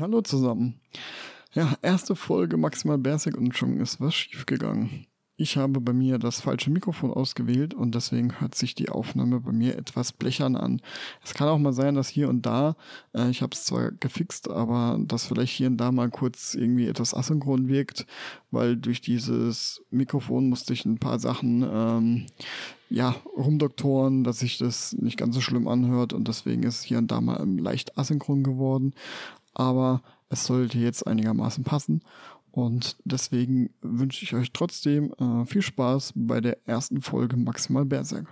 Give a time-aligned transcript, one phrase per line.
[0.00, 0.80] Hallo zusammen.
[1.54, 5.06] Ja, erste Folge Maximal Basic und schon ist was schiefgegangen.
[5.40, 9.52] Ich habe bei mir das falsche Mikrofon ausgewählt und deswegen hört sich die Aufnahme bei
[9.52, 10.82] mir etwas blechern an.
[11.24, 12.76] Es kann auch mal sein, dass hier und da,
[13.14, 16.86] äh, ich habe es zwar gefixt, aber dass vielleicht hier und da mal kurz irgendwie
[16.86, 18.06] etwas asynchron wirkt,
[18.50, 22.26] weil durch dieses Mikrofon musste ich ein paar Sachen ähm,
[22.90, 27.10] ja, rumdoktoren, dass sich das nicht ganz so schlimm anhört und deswegen ist hier und
[27.10, 28.94] da mal leicht asynchron geworden.
[29.58, 30.00] Aber
[30.30, 32.00] es sollte jetzt einigermaßen passen
[32.50, 38.26] und deswegen wünsche ich euch trotzdem äh, viel Spaß bei der ersten Folge Maximal Berserk.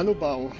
[0.00, 0.50] Hallo Bau.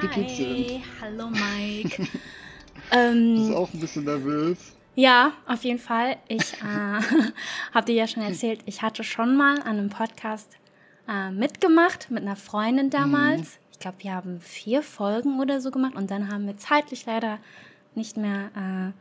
[0.00, 0.80] Wie geht's dir?
[1.00, 2.08] Hallo Mike.
[2.90, 4.72] ähm, Bist auch ein bisschen nervös?
[4.96, 6.16] Ja, auf jeden Fall.
[6.26, 6.56] Ich äh,
[7.72, 10.56] habe dir ja schon erzählt, ich hatte schon mal an einem Podcast
[11.08, 13.40] äh, mitgemacht mit einer Freundin damals.
[13.42, 13.58] Mhm.
[13.70, 17.38] Ich glaube, wir haben vier Folgen oder so gemacht und dann haben wir zeitlich leider
[17.94, 18.92] nicht mehr äh,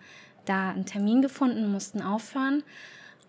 [0.46, 2.62] da einen Termin gefunden, mussten aufhören.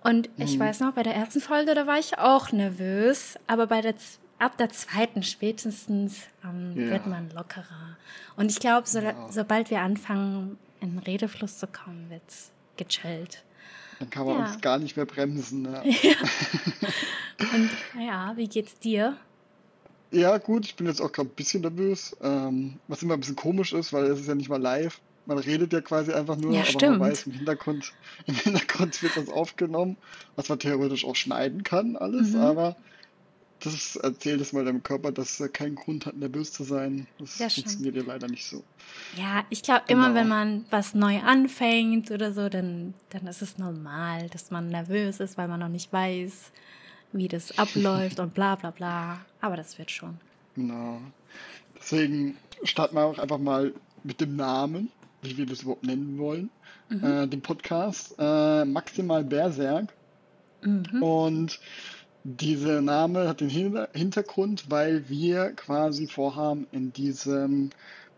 [0.04, 0.60] Und ich mhm.
[0.60, 3.94] weiß noch, bei der ersten Folge, da war ich auch nervös, aber bei der
[4.40, 6.90] ab der zweiten spätestens ähm, ja.
[6.90, 7.96] wird man lockerer.
[8.36, 9.28] Und ich glaube, so, ja.
[9.30, 13.44] sobald wir anfangen, in Redefluss zu kommen, wird es gechillt.
[13.98, 14.46] Dann kann man ja.
[14.46, 15.62] uns gar nicht mehr bremsen.
[15.62, 15.82] Ne?
[17.52, 19.16] Und ja, wie geht's dir?
[20.10, 23.36] Ja, gut, ich bin jetzt auch gerade ein bisschen nervös, ähm, was immer ein bisschen
[23.36, 25.00] komisch ist, weil es ist ja nicht mal live.
[25.26, 26.98] Man redet ja quasi einfach nur, ja, aber stimmt.
[26.98, 27.92] man weiß, im Hintergrund,
[28.26, 29.96] im Hintergrund wird das aufgenommen,
[30.34, 32.40] was man theoretisch auch schneiden kann, alles, mhm.
[32.40, 32.76] aber
[33.60, 37.06] das erzählt es mal deinem Körper, dass er keinen Grund hat, nervös zu sein.
[37.18, 38.64] Das ja, funktioniert ja leider nicht so.
[39.16, 40.06] Ja, ich glaube, genau.
[40.06, 44.68] immer wenn man was neu anfängt oder so, dann, dann ist es normal, dass man
[44.68, 46.52] nervös ist, weil man noch nicht weiß,
[47.12, 49.20] wie das abläuft und bla bla bla.
[49.40, 50.18] Aber das wird schon.
[50.56, 51.00] Genau.
[51.78, 53.72] Deswegen starten wir auch einfach mal
[54.04, 54.90] mit dem Namen,
[55.22, 56.50] wie wir das überhaupt nennen wollen.
[56.88, 57.04] Mhm.
[57.04, 59.92] Äh, den Podcast äh, Maximal Berserk.
[60.62, 61.02] Mhm.
[61.02, 61.60] Und
[62.24, 67.70] dieser Name hat den Hintergrund, weil wir quasi vorhaben, in diesem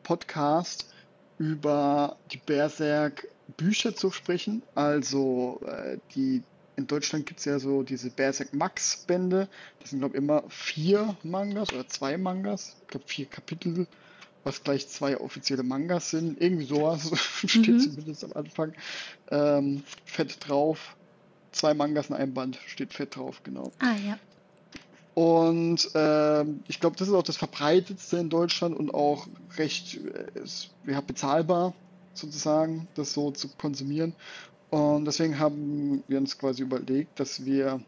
[0.02, 0.92] Podcast
[1.38, 4.62] über die Berserk Bücher zu sprechen.
[4.74, 6.42] Also äh, die
[6.76, 9.48] in Deutschland gibt es ja so diese Berserk Max Bände.
[9.80, 12.76] Das sind glaube ich immer vier Mangas oder zwei Mangas.
[12.82, 13.86] Ich glaube vier Kapitel,
[14.42, 16.40] was gleich zwei offizielle Mangas sind.
[16.40, 17.10] Irgendwie sowas
[17.46, 17.80] steht mhm.
[17.80, 18.72] zumindest am Anfang.
[19.30, 20.96] Ähm, fett drauf
[21.52, 23.72] zwei Mangas in einem Band, steht fett drauf, genau.
[23.78, 24.18] Ah, ja.
[25.14, 29.26] Und äh, ich glaube, das ist auch das verbreitetste in Deutschland und auch
[29.56, 31.74] recht äh, ist, ja, bezahlbar,
[32.14, 34.14] sozusagen, das so zu konsumieren.
[34.70, 37.80] Und deswegen haben wir uns quasi überlegt, dass wir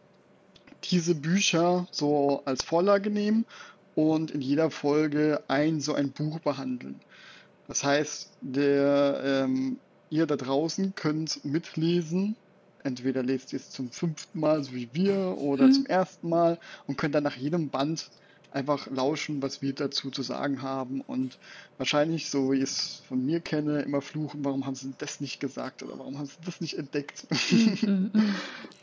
[0.85, 3.47] diese Bücher so als Vorlage nehmen
[3.95, 7.01] und in jeder Folge ein so ein Buch behandeln.
[7.69, 9.79] Das heißt, der, ähm,
[10.11, 12.37] ihr da draußen könnt mitlesen
[12.85, 15.73] entweder lest ihr es zum fünften Mal, so wie wir, oder mhm.
[15.73, 18.11] zum ersten Mal und könnt dann nach jedem Band
[18.53, 21.39] einfach lauschen, was wir dazu zu sagen haben und
[21.77, 25.41] wahrscheinlich, so wie ich es von mir kenne, immer fluchen, warum haben sie das nicht
[25.41, 27.27] gesagt oder warum haben sie das nicht entdeckt.
[27.51, 28.11] Mhm.
[28.13, 28.35] mhm.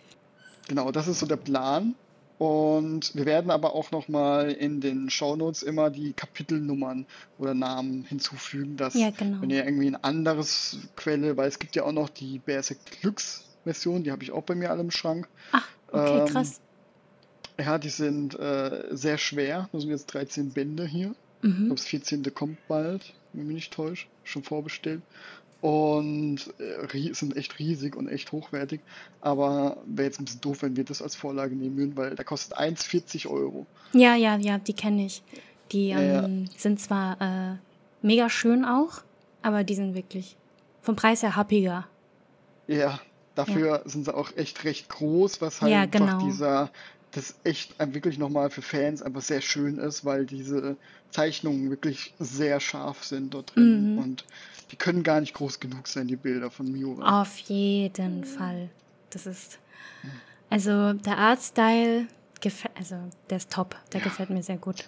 [0.68, 1.96] genau, das ist so der Plan.
[2.38, 7.06] Und wir werden aber auch nochmal in den Shownotes immer die Kapitelnummern
[7.38, 9.42] oder Namen hinzufügen, dass ja, genau.
[9.42, 13.44] wenn ihr irgendwie ein anderes Quelle, weil es gibt ja auch noch die Berserk Glücks
[13.64, 15.28] Version, die habe ich auch bei mir alle im Schrank.
[15.52, 16.62] Ach, okay, ähm, krass.
[17.60, 19.70] Ja, die sind äh, sehr schwer.
[19.72, 21.14] Das sind jetzt 13 Bände hier.
[21.42, 21.50] Mhm.
[21.50, 22.34] Ich glaube, das 14.
[22.34, 24.08] kommt bald, wenn mich nicht täuscht.
[24.24, 25.02] Schon vorbestellt.
[25.62, 28.82] Und äh, sind echt riesig und echt hochwertig.
[29.20, 32.24] Aber wäre jetzt ein bisschen doof, wenn wir das als Vorlage nehmen würden, weil da
[32.24, 33.68] kostet 1,40 Euro.
[33.94, 35.22] Ja, ja, ja, die kenne ich.
[35.72, 36.52] Die ähm, ja.
[36.58, 37.58] sind zwar äh,
[38.02, 39.02] mega schön auch,
[39.44, 40.36] aber die sind wirklich
[40.82, 41.88] vom Preis her happiger.
[42.68, 43.00] Ja,
[43.36, 43.90] Dafür ja.
[43.90, 46.26] sind sie auch echt recht groß, was halt ja, einfach genau.
[46.26, 46.70] dieser,
[47.12, 50.76] das echt wirklich nochmal für Fans einfach sehr schön ist, weil diese
[51.12, 53.94] Zeichnungen wirklich sehr scharf sind dort drin.
[53.94, 54.00] Mhm.
[54.00, 54.26] Und
[54.72, 57.22] die können gar nicht groß genug sein, die Bilder von Miura.
[57.22, 58.70] Auf jeden Fall.
[59.10, 59.60] Das ist.
[60.50, 62.08] Also der Artstyle
[62.42, 62.96] gefällt, also
[63.30, 64.06] der ist top, der ja.
[64.06, 64.86] gefällt mir sehr gut.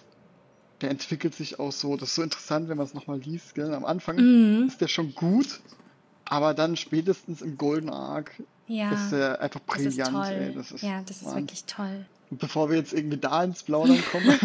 [0.82, 3.56] Der entwickelt sich auch so, das ist so interessant, wenn man es nochmal liest.
[3.56, 3.74] Gell?
[3.74, 4.68] Am Anfang mhm.
[4.68, 5.62] ist der schon gut,
[6.34, 8.32] aber dann spätestens im Golden Arc
[8.68, 10.00] ja, ist er einfach brillant.
[10.00, 10.32] Das ist toll.
[10.32, 10.54] Ey.
[10.56, 12.06] Das ist ja, das ist wirklich toll.
[12.32, 14.26] Und bevor wir jetzt irgendwie da ins Plaudern kommen,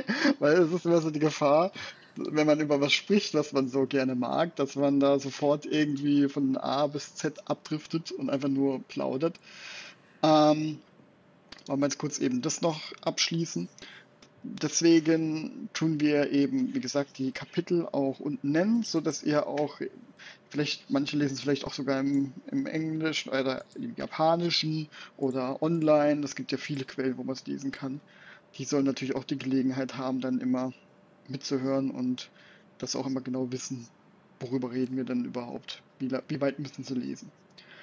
[0.38, 1.72] weil es ist immer so die Gefahr,
[2.14, 6.28] wenn man über was spricht, was man so gerne mag, dass man da sofort irgendwie
[6.28, 9.34] von A bis Z abdriftet und einfach nur plaudert.
[10.22, 10.78] Ähm,
[11.66, 13.68] wollen wir jetzt kurz eben das noch abschließen.
[14.46, 19.80] Deswegen tun wir eben, wie gesagt, die Kapitel auch unten nennen, sodass ihr auch,
[20.50, 26.22] vielleicht, manche lesen es vielleicht auch sogar im, im Englischen oder im Japanischen oder online.
[26.24, 28.02] Es gibt ja viele Quellen, wo man es lesen kann.
[28.58, 30.74] Die sollen natürlich auch die Gelegenheit haben, dann immer
[31.26, 32.30] mitzuhören und
[32.76, 33.88] das auch immer genau wissen,
[34.40, 37.30] worüber reden wir denn überhaupt, wie, wie weit müssen sie lesen.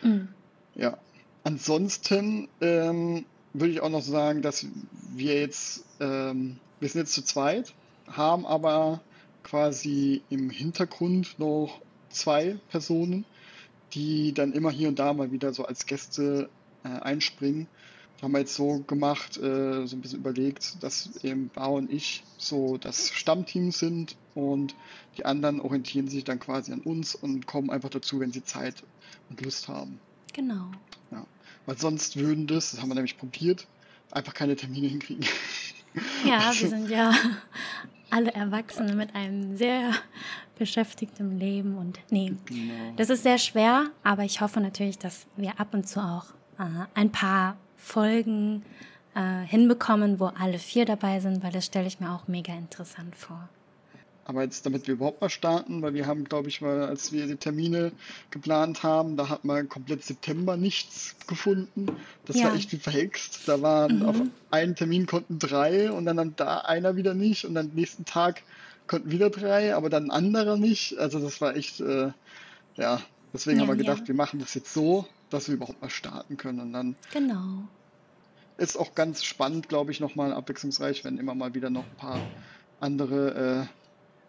[0.03, 0.27] Mhm.
[0.75, 0.99] Ja.
[1.43, 4.65] Ansonsten ähm, würde ich auch noch sagen, dass
[5.13, 7.73] wir jetzt, ähm, wir sind jetzt zu zweit,
[8.07, 9.01] haben aber
[9.43, 13.25] quasi im Hintergrund noch zwei Personen,
[13.93, 16.49] die dann immer hier und da mal wieder so als Gäste
[16.83, 17.67] äh, einspringen.
[18.15, 21.91] Das haben wir jetzt so gemacht, äh, so ein bisschen überlegt, dass eben Bau und
[21.91, 24.75] ich so das Stammteam sind und
[25.17, 28.83] die anderen orientieren sich dann quasi an uns und kommen einfach dazu, wenn sie Zeit
[29.29, 29.99] und Lust haben.
[30.33, 30.71] Genau.
[31.65, 33.67] Weil sonst würden das, das haben wir nämlich probiert,
[34.11, 35.25] einfach keine Termine hinkriegen.
[36.23, 37.13] Ja, wir sind ja
[38.09, 39.91] alle Erwachsene mit einem sehr
[40.57, 42.93] beschäftigten Leben und nee, genau.
[42.95, 46.27] das ist sehr schwer, aber ich hoffe natürlich, dass wir ab und zu auch
[46.59, 48.63] äh, ein paar Folgen
[49.15, 53.15] äh, hinbekommen, wo alle vier dabei sind, weil das stelle ich mir auch mega interessant
[53.15, 53.49] vor.
[54.31, 57.27] Aber jetzt, damit wir überhaupt mal starten, weil wir haben, glaube ich, mal, als wir
[57.27, 57.91] die Termine
[58.29, 61.87] geplant haben, da hat man komplett September nichts gefunden.
[62.23, 62.45] Das ja.
[62.45, 63.41] war echt wie verhext.
[63.45, 64.05] Da waren mhm.
[64.05, 64.15] auf
[64.49, 68.43] einen Termin konnten drei und dann da einer wieder nicht und am nächsten Tag
[68.87, 70.97] konnten wieder drei, aber dann ein anderer nicht.
[70.97, 72.11] Also das war echt, äh,
[72.77, 73.01] ja,
[73.33, 74.07] deswegen ja, haben wir gedacht, ja.
[74.07, 76.61] wir machen das jetzt so, dass wir überhaupt mal starten können.
[76.61, 77.65] Und dann genau.
[78.55, 82.21] ist auch ganz spannend, glaube ich, nochmal abwechslungsreich, wenn immer mal wieder noch ein paar
[82.79, 83.80] andere äh,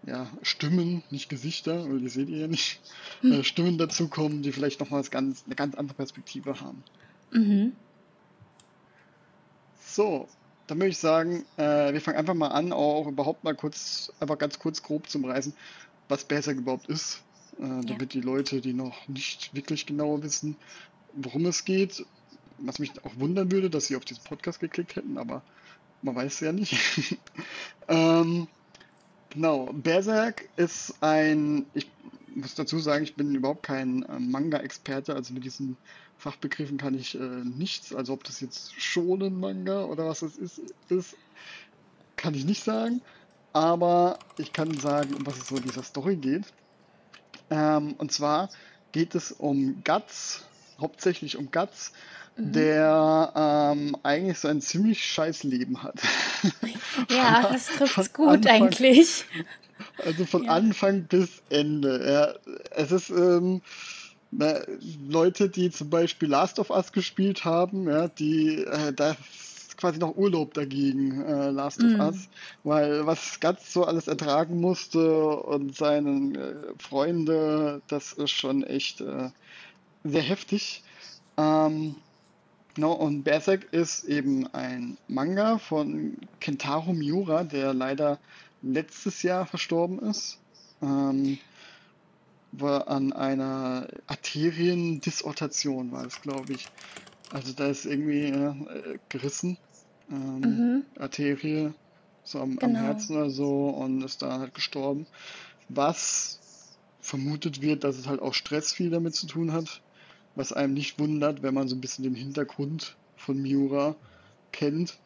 [0.04, 2.80] ja, Stimmen, nicht Gesichter, weil die seht ihr ja nicht,
[3.20, 3.32] hm.
[3.32, 6.82] äh, Stimmen dazukommen, die vielleicht nochmal ganz, eine ganz andere Perspektive haben.
[7.30, 7.72] Mhm.
[9.86, 10.28] So,
[10.66, 14.38] dann würde ich sagen, äh, wir fangen einfach mal an, auch überhaupt mal kurz, einfach
[14.38, 15.54] ganz kurz grob zum Reisen,
[16.08, 17.22] was Berserk überhaupt ist,
[17.58, 18.06] äh, damit ja.
[18.06, 20.56] die Leute, die noch nicht wirklich genau wissen,
[21.14, 22.04] worum es geht,
[22.58, 25.42] was mich auch wundern würde, dass sie auf diesen Podcast geklickt hätten, aber
[26.02, 26.76] man weiß es ja nicht.
[27.88, 28.48] ähm,
[29.32, 31.90] Genau, Berserk ist ein, ich
[32.34, 35.78] muss dazu sagen, ich bin überhaupt kein äh, Manga-Experte, also mit diesen
[36.18, 40.60] Fachbegriffen kann ich äh, nichts, also ob das jetzt schonen Manga oder was es ist,
[40.90, 41.16] ist,
[42.16, 43.00] kann ich nicht sagen,
[43.54, 46.44] aber ich kann sagen, um was es so in dieser Story geht.
[47.48, 48.50] Ähm, und zwar
[48.92, 50.44] geht es um Guts,
[50.82, 51.92] hauptsächlich um Guts,
[52.36, 52.52] Mhm.
[52.52, 56.00] der ähm, eigentlich so ein ziemlich scheiß Leben hat.
[57.10, 59.24] Ja, das trifft gut Anfang, eigentlich.
[60.04, 60.52] Also von ja.
[60.52, 62.02] Anfang bis Ende.
[62.06, 63.62] Ja, es ist ähm,
[64.30, 64.60] na,
[65.08, 69.16] Leute, die zum Beispiel Last of Us gespielt haben, ja, die äh, da
[69.76, 72.00] quasi noch Urlaub dagegen, äh, Last of mhm.
[72.00, 72.28] Us,
[72.62, 79.00] weil was ganz so alles ertragen musste und seine äh, Freunde, das ist schon echt
[79.00, 79.30] äh,
[80.04, 80.82] sehr heftig.
[81.36, 81.96] Ähm,
[82.74, 88.18] Genau, und Berserk ist eben ein Manga von Kentaro Miura, der leider
[88.62, 90.38] letztes Jahr verstorben ist.
[90.80, 91.38] Ähm,
[92.52, 96.66] war an einer Arteriendissortation, war es, glaube ich.
[97.30, 99.58] Also da ist irgendwie äh, gerissen.
[100.10, 100.82] Ähm, mhm.
[100.98, 101.72] Arterie,
[102.24, 102.78] so am, genau.
[102.78, 105.06] am Herzen oder so, und ist da halt gestorben.
[105.68, 106.40] Was
[107.00, 109.82] vermutet wird, dass es halt auch Stress viel damit zu tun hat
[110.34, 113.94] was einem nicht wundert, wenn man so ein bisschen den Hintergrund von Miura
[114.50, 114.98] kennt.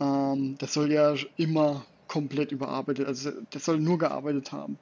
[0.00, 4.78] Ähm, das soll ja immer komplett überarbeitet, also das soll nur gearbeitet haben.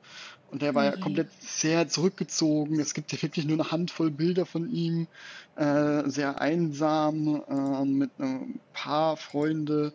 [0.50, 0.96] Und der war okay.
[0.96, 2.80] ja komplett sehr zurückgezogen.
[2.80, 5.06] Es gibt ja wirklich nur eine Handvoll Bilder von ihm,
[5.54, 9.92] äh, sehr einsam, äh, mit einem paar Freunde.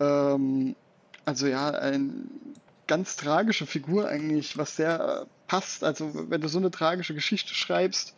[0.00, 0.74] Ähm,
[1.26, 2.10] also ja, eine
[2.86, 5.84] ganz tragische Figur eigentlich, was sehr passt.
[5.84, 8.14] Also wenn du so eine tragische Geschichte schreibst,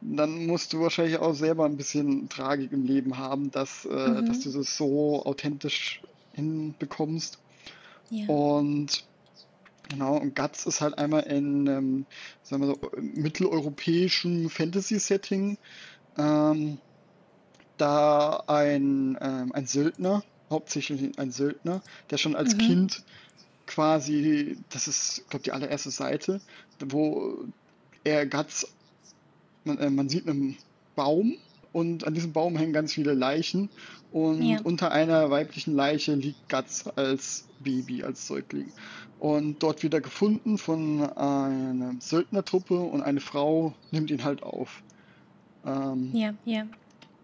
[0.00, 4.26] dann musst du wahrscheinlich auch selber ein bisschen Tragik im Leben haben, dass, äh, mhm.
[4.26, 7.38] dass du das so authentisch hinbekommst.
[8.10, 8.26] Ja.
[8.26, 9.04] Und
[9.88, 12.06] genau, und Guts ist halt einmal in, ähm,
[12.42, 15.56] sagen wir so, mitteleuropäischen Fantasy-Setting.
[16.18, 16.78] Ähm,
[17.76, 22.58] da ein, ähm, ein Söldner, hauptsächlich ein Söldner, der schon als mhm.
[22.58, 23.04] Kind
[23.66, 26.40] quasi, das ist, glaube die allererste Seite,
[26.78, 27.44] wo
[28.04, 28.68] er Guts
[29.64, 30.56] man, äh, man sieht einen
[30.94, 31.34] Baum
[31.72, 33.68] und an diesem Baum hängen ganz viele Leichen
[34.12, 34.60] und Ja.
[34.62, 38.70] unter einer weiblichen Leiche liegt Guts als Baby, als Säugling.
[39.18, 44.82] Und dort wird er gefunden von einer Söldnertruppe und eine Frau nimmt ihn halt auf.
[45.64, 46.66] Ähm, Ja, ja.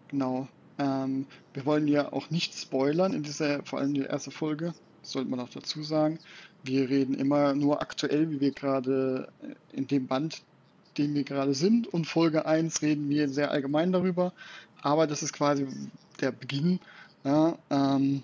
[0.07, 0.47] Genau.
[0.79, 5.11] Ähm, wir wollen ja auch nicht spoilern in dieser, vor allem die erste Folge, das
[5.11, 6.17] sollte man auch dazu sagen.
[6.63, 9.31] Wir reden immer nur aktuell, wie wir gerade
[9.71, 10.41] in dem Band,
[10.97, 11.87] den wir gerade sind.
[11.87, 14.33] Und Folge 1 reden wir sehr allgemein darüber.
[14.81, 15.67] Aber das ist quasi
[16.19, 16.79] der Beginn.
[17.23, 18.23] Ja, ähm,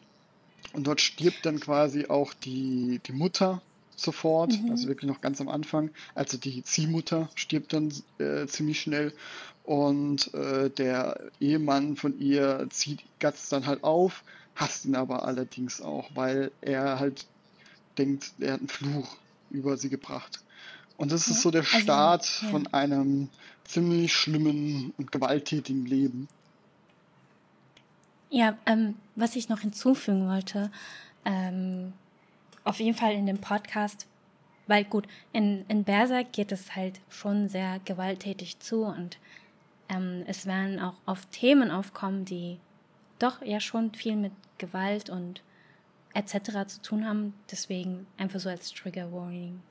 [0.74, 3.62] und dort stirbt dann quasi auch die, die Mutter
[3.96, 4.72] sofort, Mhm.
[4.72, 5.90] also wirklich noch ganz am Anfang.
[6.16, 9.14] Also die Ziehmutter stirbt dann äh, ziemlich schnell.
[9.64, 14.24] Und äh, der Ehemann von ihr zieht Guts dann halt auf,
[14.56, 17.26] hasst ihn aber allerdings auch, weil er halt
[17.98, 19.18] denkt, er hat einen Fluch
[19.50, 20.40] über sie gebracht.
[20.98, 22.50] Und das ist so der also, Start ja.
[22.50, 23.30] von einem
[23.64, 26.28] ziemlich schlimmen und gewalttätigen Leben.
[28.30, 30.72] Ja, ähm, was ich noch hinzufügen wollte,
[31.24, 31.94] ähm,
[32.64, 34.06] auf jeden Fall in dem Podcast,
[34.66, 39.18] weil gut, in, in Berserk geht es halt schon sehr gewalttätig zu und
[39.88, 42.58] ähm, es werden auch oft Themen aufkommen, die
[43.20, 45.42] doch ja schon viel mit Gewalt und
[46.14, 46.68] etc.
[46.68, 47.34] zu tun haben.
[47.50, 49.62] Deswegen einfach so als Trigger Warning,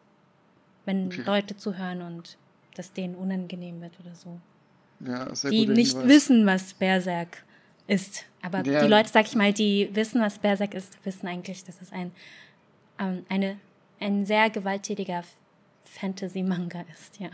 [0.86, 1.22] wenn Okay.
[1.26, 2.38] Leute zuhören und
[2.76, 4.40] das denen unangenehm wird oder so.
[5.00, 6.08] Ja, sehr die nicht Hinweis.
[6.08, 7.44] wissen, was Berserk
[7.86, 8.24] ist.
[8.42, 8.82] Aber Ja.
[8.82, 12.12] die Leute, sag ich mal, die wissen, was Berserk ist, wissen eigentlich, dass es ein,
[12.98, 13.58] ähm, eine,
[14.00, 15.22] ein sehr gewalttätiger
[15.84, 17.28] Fantasy-Manga ist, ja.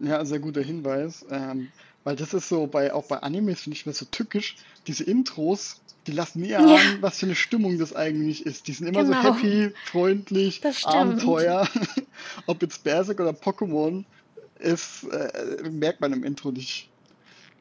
[0.00, 1.24] Ja, sehr guter Hinweis.
[1.30, 1.68] Ähm,
[2.08, 5.82] weil das ist so, bei, auch bei Animes finde ich mir so tückisch, diese Intros,
[6.06, 7.02] die lassen nie ahnen, Ja.
[7.02, 8.66] was für eine Stimmung das eigentlich ist.
[8.66, 9.22] Die sind immer so Genau.
[9.34, 10.62] happy, freundlich.
[10.84, 11.68] Abenteuer.
[12.46, 14.04] Ob jetzt Berserk oder Pokémon
[14.58, 16.88] ist, äh, merkt man im Intro nicht.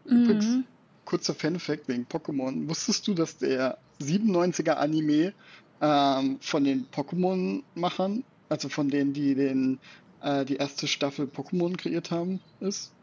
[0.06, 0.64] Übrigens, Mhm.
[1.04, 2.70] kurzer Fun-Fact wegen Pokémon.
[2.70, 5.34] Wusstest du, dass der 97er Anime
[5.82, 9.78] ähm, von den Pokémon-Machern, also von denen, die den,
[10.22, 12.94] äh, die erste Staffel Pokémon kreiert haben, ist?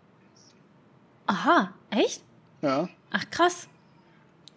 [1.26, 2.23] Aha, echt?
[2.62, 2.88] Ja.
[3.11, 3.69] Ach, krass.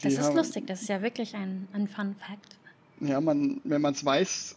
[0.01, 0.67] Das Die ist haben- lustig.
[0.67, 2.57] Das ist ja wirklich ein, ein Fun Fact.
[2.99, 4.55] Ja, man, wenn man es weiß,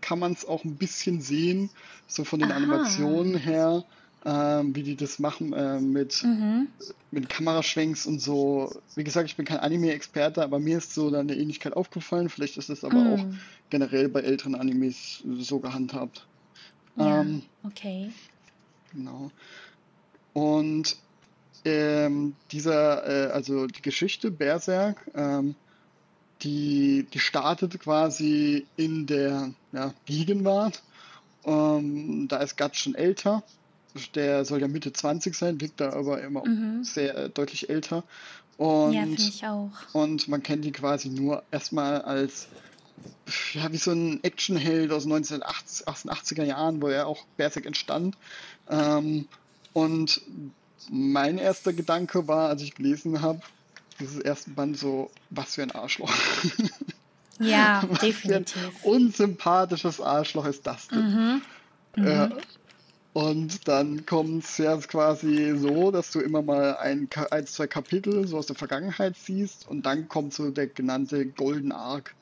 [0.00, 1.70] kann man es auch ein bisschen sehen,
[2.06, 2.56] so von den Aha.
[2.58, 3.84] Animationen her,
[4.24, 6.68] ähm, wie die das machen äh, mit, Mhm.
[7.10, 8.72] mit Kameraschwenks und so.
[8.94, 12.28] Wie gesagt, ich bin kein Anime-Experte, aber mir ist so dann eine Ähnlichkeit aufgefallen.
[12.30, 13.38] Vielleicht ist es aber auch Mhm.
[13.70, 16.26] generell bei älteren Animes so gehandhabt.
[16.96, 18.10] Ja, Ähm, okay.
[18.92, 19.30] Genau.
[20.32, 20.96] Und
[21.64, 25.54] ähm, dieser, äh, also die Geschichte Berserk, ähm,
[26.42, 30.82] die, die startet quasi in der ja, Gegenwart.
[31.44, 33.42] Ähm, da ist Guts schon älter.
[34.14, 36.82] Der soll ja Mitte 20 sein, wirkt da aber immer Mhm.
[36.82, 38.02] sehr äh, deutlich älter.
[38.56, 39.70] Und Ja, finde ich auch.
[39.92, 42.48] und man kennt die quasi nur erstmal als,
[43.52, 48.16] ja, wie so ein Actionheld aus den 1980er Jahren, wo ja auch Berserk entstand.
[48.68, 49.28] Ähm,
[49.72, 50.20] und
[50.90, 53.40] mein erster Gedanke war, als ich gelesen habe,
[54.00, 56.12] dieses ersten Band so, was für ein Arschloch.
[57.40, 58.84] Ja, Was für ein definitiv.
[58.84, 61.42] unsympathisches Arschloch ist das denn?
[61.96, 62.04] Mhm.
[62.04, 62.30] Ja.
[63.12, 68.26] Und dann kommt es ja quasi so, dass du immer mal ein, ein, zwei Kapitel
[68.26, 72.14] so aus der Vergangenheit siehst und dann kommt so der genannte Golden Arc.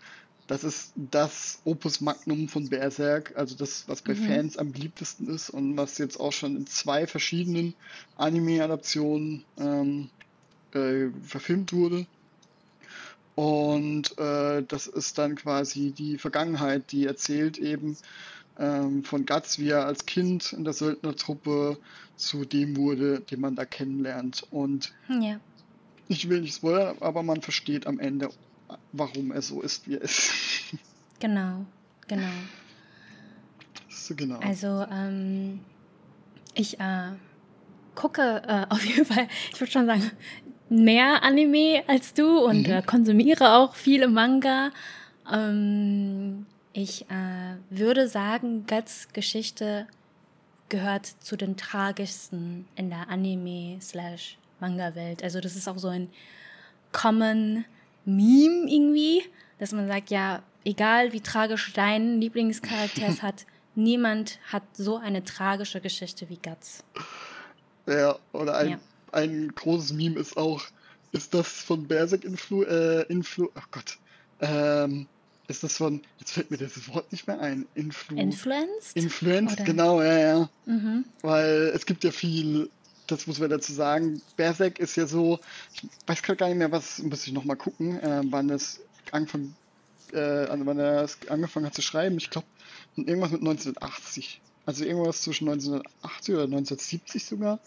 [0.49, 4.17] Das ist das Opus Magnum von Berserk, also das, was bei Mhm.
[4.17, 7.75] Fans am beliebtesten ist und was jetzt auch schon in zwei verschiedenen
[8.17, 10.11] Anime-Adaptionen ähm,
[10.73, 12.07] äh, verfilmt wurde.
[13.35, 17.97] Und äh, das ist dann quasi die Vergangenheit, die erzählt eben
[18.59, 21.79] ähm, von Guts, wie er als Kind in der Söldnertruppe
[22.17, 24.47] zu dem wurde, den man da kennenlernt.
[24.51, 25.41] Und Ja.
[26.09, 28.29] ich will nicht spoilern, aber man versteht am Ende,
[28.93, 30.33] warum er so ist, wie er ist.
[31.21, 31.65] Genau,
[32.09, 32.27] genau.
[33.89, 34.39] so genau.
[34.41, 35.61] Also, ähm,
[36.55, 37.13] ich äh,
[37.95, 40.11] gucke äh, auf jeden Fall, ich würde schon sagen,
[40.69, 42.73] mehr Anime als du und Mhm.
[42.73, 44.71] äh, konsumiere auch viele Manga.
[45.33, 49.87] Ähm, ich äh, würde sagen, Guts Geschichte
[50.71, 55.23] gehört zu den tragischsten in der Anime-Manga-Welt.
[55.23, 56.09] Also das ist auch so ein
[56.93, 57.65] Common
[58.05, 59.23] Meme irgendwie,
[59.59, 65.25] dass man sagt, ja, egal wie tragisch dein Lieblingscharakter es hat, niemand hat so eine
[65.25, 66.85] tragische Geschichte wie Guts.
[67.87, 68.79] Ja, oder ein, Ja.
[69.13, 70.63] ein großes Meme ist auch,
[71.13, 73.99] ist das von Berserk Influ, äh, Influ, oh Gott,
[74.41, 75.07] ähm,
[75.49, 78.97] ist das von, jetzt fällt mir das Wort nicht mehr ein, Influ, Influenced?
[78.97, 81.05] Influenced, Oder- genau, ja, ja, Mhm.
[81.23, 82.71] weil es gibt ja viel
[83.13, 84.23] das muss man dazu sagen.
[84.37, 85.39] Berserk ist ja so,
[85.75, 89.55] ich weiß gerade gar nicht mehr, was, muss ich nochmal gucken, äh, wann es angefangen,
[90.13, 92.17] äh, wann er angefangen hat zu schreiben.
[92.19, 92.47] Ich glaube,
[92.97, 94.41] irgendwas mit 1980.
[94.65, 97.59] Also irgendwas zwischen 1980 oder 1970 sogar.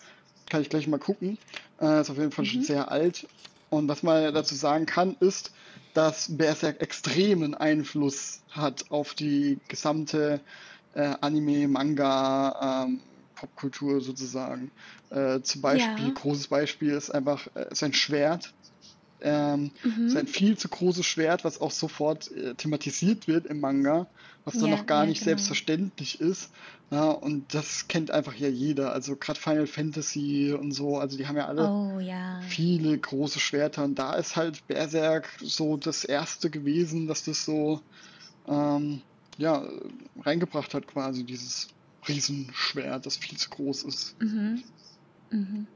[0.50, 1.38] Kann ich gleich mal gucken.
[1.82, 2.50] Äh, ist auf jeden Fall mhm.
[2.50, 3.28] schon sehr alt.
[3.70, 5.52] Und was man dazu sagen kann, ist,
[5.94, 10.40] dass Berserk extremen Einfluss hat auf die gesamte
[10.94, 13.00] äh, Anime, Manga, ähm,
[13.36, 14.72] Popkultur sozusagen.
[15.10, 16.14] Äh, zum Beispiel, ja.
[16.14, 18.54] großes Beispiel ist einfach äh, sein Schwert.
[19.22, 20.10] Ähm, mhm.
[20.10, 24.08] Sein viel zu großes Schwert, was auch sofort äh, thematisiert wird im Manga,
[24.44, 25.30] was dann ja, noch gar ja, nicht genau.
[25.30, 26.52] selbstverständlich ist.
[26.92, 28.94] Ja, und das kennt einfach ja jeder.
[28.94, 32.40] Also gerade Final Fantasy und so, also die haben ja alle oh, ja.
[32.48, 33.84] viele große Schwerter.
[33.86, 37.82] Und da ist halt Berserk so das erste gewesen, dass das so
[38.48, 39.02] ähm,
[39.38, 39.68] ja,
[40.22, 41.70] reingebracht hat, quasi dieses
[42.08, 44.22] Riesenschwert, das viel zu groß ist.
[44.22, 44.64] Mhm.
[45.32, 45.68] Mhm.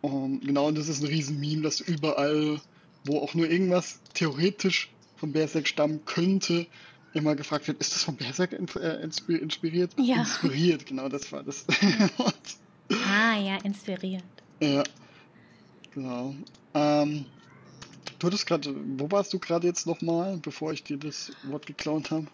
[0.00, 2.60] Und genau, und das ist ein Riesenmeme, das überall,
[3.04, 6.66] wo auch nur irgendwas theoretisch von Berserk stammen könnte,
[7.14, 9.92] immer gefragt wird, ist das von Berserk äh, inspiriert?
[9.98, 10.16] Ja.
[10.16, 11.66] Inspiriert, genau, das war das.
[12.90, 14.24] ah, ja, inspiriert.
[14.60, 14.82] Ja,
[15.92, 16.34] genau.
[16.74, 17.26] Ähm,
[18.18, 22.10] du hattest gerade, wo warst du gerade jetzt nochmal, bevor ich dir das Wort geklaut
[22.10, 22.26] habe?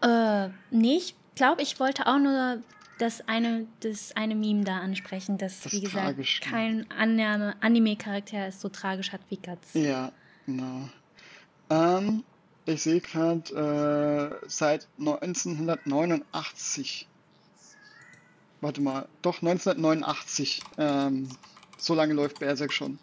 [0.00, 2.62] Äh, nee, ich glaube, ich wollte auch nur
[2.98, 8.60] das eine, das eine Meme da ansprechen, das, das wie gesagt, tragisch, kein Anime-Charakter ist
[8.60, 9.74] so tragisch hat wie Guts.
[9.74, 10.12] Ja,
[10.46, 10.88] genau.
[11.70, 12.24] Ähm,
[12.66, 17.06] ich sehe gerade, äh, seit 1989.
[18.60, 20.62] Warte mal, doch 1989.
[20.76, 21.28] Ähm,
[21.78, 22.98] so lange läuft Berserk schon.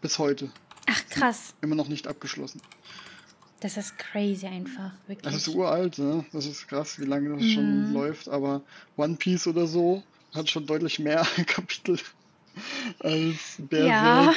[0.00, 0.50] Bis heute.
[0.90, 1.54] Ach, krass.
[1.60, 2.60] Immer noch nicht abgeschlossen.
[3.60, 5.32] Das ist crazy einfach, wirklich.
[5.32, 6.24] Das ist uralt, ne?
[6.32, 7.50] Das ist krass, wie lange das mhm.
[7.50, 8.28] schon läuft.
[8.28, 8.62] Aber
[8.96, 10.02] One Piece oder so
[10.34, 11.98] hat schon deutlich mehr Kapitel
[13.00, 13.88] als Berserk.
[13.88, 14.34] Ja.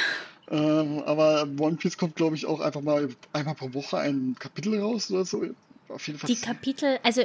[0.49, 4.79] Ähm, aber One Piece kommt, glaube ich, auch einfach mal einmal pro Woche ein Kapitel
[4.79, 5.45] raus oder so.
[5.87, 6.27] Auf jeden Fall.
[6.27, 7.23] Die Kapitel, also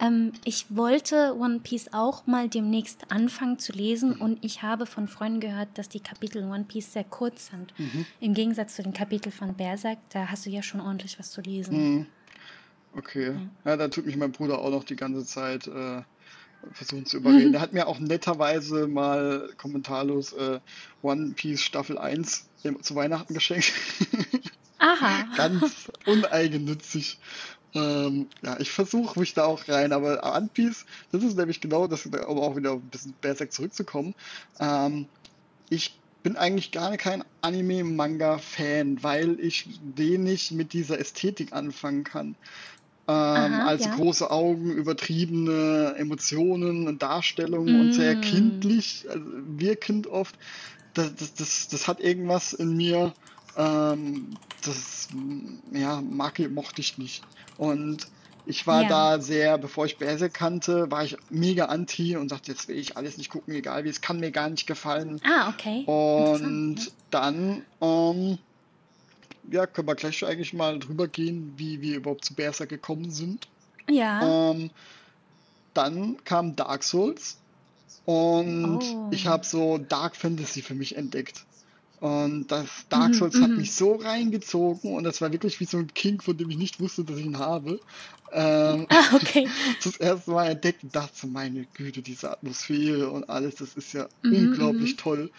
[0.00, 4.20] ähm, ich wollte One Piece auch mal demnächst anfangen zu lesen mhm.
[4.20, 7.74] und ich habe von Freunden gehört, dass die Kapitel One Piece sehr kurz sind.
[7.78, 8.06] Mhm.
[8.20, 11.40] Im Gegensatz zu den Kapiteln von Berserk, da hast du ja schon ordentlich was zu
[11.40, 11.94] lesen.
[11.94, 12.06] Mhm.
[12.96, 13.32] Okay.
[13.64, 13.70] Ja.
[13.70, 16.02] ja, da tut mich mein Bruder auch noch die ganze Zeit äh,
[16.72, 17.48] versuchen zu überreden.
[17.48, 17.52] Mhm.
[17.52, 20.60] Der hat mir auch netterweise mal kommentarlos äh,
[21.02, 22.48] One Piece Staffel 1
[22.82, 23.72] zu Weihnachten geschenkt.
[24.78, 25.26] Aha.
[25.36, 27.18] Ganz uneigennützig.
[27.74, 31.86] Ähm, ja, ich versuche mich da auch rein, aber One Piece, das ist nämlich genau
[31.86, 34.14] das, um auch wieder ein bisschen Berserk zurückzukommen.
[34.58, 35.06] Ähm,
[35.68, 42.34] ich bin eigentlich gar kein Anime-Manga-Fan, weil ich wenig mit dieser Ästhetik anfangen kann.
[43.08, 43.94] Ähm, Aha, als ja.
[43.94, 47.80] große Augen, übertriebene Emotionen und Darstellungen mm.
[47.80, 49.24] und sehr kindlich, also
[49.56, 50.36] wirkend oft.
[50.94, 53.14] Das, das, das, das hat irgendwas in mir,
[53.56, 55.08] ähm, das
[55.72, 57.22] ja, mag, mochte ich nicht.
[57.56, 58.06] Und
[58.46, 58.88] ich war ja.
[58.88, 62.96] da sehr, bevor ich Berserk kannte, war ich mega anti und sagte, jetzt will ich
[62.96, 65.20] alles nicht gucken, egal wie, es kann mir gar nicht gefallen.
[65.24, 65.84] Ah, okay.
[65.84, 68.38] Und dann, ähm,
[69.50, 73.48] ja, können wir gleich eigentlich mal drüber gehen, wie wir überhaupt zu Berserk gekommen sind.
[73.88, 74.50] Ja.
[74.50, 74.70] Ähm,
[75.74, 77.38] dann kam Dark Souls
[78.04, 79.08] und oh.
[79.10, 81.44] ich habe so Dark Fantasy für mich entdeckt.
[82.00, 85.66] Und das Dark mhm, Souls mhm, hat mich so reingezogen und das war wirklich wie
[85.66, 87.78] so ein King, von dem ich nicht wusste, dass ich ihn habe.
[88.32, 89.48] Ähm, ah, okay.
[89.84, 94.08] das erste Mal entdeckt und dachte, meine Güte, diese Atmosphäre und alles, das ist ja
[94.22, 94.96] mhm, unglaublich mhm.
[94.96, 95.30] toll.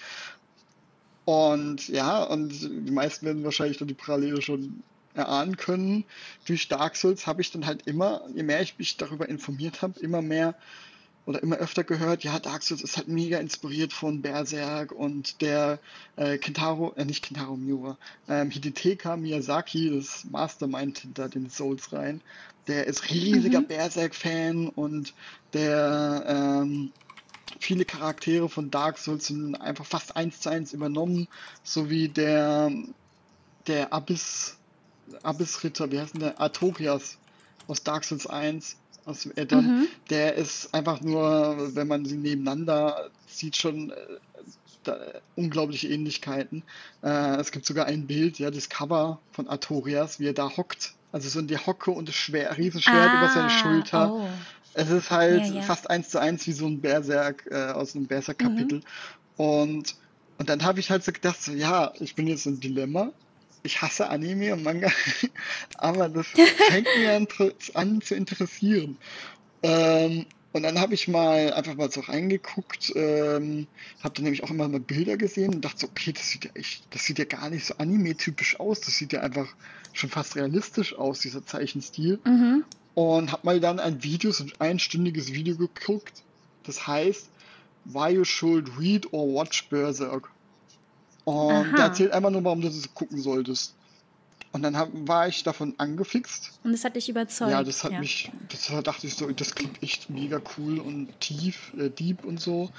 [1.25, 4.83] Und ja, und die meisten werden wahrscheinlich dann die Parallele schon
[5.15, 6.03] erahnen können.
[6.45, 9.99] Durch Dark Souls habe ich dann halt immer, je mehr ich mich darüber informiert habe,
[9.99, 10.55] immer mehr
[11.25, 15.79] oder immer öfter gehört, ja, Dark Souls ist halt mega inspiriert von Berserk und der
[16.15, 22.21] äh, Kentaro, äh, nicht Kentaro Miura, ähm, Hideteka Miyazaki, das Mastermind hinter den Souls rein,
[22.67, 23.67] der ist riesiger mhm.
[23.67, 25.13] Berserk-Fan und
[25.53, 26.91] der ähm,
[27.59, 31.27] viele Charaktere von Dark Souls sind einfach fast eins zu eins übernommen,
[31.63, 32.71] sowie der
[33.67, 34.57] der Abyss
[35.23, 36.39] Abyss-Ritter, wie heißt denn der?
[36.39, 37.17] Artorias
[37.67, 39.87] aus Dark Souls 1 aus dem Addon, mhm.
[40.09, 43.95] der ist einfach nur, wenn man sie nebeneinander sieht, schon äh,
[44.83, 44.97] da,
[45.35, 46.63] unglaubliche Ähnlichkeiten.
[47.03, 50.93] Äh, es gibt sogar ein Bild, ja, das Cover von Artorias, wie er da hockt.
[51.11, 54.13] Also so in der Hocke und das Schwer, Riesenschwert ah, über seine Schulter.
[54.13, 54.27] Oh.
[54.73, 55.61] Es ist halt ja, ja.
[55.61, 58.77] fast eins zu eins wie so ein Berserk äh, aus einem Berserk-Kapitel.
[58.77, 58.83] Mhm.
[59.35, 59.95] Und,
[60.37, 63.11] und dann habe ich halt so gedacht, so, ja, ich bin jetzt ein Dilemma
[63.63, 64.91] ich hasse Anime und Manga,
[65.77, 67.27] aber das fängt mir an,
[67.73, 68.97] an zu interessieren.
[69.63, 73.67] Ähm, Und dann habe ich mal einfach mal so reingeguckt, ähm,
[74.03, 76.51] habe dann nämlich auch immer mal Bilder gesehen und dachte so, okay, das sieht ja
[76.55, 78.81] echt, das sieht ja gar nicht so anime-typisch aus.
[78.81, 79.47] Das sieht ja einfach
[79.93, 82.19] schon fast realistisch aus, dieser Zeichenstil.
[82.25, 82.65] Mhm.
[82.95, 86.21] Und habe mal dann ein Video, so ein einstündiges Video geguckt.
[86.63, 87.29] Das heißt,
[87.85, 90.30] Why You Should Read or Watch Berserk.
[91.25, 91.75] Und Aha.
[91.75, 93.73] der erzählt einfach nur, warum du das gucken solltest.
[94.53, 96.51] Und dann hab, war ich davon angefixt.
[96.63, 97.51] Und das hat dich überzeugt.
[97.51, 101.73] Ja, das hat mich, das dachte ich so, das klingt echt mega cool und tief,
[101.77, 102.69] äh, deep und so.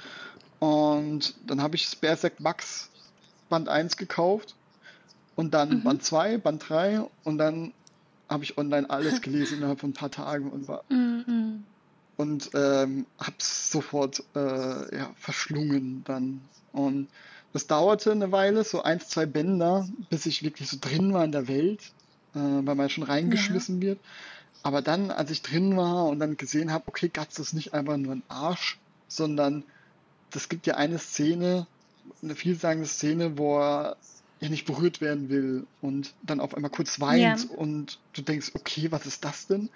[0.59, 2.89] Und dann habe ich Berserk Max
[3.49, 4.55] Band 1 gekauft
[5.35, 5.83] und dann Mhm.
[5.83, 7.73] Band 2, Band 3 und dann
[8.29, 11.63] habe ich online alles gelesen innerhalb von ein paar Tagen und war mm.
[12.17, 16.41] und ähm, hab's sofort äh, ja, verschlungen dann.
[16.71, 17.09] Und
[17.53, 21.31] das dauerte eine Weile, so eins, zwei Bänder, bis ich wirklich so drin war in
[21.31, 21.81] der Welt,
[22.35, 23.99] äh, weil man schon reingeschmissen wird.
[24.63, 27.97] Aber dann, als ich drin war und dann gesehen habe, okay, Guts ist nicht einfach
[27.97, 29.63] nur ein Arsch, sondern
[30.31, 31.67] das gibt ja eine Szene,
[32.21, 33.97] eine vielsagende Szene, wo er
[34.39, 38.91] ja nicht berührt werden will und dann auf einmal kurz weint und du denkst, okay,
[38.91, 39.69] was ist das denn?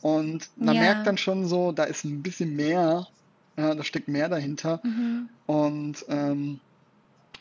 [0.00, 0.82] Und man Ja.
[0.82, 3.06] merkt dann schon so, da ist ein bisschen mehr,
[3.56, 4.80] ja, da steckt mehr dahinter.
[4.82, 5.28] Mhm.
[5.46, 6.60] Und ähm,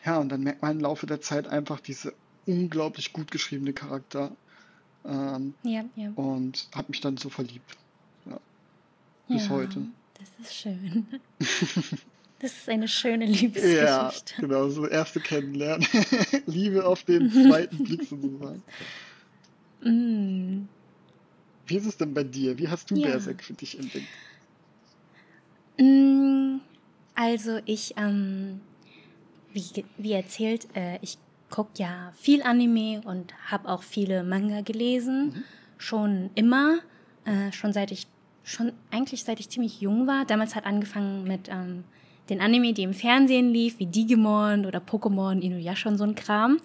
[0.05, 2.13] ja, und dann merkt man im Laufe der Zeit einfach diese
[2.45, 4.31] unglaublich gut geschriebene Charakter
[5.05, 6.11] ähm, Ja, ja.
[6.15, 7.77] und habe mich dann so verliebt.
[9.27, 9.85] bis ja, heute.
[10.19, 11.05] Das ist schön.
[12.39, 14.41] Das ist eine schöne Ja, Liebesgeschichte.
[14.41, 15.85] genau, so erste Kennenlernen.
[16.47, 18.63] Liebe auf den zweiten Blick sozusagen.
[19.83, 20.67] Mm.
[21.67, 22.57] Wie ist es denn bei dir?
[22.57, 23.09] Wie hast du Ja.
[23.09, 24.07] Berserk für dich entdeckt?
[25.77, 26.57] Mm,
[27.13, 28.61] Also ich, ähm,
[29.53, 31.17] wie, wie erzählt, äh, ich
[31.49, 35.43] gucke ja viel Anime und habe auch viele Manga gelesen.
[35.77, 36.79] Schon immer,
[37.25, 38.07] äh, schon seit ich,
[38.43, 40.25] schon eigentlich seit ich ziemlich jung war.
[40.25, 41.83] Damals hat angefangen mit ähm,
[42.29, 46.59] den Anime, die im Fernsehen lief, wie Digimon oder Pokémon, Inuyasha und so ein Kram.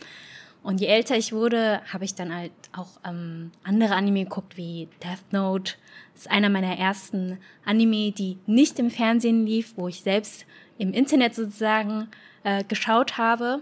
[0.63, 4.89] Und je älter ich wurde, habe ich dann halt auch ähm, andere Anime geguckt, wie
[5.03, 5.75] Death Note.
[6.13, 10.45] Das ist einer meiner ersten Anime, die nicht im Fernsehen lief, wo ich selbst
[10.79, 12.09] im Internet sozusagen
[12.47, 13.61] äh, geschaut habe.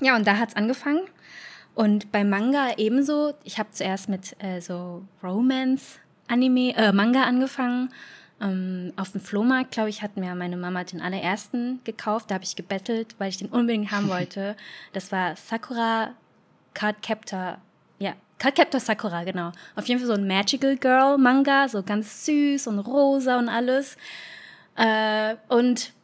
[0.00, 1.00] Ja, und da hat's angefangen.
[1.74, 3.32] Und beim Manga ebenso.
[3.42, 7.90] Ich habe zuerst mit äh, so Romance-Anime, äh, Manga angefangen.
[8.38, 12.30] Ähm, auf dem Flohmarkt, glaube ich, hat mir meine Mama den allerersten gekauft.
[12.30, 14.56] Da habe ich gebettelt, weil ich den unbedingt haben wollte.
[14.92, 16.10] Das war Sakura
[16.74, 17.56] Card Captor.
[17.98, 19.52] Ja, Card Captor Sakura, genau.
[19.74, 23.96] Auf jeden Fall so ein Magical Girl Manga, so ganz süß und rosa und alles.
[24.76, 25.95] Äh, und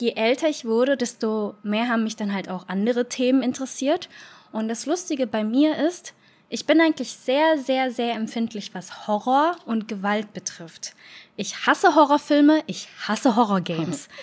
[0.00, 4.08] je älter ich wurde, desto mehr haben mich dann halt auch andere Themen interessiert.
[4.52, 6.14] Und das Lustige bei mir ist,
[6.48, 10.94] ich bin eigentlich sehr, sehr, sehr empfindlich, was Horror und Gewalt betrifft.
[11.36, 14.08] Ich hasse Horrorfilme, ich hasse Horrorgames.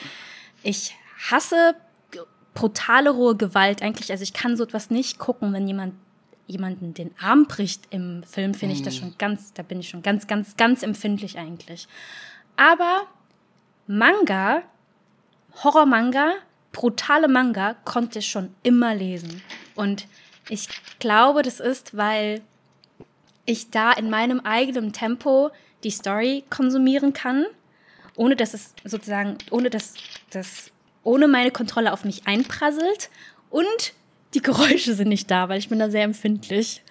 [0.63, 0.95] Ich
[1.29, 1.75] hasse
[2.55, 4.11] brutale, rohe Gewalt eigentlich.
[4.11, 5.93] Also ich kann so etwas nicht gucken, wenn jemand
[6.47, 10.01] jemanden den Arm bricht im Film, finde ich das schon ganz, da bin ich schon
[10.01, 11.87] ganz, ganz, ganz empfindlich eigentlich.
[12.55, 13.03] Aber
[13.85, 14.63] Manga,
[15.63, 16.33] Horror-Manga,
[16.71, 19.41] brutale Manga konnte ich schon immer lesen.
[19.75, 20.07] Und
[20.49, 20.67] ich
[20.99, 22.41] glaube, das ist, weil
[23.45, 25.49] ich da in meinem eigenen Tempo
[25.83, 27.45] die Story konsumieren kann,
[28.15, 29.95] ohne dass es sozusagen, ohne dass
[30.31, 30.71] das,
[31.03, 33.09] ohne meine Kontrolle auf mich einprasselt
[33.49, 33.93] und
[34.33, 36.83] die Geräusche sind nicht da, weil ich bin da sehr empfindlich,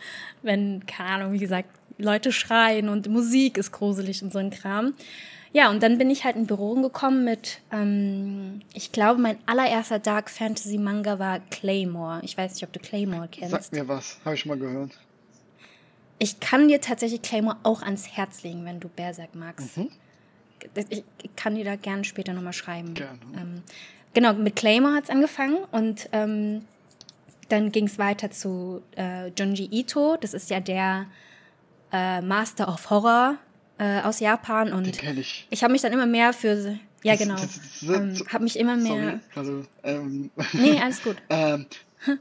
[0.42, 4.94] wenn, keine Ahnung, wie gesagt, Leute schreien und Musik ist gruselig und so ein Kram.
[5.56, 9.98] Ja, und dann bin ich halt in Berührung gekommen mit, ähm, ich glaube, mein allererster
[9.98, 12.20] Dark Fantasy Manga war Claymore.
[12.24, 13.52] Ich weiß nicht, ob du Claymore kennst.
[13.52, 14.90] Sag mir was, habe ich schon mal gehört.
[16.18, 19.78] Ich kann dir tatsächlich Claymore auch ans Herz legen, wenn du Berserk magst.
[19.78, 19.88] Mhm.
[20.90, 22.92] Ich ich kann dir da gerne später nochmal schreiben.
[22.92, 23.18] Gerne.
[23.34, 23.62] Ähm,
[24.12, 26.66] genau, mit Claymore hat es angefangen und ähm,
[27.48, 30.18] dann ging es weiter zu äh, Junji Ito.
[30.20, 31.06] Das ist ja der
[31.94, 33.38] äh, Master of Horror
[33.78, 35.46] äh, aus Japan Den und kenne ich.
[35.50, 37.36] ich habe mich dann immer mehr für ja genau
[37.82, 41.66] ähm, habe mich immer mehr Sorry, also, ähm, nee alles gut ähm,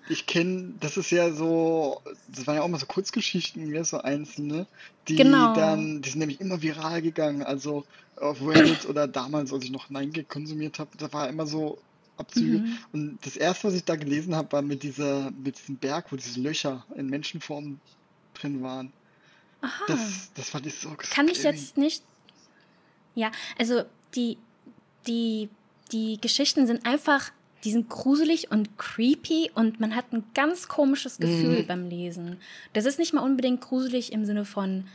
[0.10, 4.00] ich kenne, das ist ja so, das waren ja auch mal so Kurzgeschichten, ja, so
[4.00, 4.66] einzelne,
[5.08, 5.54] die Genau.
[5.54, 7.86] dann, die sind nämlich immer viral gegangen, also
[8.18, 11.78] auf Reddit oder damals, als ich noch Nein konsumiert habe, da war immer so
[12.18, 12.60] Abzüge.
[12.60, 12.78] Mhm.
[12.94, 16.16] Und das erste, was ich da gelesen habe, war mit dieser, mit diesem Berg, wo
[16.16, 17.80] diese Löcher in Menschenform
[18.34, 18.94] drin waren.
[19.62, 19.84] Aha.
[19.88, 22.04] Das, das fand ich so kann ich jetzt nicht.
[23.16, 23.84] Ja, also
[24.16, 24.38] die,
[25.08, 25.50] die,
[25.92, 27.32] die Geschichten sind einfach,
[27.64, 31.68] die sind gruselig und creepy und man hat ein ganz komisches Gefühl Mhm.
[31.68, 32.40] beim Lesen.
[32.74, 34.88] Das ist nicht mal unbedingt gruselig im Sinne von,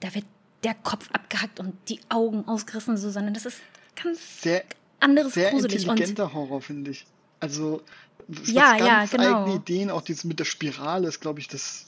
[0.00, 0.24] da wird
[0.64, 3.60] der Kopf abgehackt und die Augen ausgerissen, so, sondern das ist
[4.02, 4.64] ganz Sehr,
[4.98, 5.82] anderes sehr gruselig.
[5.88, 7.06] Und intelligenter Horror, finde ich.
[7.38, 7.82] Also,
[8.28, 9.42] es Ja, hat ja, ganz genau.
[9.42, 11.84] eigene Ideen, auch dieses mit der Spirale ist, glaube ich, das.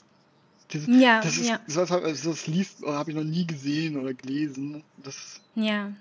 [0.73, 1.59] Diese, Ja, das ist, ja.
[1.67, 4.83] sowas also das liest, habe ich noch nie gesehen oder gelesen.
[5.03, 5.91] Das ja,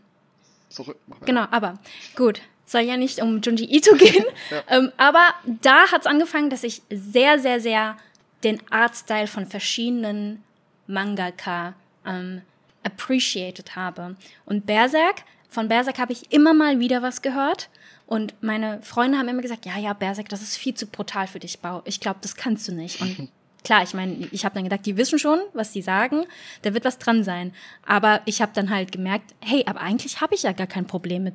[0.76, 0.94] weiter.
[1.24, 1.78] genau, aber
[2.16, 2.40] gut.
[2.66, 4.24] Soll ja nicht um Junji Ito gehen.
[4.50, 4.62] Ja.
[4.68, 7.96] ähm, aber da hat es angefangen, dass ich sehr, sehr, sehr
[8.44, 10.44] den Artstyle von verschiedenen
[10.86, 11.74] Mangaka
[12.06, 12.42] ähm,
[12.84, 14.16] appreciated habe.
[14.44, 17.70] Und Berserk, von Berserk habe ich immer mal wieder was gehört.
[18.06, 21.38] Und meine Freunde haben immer gesagt, ja, ja, Berserk, das ist viel zu brutal für
[21.40, 21.82] dich, Bau.
[21.84, 23.00] Ich glaube, das kannst du nicht.
[23.00, 23.28] Und
[23.64, 26.24] klar, ich meine, ich habe dann gedacht, die wissen schon, was die sagen.
[26.62, 27.52] Da wird was dran sein.
[27.86, 31.24] Aber ich habe dann halt gemerkt, hey, aber eigentlich habe ich ja gar kein Problem
[31.24, 31.34] mit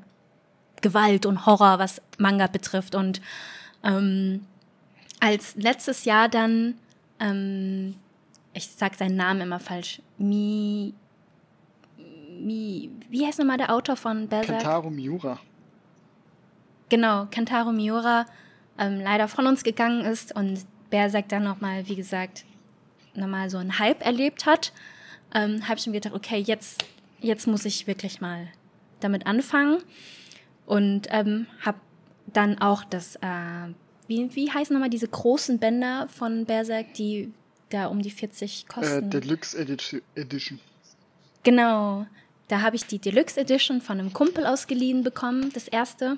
[0.82, 2.96] Gewalt und Horror, was Manga betrifft.
[2.96, 3.22] Und
[3.84, 4.46] ähm,
[5.20, 6.76] als letztes Jahr dann,
[7.20, 7.96] ähm,
[8.54, 10.94] ich sag seinen Namen immer falsch, Mi,
[12.40, 14.60] Mi, wie heißt nochmal der Autor von Berserk?
[14.60, 15.40] Kentaro Miura.
[16.90, 18.26] Genau, Kentaro Miura
[18.78, 22.46] ähm, leider von uns gegangen ist und Berserk dann nochmal, wie gesagt,
[23.16, 24.72] nochmal so einen Hype erlebt hat,
[25.34, 26.86] ähm, habe ich mir gedacht, okay, jetzt,
[27.20, 28.48] jetzt muss ich wirklich mal
[29.02, 29.80] damit anfangen
[30.66, 31.78] und ähm, habe
[32.28, 33.74] dann auch das, äh,
[34.08, 37.34] wie, wie heißen nochmal diese großen Bänder von Berserk, die
[37.72, 39.10] da um die 40 Äh, kosten?
[39.10, 40.60] Deluxe Edi- Edition.
[41.44, 42.06] Genau.
[42.48, 46.18] Da habe ich die Deluxe Edition von einem Kumpel ausgeliehen bekommen, das erste.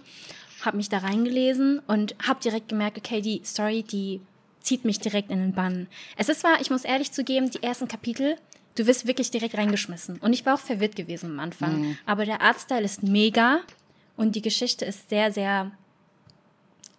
[0.62, 4.20] Habe mich da reingelesen und habe direkt gemerkt, okay, die Story, die
[4.62, 5.88] zieht mich direkt in den Bann.
[6.18, 8.38] Es ist zwar, ich muss ehrlich zugeben, die ersten Kapitel,
[8.76, 10.18] du wirst wirklich direkt reingeschmissen.
[10.18, 11.84] Und ich war auch verwirrt gewesen am Anfang.
[12.06, 13.60] Aber der Artstyle ist mega
[14.16, 15.72] und die Geschichte ist sehr, sehr,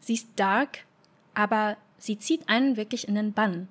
[0.01, 0.85] sie ist dark,
[1.35, 3.68] aber sie zieht einen wirklich in den Bann.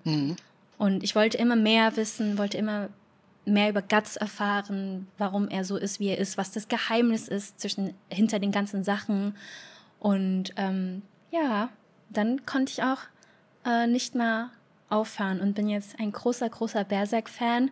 [0.77, 2.89] Und ich wollte immer mehr wissen, wollte immer
[3.45, 7.59] mehr über Guts erfahren, warum er so ist, wie er ist, was das Geheimnis ist
[7.59, 9.35] zwischen hinter den ganzen Sachen.
[9.99, 11.69] Und ähm, ja,
[12.09, 12.99] dann konnte ich auch
[13.67, 14.49] äh, nicht mehr
[14.89, 17.71] aufhören und bin jetzt ein großer, großer Berserk-Fan,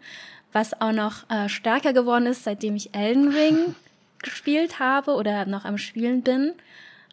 [0.52, 3.76] was auch noch äh, stärker geworden ist, seitdem ich Elden Ring
[4.22, 6.54] gespielt habe oder noch am Spielen bin.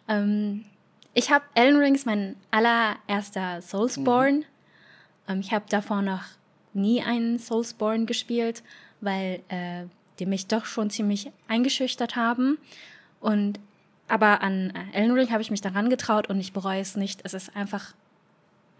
[0.07, 0.65] Ähm,
[1.13, 4.43] ich habe Elden Ring ist mein allererster Soulsborne.
[5.27, 6.23] Ähm, ich habe davor noch
[6.73, 8.63] nie einen Soulsborne gespielt,
[8.99, 9.83] weil äh,
[10.19, 12.57] die mich doch schon ziemlich eingeschüchtert haben.
[13.19, 13.59] Und
[14.07, 17.21] aber an äh, Elden Ring habe ich mich daran getraut und ich bereue es nicht.
[17.23, 17.93] Es ist einfach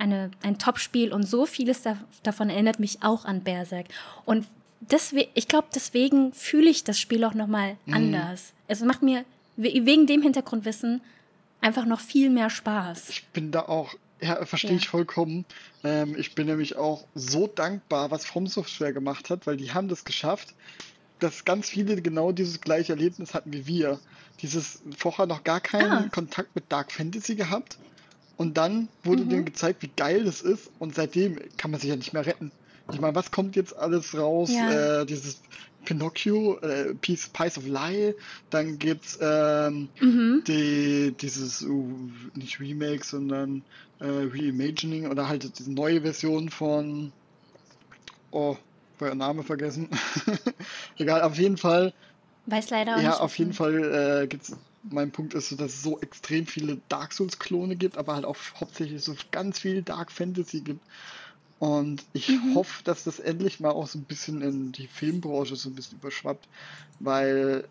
[0.04, 3.88] eine, ein Top-Spiel und so vieles da, davon erinnert mich auch an Berserk.
[4.26, 4.46] Und
[4.82, 8.54] deswegen, ich glaube, deswegen fühle ich das Spiel auch nochmal anders.
[8.68, 9.24] Es macht mir
[9.56, 11.02] we- wegen dem Hintergrundwissen
[11.62, 13.10] einfach noch viel mehr Spaß.
[13.10, 14.78] Ich bin da auch, ja, verstehe Ja.
[14.78, 15.46] ich vollkommen.
[15.86, 19.88] Ähm, ich bin nämlich auch so dankbar, was From Software gemacht hat, weil die haben
[19.88, 20.54] das geschafft,
[21.20, 24.00] dass ganz viele genau dieses gleiche Erlebnis hatten wie wir.
[24.42, 26.10] Dieses vorher noch gar keinen Ah.
[26.12, 27.78] Kontakt mit Dark Fantasy gehabt.
[28.38, 29.30] Und dann wurde Mhm.
[29.30, 30.70] denen gezeigt, wie geil das ist.
[30.80, 32.52] Und seitdem kann man sich ja nicht mehr retten.
[32.92, 34.50] Ich meine, was kommt jetzt alles raus?
[34.52, 35.02] Ja.
[35.02, 35.40] Äh, dieses
[35.86, 38.16] Pinocchio, äh, Piece, Piece of Lie.
[38.50, 40.44] Dann gibt's ähm, Mhm.
[40.48, 43.64] die, dieses, uh, nicht Remake, sondern
[44.00, 47.12] äh, Reimagining oder halt diese neue Version von,
[48.32, 48.58] oh,
[49.00, 49.90] der Name vergessen.
[50.98, 51.94] Egal, auf jeden Fall,
[52.46, 55.82] Weiß leider auch ja, auf jeden Fall äh, gibt's, mein Punkt ist so, dass es
[55.84, 60.62] so extrem viele Dark Souls-Klone gibt, aber halt auch hauptsächlich so ganz viel Dark Fantasy
[60.62, 60.86] gibt.
[61.60, 62.54] Und ich Mhm.
[62.54, 65.98] hoffe, dass das endlich mal auch so ein bisschen in die Filmbranche so ein bisschen
[66.00, 66.50] überschwappt,
[67.00, 67.70] weil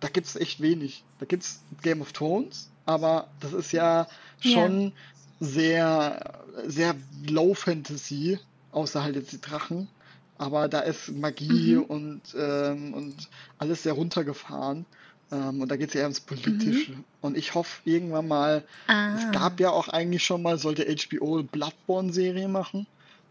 [0.00, 1.06] da gibt es echt wenig.
[1.18, 4.08] Da gibt es Game of Thrones, aber das ist ja
[4.42, 4.78] Ja.
[4.78, 4.94] schon
[5.40, 6.96] sehr, sehr
[7.28, 8.40] Low Fantasy,
[8.70, 9.90] außer halt jetzt die Drachen.
[10.34, 11.84] Aber da ist Magie Mhm.
[11.84, 14.86] und, ähm, und alles sehr runtergefahren.
[15.30, 16.92] Ähm, und da geht es eher ums Politische.
[17.20, 18.92] Und ich hoffe irgendwann mal, es
[19.24, 19.30] Ah.
[19.32, 22.86] gab ja auch eigentlich schon mal, sollte HBO Bloodborne-Serie machen.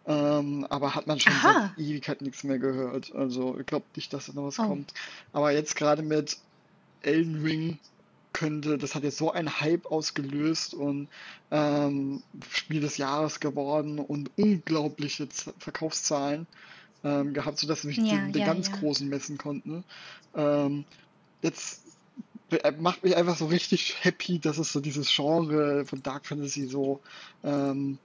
[0.05, 1.73] Ähm, aber hat man schon Aha.
[1.75, 3.13] seit Ewigkeit nichts mehr gehört.
[3.13, 4.67] Also ich glaube nicht, dass da noch was Oh.
[4.67, 4.93] kommt.
[5.33, 6.37] Aber jetzt gerade mit
[7.01, 7.79] Elden Ring
[8.31, 11.09] könnte, das hat jetzt so einen Hype ausgelöst und
[11.51, 16.45] ähm, Spiel des Jahres geworden und unglaubliche Z Verkaufszahlen
[17.03, 18.75] ähm, gehabt, sodass wir Ja, den, den ja, ganz ja.
[18.75, 19.83] großen messen konnten.
[20.35, 20.85] Ähm,
[21.41, 21.81] jetzt
[22.79, 27.01] macht mich einfach so richtig happy, dass es so dieses Genre von Dark Fantasy so
[27.43, 27.99] ähm,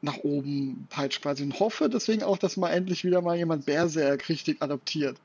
[0.00, 4.28] nach oben peitscht quasi und hoffe deswegen auch, dass mal endlich wieder mal jemand Berserk
[4.28, 5.20] richtig adaptiert.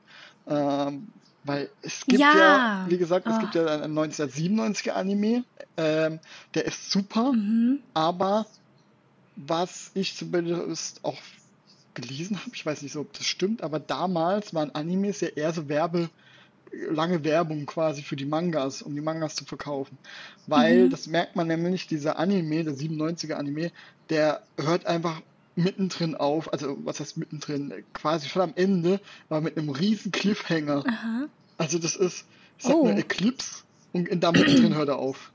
[0.46, 1.12] Ähm,
[1.44, 2.88] weil es gibt ja, Ja.
[2.88, 3.40] wie gesagt, es Oh.
[3.40, 5.44] gibt ja einen 1997er Anime,
[5.76, 6.20] ähm,
[6.54, 7.84] der ist super, Mhm.
[7.94, 8.46] aber
[9.36, 11.18] was ich zumindest auch
[11.94, 15.52] gelesen habe, ich weiß nicht so, ob das stimmt, aber damals waren Animes ja eher
[15.52, 16.10] so Werbe,
[16.90, 19.98] lange Werbung quasi für die Mangas, um die Mangas zu verkaufen.
[20.46, 20.90] Weil, mhm.
[20.90, 23.70] das merkt man nämlich, dieser Anime, der 97er Anime,
[24.10, 25.20] der hört einfach
[25.56, 30.84] mittendrin auf, also was heißt mittendrin, quasi schon am Ende, aber mit einem riesen Cliffhanger.
[30.86, 31.28] Aha.
[31.58, 32.26] Also das ist,
[32.58, 32.86] sag oh.
[32.86, 35.32] eine Eclipse und da mittendrin hört er auf.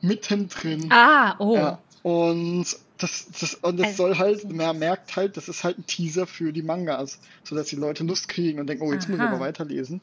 [0.00, 0.90] Mittendrin.
[0.90, 1.54] Ah, oh.
[1.54, 1.78] Ja.
[2.02, 2.66] Und
[2.98, 6.26] das, das, und das also, soll halt, man merkt halt, das ist halt ein Teaser
[6.26, 9.12] für die Mangas, sodass die Leute Lust kriegen und denken, oh, jetzt Aha.
[9.12, 10.00] muss ich aber weiterlesen.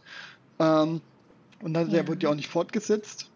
[0.59, 1.01] Ähm,
[1.61, 1.93] und dann, ja.
[1.93, 3.29] der wurde ja auch nicht fortgesetzt.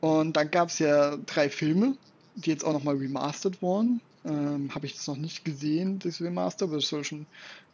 [0.00, 1.96] Und dann gab es ja drei Filme,
[2.34, 4.00] die jetzt auch nochmal remastered wurden.
[4.24, 7.26] Ähm, Habe ich das noch nicht gesehen, das Remaster, aber das soll schon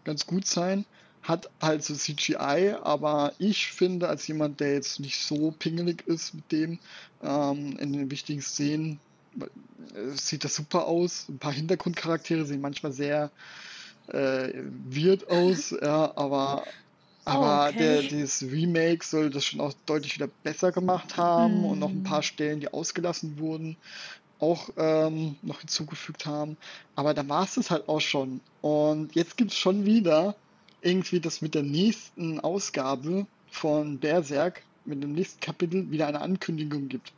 [0.04, 0.84] ganz gut sein.
[1.22, 6.34] Hat halt so CGI, aber ich finde, als jemand, der jetzt nicht so pingelig ist
[6.34, 6.78] mit dem,
[7.22, 8.98] ähm, in den wichtigen Szenen,
[9.38, 11.26] äh, sieht das super aus.
[11.28, 13.30] Ein paar Hintergrundcharaktere sehen manchmal sehr
[14.08, 14.52] äh,
[14.90, 16.64] weird aus, ja, aber
[17.24, 17.78] aber oh, okay.
[17.78, 21.64] der, dieses Remake soll das schon auch deutlich wieder besser gemacht haben mm.
[21.64, 22.22] und noch ein paar hm.
[22.24, 23.76] Stellen, die ausgelassen wurden,
[24.40, 26.56] auch ähm, noch hinzugefügt haben.
[26.96, 28.40] Aber da war es das halt auch schon.
[28.60, 30.34] Und jetzt gibt es schon wieder
[30.80, 36.88] irgendwie das mit der nächsten Ausgabe von Berserk, mit dem nächsten Kapitel, wieder eine Ankündigung
[36.88, 37.12] gibt.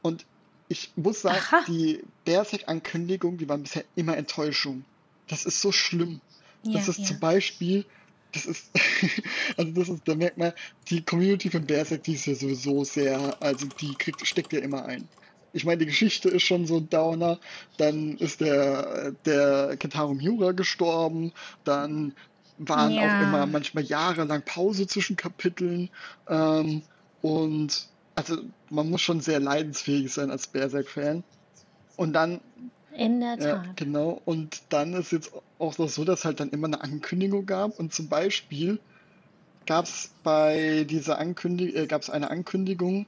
[0.00, 0.24] Und
[0.68, 1.64] ich muss sagen, Aha.
[1.66, 4.84] die Berserk-Ankündigung, die war bisher immer Enttäuschung.
[5.28, 6.20] Das ist so schlimm.
[6.62, 7.04] Ja, das ist ja.
[7.06, 7.84] zum Beispiel,
[8.32, 8.70] das ist,
[9.56, 10.52] also das ist, da merkt man,
[10.88, 14.84] die Community von Berserk, die ist ja sowieso sehr, also die kriegt, steckt ja immer
[14.84, 15.08] ein
[15.52, 17.38] ich meine, die Geschichte ist schon so ein Downer.
[17.76, 21.32] Dann ist der, der Kentaro Miura gestorben.
[21.64, 22.14] Dann
[22.58, 23.02] waren ja.
[23.02, 25.90] auch immer manchmal jahrelang Pause zwischen Kapiteln.
[26.28, 26.82] Ähm,
[27.22, 28.38] und also
[28.70, 31.24] man muss schon sehr leidensfähig sein als Berserk-Fan.
[31.96, 32.40] Und dann.
[32.98, 33.64] In der Tat.
[33.64, 34.20] Ja, genau.
[34.24, 35.30] Und dann ist jetzt
[35.60, 37.78] auch noch so, dass halt dann immer eine Ankündigung gab.
[37.78, 38.80] Und zum Beispiel
[39.66, 43.06] gab es bei dieser Ankündigung, äh, gab es eine Ankündigung,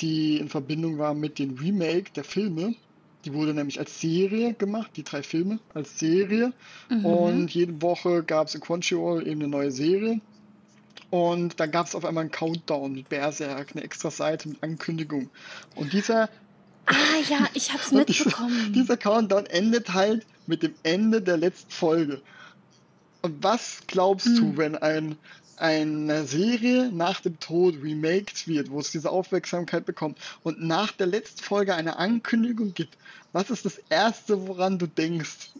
[0.00, 2.74] die in Verbindung war mit dem Remake der Filme.
[3.26, 6.54] Die wurde nämlich als Serie gemacht, die drei Filme als Serie.
[6.88, 7.04] Mhm.
[7.04, 10.22] Und jede Woche gab es in Crunchyroll eben eine neue Serie.
[11.10, 15.28] Und dann gab es auf einmal einen Countdown mit Berserk, eine extra Seite mit Ankündigung.
[15.74, 16.30] Und dieser.
[16.86, 18.72] Ah ja, ich hab's mitbekommen.
[18.72, 22.22] Dieser, dieser Countdown endet halt mit dem Ende der letzten Folge.
[23.22, 24.36] Und was glaubst hm.
[24.36, 25.16] du, wenn ein
[25.58, 31.06] eine Serie nach dem Tod remaked wird, wo es diese Aufmerksamkeit bekommt und nach der
[31.06, 32.96] letzten Folge eine Ankündigung gibt,
[33.32, 35.50] was ist das Erste, woran du denkst?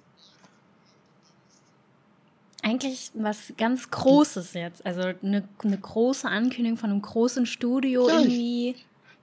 [2.62, 4.84] Eigentlich was ganz Großes jetzt.
[4.84, 8.74] Also eine, eine große Ankündigung von einem großen Studio ja, irgendwie.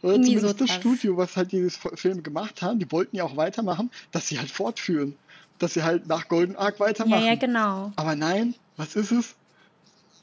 [0.03, 3.23] Oder irgendwie zumindest so das Studio, was halt dieses Film gemacht haben, die wollten ja
[3.23, 5.15] auch weitermachen, dass sie halt fortführen.
[5.57, 7.23] Dass sie halt nach Golden Ark weitermachen.
[7.23, 7.91] Ja, ja, genau.
[7.95, 9.35] Aber nein, was ist es?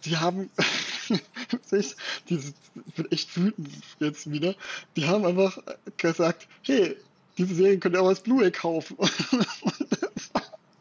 [0.05, 0.51] die haben,
[1.71, 1.95] ich
[2.97, 4.55] bin echt wütend jetzt wieder,
[4.97, 5.59] die haben einfach
[5.97, 6.97] gesagt, hey,
[7.39, 8.97] diese Serien könnt ihr auch als Blu-ray kaufen.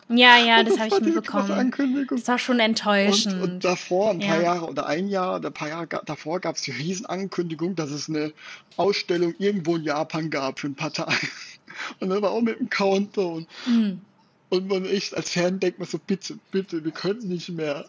[0.09, 2.07] ja, ja, das, das habe ich mitbekommen.
[2.09, 3.35] Das war schon enttäuschend.
[3.35, 4.41] Und, und davor, ein paar ja.
[4.41, 8.09] Jahre oder ein Jahr oder ein paar Jahre davor gab es die Riesenankündigung, dass es
[8.09, 8.33] eine
[8.75, 11.27] Ausstellung irgendwo in Japan gab für ein paar Tage.
[11.99, 13.47] Und dann war auch mit dem Countdown.
[13.65, 14.01] Mhm.
[14.49, 17.85] Und man echt als Fan denkt man so, bitte, bitte, wir können nicht mehr.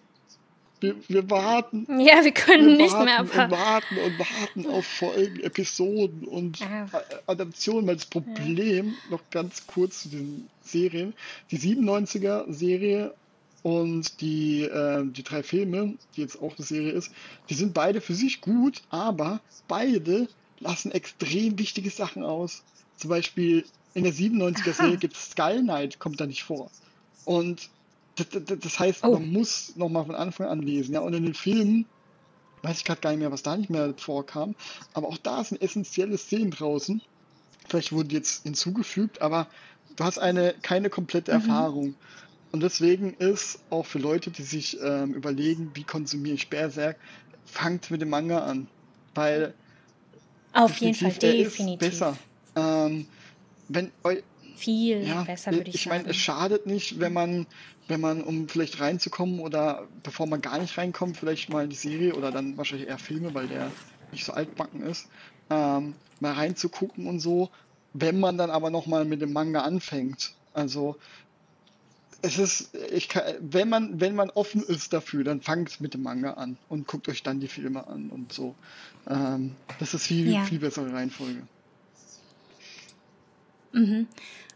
[0.81, 1.87] Wir, wir warten.
[2.01, 6.61] Ja, wir können wir nicht mehr aber und warten und warten auf Folgen, Episoden und
[6.61, 6.89] ja.
[7.27, 7.87] Adaptionen.
[7.87, 9.11] Weil das Problem, ja.
[9.11, 11.13] noch ganz kurz zu den Serien,
[11.51, 13.13] die 97er-Serie
[13.63, 17.13] und die, äh, die drei Filme, die jetzt auch eine Serie ist,
[17.51, 20.29] die sind beide für sich gut, aber beide
[20.61, 22.63] lassen extrem wichtige Sachen aus.
[22.97, 23.65] Zum Beispiel
[23.95, 26.71] in der 97er-Serie gibt es Skull Knight, kommt da nicht vor.
[27.25, 27.69] Und
[28.17, 29.13] das, das heißt, oh.
[29.13, 30.95] man muss nochmal von Anfang an lesen.
[30.95, 31.87] Ja, und in den Filmen
[32.63, 34.55] weiß ich gerade gar nicht mehr, was da nicht mehr vorkam.
[34.93, 37.01] Aber auch da sind essentielle Szenen draußen.
[37.69, 39.47] Vielleicht wurden die jetzt hinzugefügt, aber
[39.97, 41.41] du hast eine keine komplette mhm.
[41.41, 41.95] Erfahrung.
[42.53, 46.97] Und deswegen ist auch für Leute, die sich ähm, überlegen, wie konsumiere ich Berserk,
[47.45, 48.67] fangt mit dem Manga an.
[49.15, 49.55] Weil
[50.53, 51.79] auf jeden Fall definitiv.
[51.79, 52.19] besser.
[52.57, 53.07] Ähm,
[53.69, 53.93] wenn
[54.61, 55.97] viel ja, besser würde ich, ich sagen.
[55.97, 57.47] Ich meine, es schadet nicht, wenn man
[57.91, 62.15] wenn man, um vielleicht reinzukommen oder bevor man gar nicht reinkommt, vielleicht mal die Serie
[62.15, 63.71] oder dann wahrscheinlich eher Filme, weil der
[64.13, 65.09] nicht so altbacken ist,
[65.51, 67.51] ähm, mal reinzugucken und so,
[67.93, 70.35] wenn man dann aber nochmal mit dem Manga anfängt.
[70.55, 70.97] Also
[72.23, 76.03] es ist, ich kann, wenn man, wenn man offen ist dafür, dann fangt mit dem
[76.03, 78.55] Manga an und guckt euch dann die Filme an und so.
[79.09, 80.45] Ähm, das ist viel, ja.
[80.45, 81.43] viel bessere Reihenfolge.
[83.73, 84.07] Mhm.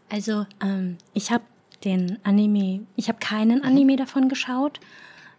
[0.09, 1.43] Also, ähm, ich habe
[1.83, 4.79] den Anime, ich habe keinen Anime davon geschaut,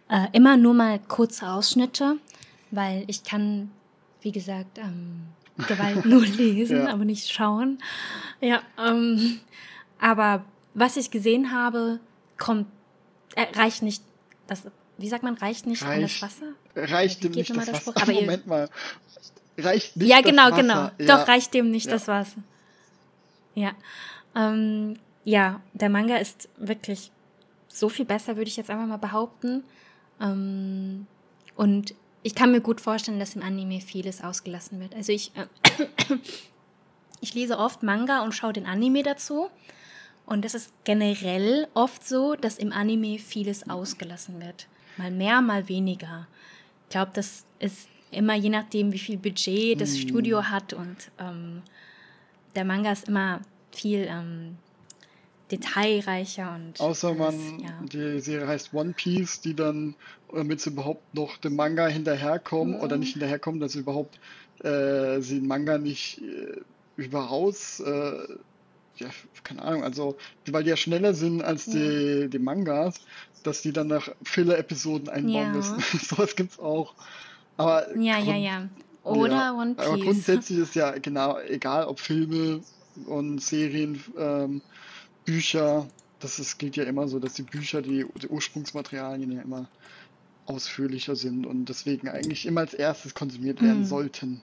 [0.09, 2.17] äh, immer nur mal kurze Ausschnitte,
[2.71, 3.71] weil ich kann,
[4.21, 5.27] wie gesagt, ähm,
[5.67, 6.93] Gewalt nur lesen, ja.
[6.93, 7.79] aber nicht schauen.
[8.41, 9.39] Ja, ähm,
[9.99, 11.99] aber was ich gesehen habe,
[12.37, 12.67] kommt,
[13.35, 14.03] äh, reicht nicht,
[14.47, 14.63] das,
[14.97, 16.53] wie sagt man, reicht nicht reicht, an das Wasser?
[16.75, 17.93] Reicht dem nicht das Wasser?
[17.95, 18.69] Aber Moment mal.
[19.57, 20.91] Reicht nicht Ja, genau, das genau.
[20.99, 21.17] Ja.
[21.17, 21.93] Doch, reicht dem nicht ja.
[21.93, 22.43] das Wasser.
[23.55, 23.71] Ja.
[24.37, 27.11] Ähm, ja, der Manga ist wirklich
[27.67, 29.63] so viel besser, würde ich jetzt einfach mal behaupten.
[30.21, 31.07] Ähm,
[31.55, 34.95] und ich kann mir gut vorstellen, dass im Anime vieles ausgelassen wird.
[34.95, 35.47] Also ich, äh,
[37.21, 39.49] ich lese oft Manga und schaue den Anime dazu.
[40.25, 44.67] Und es ist generell oft so, dass im Anime vieles ausgelassen wird.
[44.97, 46.27] Mal mehr, mal weniger.
[46.83, 49.95] Ich glaube, das ist immer je nachdem, wie viel Budget das mm.
[49.95, 50.73] Studio hat.
[50.73, 51.61] Und ähm,
[52.55, 53.41] der Manga ist immer
[53.77, 54.57] viel ähm,
[55.51, 56.79] detailreicher und.
[56.79, 57.69] Außer man, ja.
[57.91, 59.95] die Serie heißt One Piece, die dann,
[60.33, 62.81] damit sie überhaupt noch dem Manga hinterherkommen mhm.
[62.81, 64.19] oder nicht hinterherkommen, dass sie überhaupt
[64.63, 66.61] äh, sie den Manga nicht äh,
[66.95, 68.27] überaus, äh,
[68.97, 69.07] ja,
[69.43, 70.17] keine Ahnung, also,
[70.47, 72.27] weil die ja schneller sind als die, ja.
[72.27, 72.95] die Mangas,
[73.43, 75.49] dass die dann nach Filler-Episoden einbauen ja.
[75.49, 75.79] müssen.
[76.01, 76.95] Sowas gibt's auch.
[77.57, 78.69] Aber ja, ja, ja.
[79.03, 79.85] Oder ja, One Piece.
[79.85, 82.61] Aber grundsätzlich ist ja genau egal, ob Filme
[83.05, 84.61] und Serien ähm,
[85.25, 85.87] Bücher,
[86.19, 89.67] das ist, gilt ja immer so, dass die Bücher, die, die Ursprungsmaterialien ja immer
[90.45, 93.85] ausführlicher sind und deswegen eigentlich immer als erstes konsumiert werden hm.
[93.85, 94.41] sollten.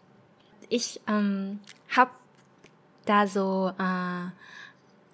[0.69, 2.11] Ich ähm, habe
[3.07, 4.31] da so äh,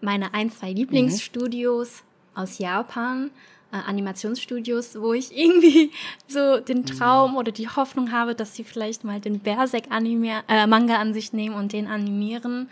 [0.00, 2.40] meine ein, zwei Lieblingsstudios mhm.
[2.40, 3.30] aus Japan,
[3.72, 5.90] äh, Animationsstudios, wo ich irgendwie
[6.28, 6.86] so den mhm.
[6.86, 7.36] Traum mhm.
[7.38, 11.72] oder die Hoffnung habe, dass sie vielleicht mal den Berserk-Manga äh, an sich nehmen und
[11.72, 12.68] den animieren.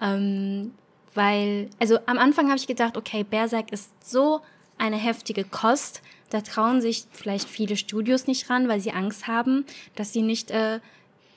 [0.00, 0.72] Ähm,
[1.14, 4.40] weil, also am Anfang habe ich gedacht, okay, Berserk ist so
[4.78, 6.02] eine heftige Kost.
[6.30, 10.50] Da trauen sich vielleicht viele Studios nicht ran, weil sie Angst haben, dass sie nicht
[10.50, 10.80] äh,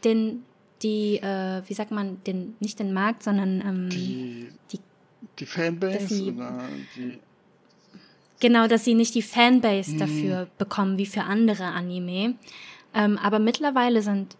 [0.04, 0.44] den,
[0.82, 4.80] die, äh, wie sagt man, den, nicht den Markt, sondern ähm, die, die,
[5.40, 6.62] die Fanbase sie, oder
[6.96, 7.20] die
[8.40, 9.98] Genau, dass sie nicht die Fanbase mhm.
[10.00, 12.36] dafür bekommen wie für andere Anime.
[12.94, 14.36] Ähm, aber mittlerweile sind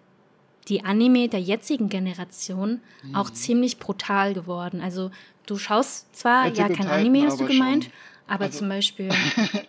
[0.68, 3.16] die Anime der jetzigen Generation mhm.
[3.16, 4.82] auch ziemlich brutal geworden.
[4.82, 5.12] Also
[5.46, 7.94] du schaust zwar, Attack ja, kein Anime hast du gemeint, schon.
[8.28, 8.60] aber also.
[8.60, 9.10] zum Beispiel.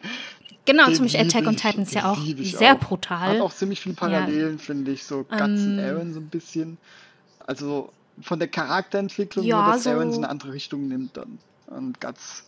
[0.64, 2.80] genau, zum Beispiel Attack on Titan ist ja auch sehr auch.
[2.80, 3.28] brutal.
[3.28, 4.62] Hat auch ziemlich viele Parallelen, ja.
[4.62, 6.78] finde ich, so Guts ähm, und Aaron so ein bisschen.
[7.46, 7.92] Also
[8.22, 11.38] von der Charakterentwicklung, ja, nur dass so Aaron so eine andere Richtung nimmt dann.
[11.66, 12.44] Und Guts.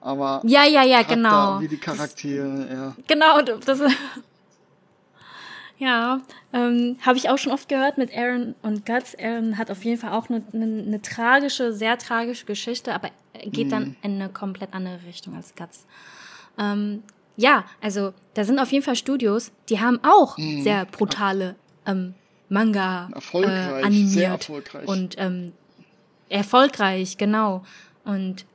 [0.00, 1.60] Aber ja, ja, ja, genau.
[1.60, 2.96] Wie die Charaktere, ja.
[3.06, 3.96] Genau, das ist.
[5.78, 6.20] Ja,
[6.52, 9.16] ähm, habe ich auch schon oft gehört mit Aaron und Guts.
[9.18, 13.10] Aaron hat auf jeden Fall auch eine, eine, eine tragische, sehr tragische Geschichte, aber
[13.44, 13.70] geht mm.
[13.70, 13.96] dann mhm.
[14.02, 15.84] in eine komplett andere Richtung als Guts.
[16.58, 17.02] Ähm,
[17.36, 20.62] ja, also da sind auf jeden Fall Studios, die haben auch mm.
[20.62, 21.56] sehr brutale
[21.86, 22.14] ähm,
[22.48, 23.46] Manga äh,
[23.82, 24.10] animiert.
[24.10, 24.88] Sehr erfolgreich.
[24.88, 25.52] Und ähm,
[26.28, 27.64] erfolgreich, genau.
[28.04, 28.46] Und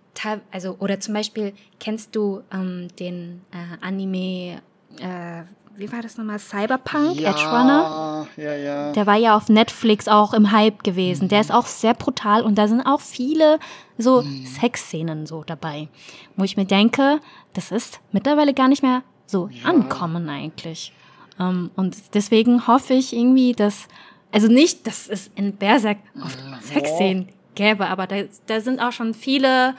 [0.51, 4.61] also, oder zum Beispiel, kennst du ähm, den äh, Anime,
[4.99, 5.43] äh,
[5.80, 6.39] wie war das nochmal?
[6.39, 8.27] Cyberpunk, ja, Edge Runner.
[8.36, 8.91] Ja, ja.
[8.91, 11.25] Der war ja auf Netflix auch im Hype gewesen.
[11.25, 11.30] Mhm.
[11.30, 13.59] Der ist auch sehr brutal und da sind auch viele
[13.97, 14.45] so mhm.
[14.45, 15.88] Sexszenen so dabei,
[16.36, 17.19] wo ich mir denke,
[17.53, 19.69] das ist mittlerweile gar nicht mehr so ja.
[19.69, 20.93] ankommen eigentlich.
[21.38, 23.88] Um, ähm, und deswegen hoffe ich irgendwie, dass,
[24.34, 29.13] also nicht, dass es in Berserk oft Sexszenen gäbe, aber da, da sind auch schon
[29.13, 29.75] viele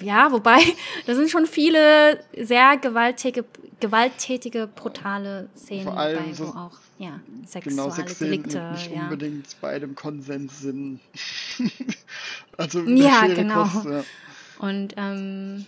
[0.00, 0.60] ja, wobei,
[1.06, 3.44] da sind schon viele sehr gewalttätige,
[3.80, 9.02] gewalttätige, brutale Szenen Vor allem dabei, so wo auch ja, sexuelle genau, Delikte nicht ja.
[9.04, 11.00] unbedingt bei einem Konsens sind.
[12.56, 13.64] also ja, genau.
[13.64, 14.04] Kost, ja.
[14.58, 15.66] Und ähm,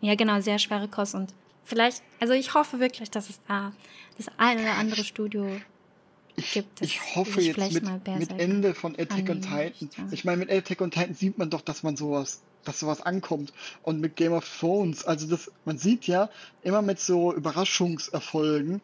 [0.00, 1.34] ja, genau, sehr schwere Kost und
[1.64, 3.72] vielleicht, also ich hoffe wirklich, dass es da
[4.16, 5.48] das eine oder andere Studio
[6.52, 6.80] gibt.
[6.80, 7.84] Ich hoffe jetzt mit,
[8.18, 10.08] mit Ende von Attack on Titan.
[10.12, 13.52] Ich meine, mit Attack on Titan sieht man doch, dass man sowas dass sowas ankommt.
[13.82, 16.30] Und mit Game of Thrones, also das, man sieht ja
[16.62, 18.80] immer mit so Überraschungserfolgen,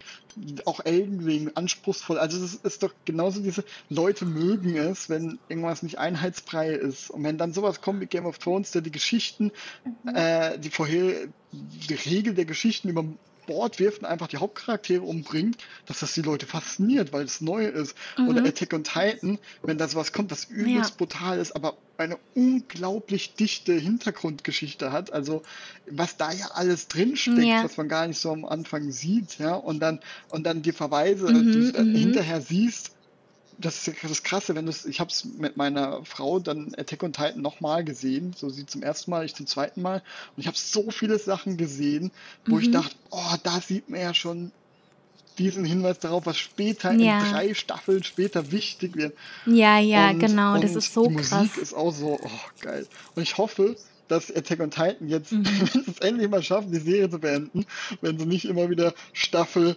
[0.64, 2.18] auch Elden Ring, anspruchsvoll.
[2.18, 7.10] Also das ist doch genauso diese Leute mögen es, wenn irgendwas nicht einheitsfrei ist.
[7.10, 9.50] Und wenn dann sowas kommt wie Game of Thrones, der die Geschichten,
[9.84, 10.14] mhm.
[10.14, 13.04] äh, die vorher, die Regel der Geschichten über
[13.46, 17.66] Bord wirft und einfach die Hauptcharaktere umbringt, dass das die Leute fasziniert, weil es neu
[17.66, 17.96] ist.
[18.18, 18.28] Mhm.
[18.28, 20.96] Oder Attack on Titan, wenn da sowas kommt, das übelst ja.
[20.98, 25.12] brutal ist, aber eine unglaublich dichte Hintergrundgeschichte hat.
[25.12, 25.42] Also
[25.90, 27.64] was da ja alles drinsteckt, ja.
[27.64, 31.30] was man gar nicht so am Anfang sieht, ja, und dann und dann die Verweise,
[31.30, 31.94] mhm, die du mhm.
[31.94, 32.92] hinterher siehst,
[33.58, 37.12] das ist das Krasse, wenn du ich habe es mit meiner Frau dann Attack on
[37.12, 40.02] Titan nochmal gesehen, so sie zum ersten Mal, ich zum zweiten Mal
[40.36, 42.10] und ich habe so viele Sachen gesehen,
[42.46, 42.62] wo mhm.
[42.62, 44.52] ich dachte, oh, da sieht man ja schon
[45.38, 47.20] diesen Hinweis darauf, was später ja.
[47.20, 49.16] in drei Staffeln später wichtig wird.
[49.46, 51.32] Ja, ja, und, genau, und das ist so die krass.
[51.32, 52.30] Musik ist auch so, oh,
[52.60, 52.86] geil.
[53.14, 53.76] Und ich hoffe,
[54.08, 55.44] dass Attack on Titan jetzt, mhm.
[55.72, 57.66] wenn sie es endlich mal schaffen, die Serie zu beenden,
[58.00, 59.76] wenn sie nicht immer wieder Staffel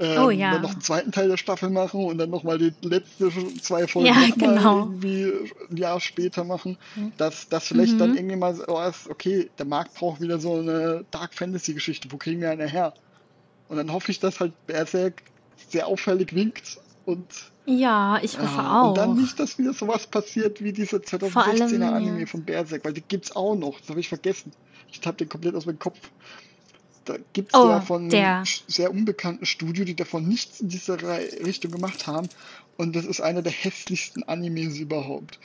[0.00, 0.52] ähm, oh, ja.
[0.52, 4.08] dann noch einen zweiten Teil der Staffel machen und dann nochmal die letzten zwei Folgen
[4.08, 4.80] ja, genau.
[4.80, 5.32] irgendwie
[5.70, 6.78] ein Jahr später machen,
[7.16, 7.98] dass das vielleicht mhm.
[7.98, 12.12] dann irgendwie mal so ist, okay, der Markt braucht wieder so eine Dark Fantasy Geschichte,
[12.12, 12.94] wo kriegen wir eine her?
[13.68, 15.22] Und dann hoffe ich, dass halt Berserk
[15.68, 17.26] sehr auffällig winkt und
[17.64, 18.88] ja, ich hoffe ja, auch.
[18.88, 22.26] Und dann nicht, dass wieder sowas passiert wie diese 2016er Anime ja.
[22.26, 23.78] von Berserk, weil die gibt's auch noch.
[23.80, 24.52] Das habe ich vergessen.
[24.90, 25.98] Ich habe den komplett aus meinem Kopf.
[27.04, 30.98] Da gibt es oh, ja von einem sehr unbekannten Studio, die davon nichts in dieser
[31.44, 32.28] Richtung gemacht haben.
[32.78, 35.38] Und das ist einer der hässlichsten Animes überhaupt.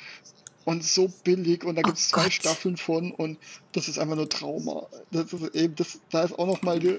[0.63, 1.65] Und so billig.
[1.65, 2.33] Und da gibt es oh zwei Gott.
[2.33, 3.11] Staffeln von.
[3.11, 3.37] Und
[3.73, 4.87] das ist einfach nur Trauma.
[5.11, 6.95] Das ist eben, das, da ist auch nochmal die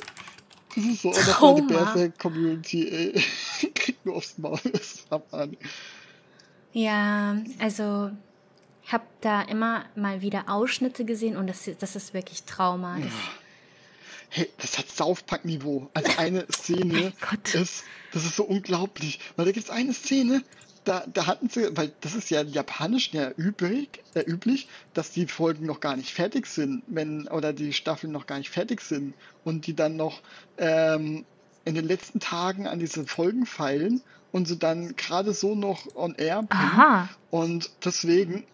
[0.77, 3.25] das ist so auch die Berserk-Community, ey.
[3.75, 4.59] Kriegt nur aufs Maul.
[6.77, 8.11] Ja, also
[8.85, 12.99] ich habe da immer mal wieder Ausschnitte gesehen und das, das ist wirklich Trauma.
[12.99, 13.13] Das,
[14.31, 15.89] hey, das hat South Park-Niveau.
[15.95, 19.21] Also eine Szene oh ist, das ist so unglaublich.
[19.37, 20.43] Weil da gibt es eine Szene,
[20.85, 25.27] da, da hatten sie, weil das ist ja japanisch ja übrig, äh, üblich, dass die
[25.27, 29.15] Folgen noch gar nicht fertig sind, wenn, oder die Staffeln noch gar nicht fertig sind
[29.45, 30.21] und die dann noch
[30.59, 31.25] ähm,
[31.65, 36.15] in den letzten Tagen an diese Folgen feilen und sie dann gerade so noch on
[36.17, 36.51] air bringen.
[36.51, 37.09] Aha.
[37.31, 38.45] Und deswegen,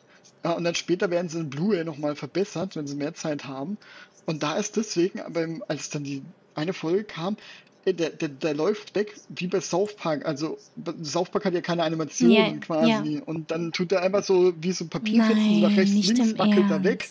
[0.44, 3.78] ja, und dann später werden sie in Blu-ray nochmal verbessert, wenn sie mehr Zeit haben.
[4.26, 6.22] Und da ist deswegen, aber als dann die
[6.54, 7.38] eine Folge kam, äh,
[7.86, 10.26] der, der, der läuft weg wie bei South Park.
[10.26, 10.58] Also
[11.02, 13.14] South Park hat ja keine Animationen yeah, quasi.
[13.14, 13.22] Yeah.
[13.24, 16.84] Und dann tut er einfach so wie so ein Papierfetzen nach rechts, links, wackelt er
[16.84, 17.08] weg.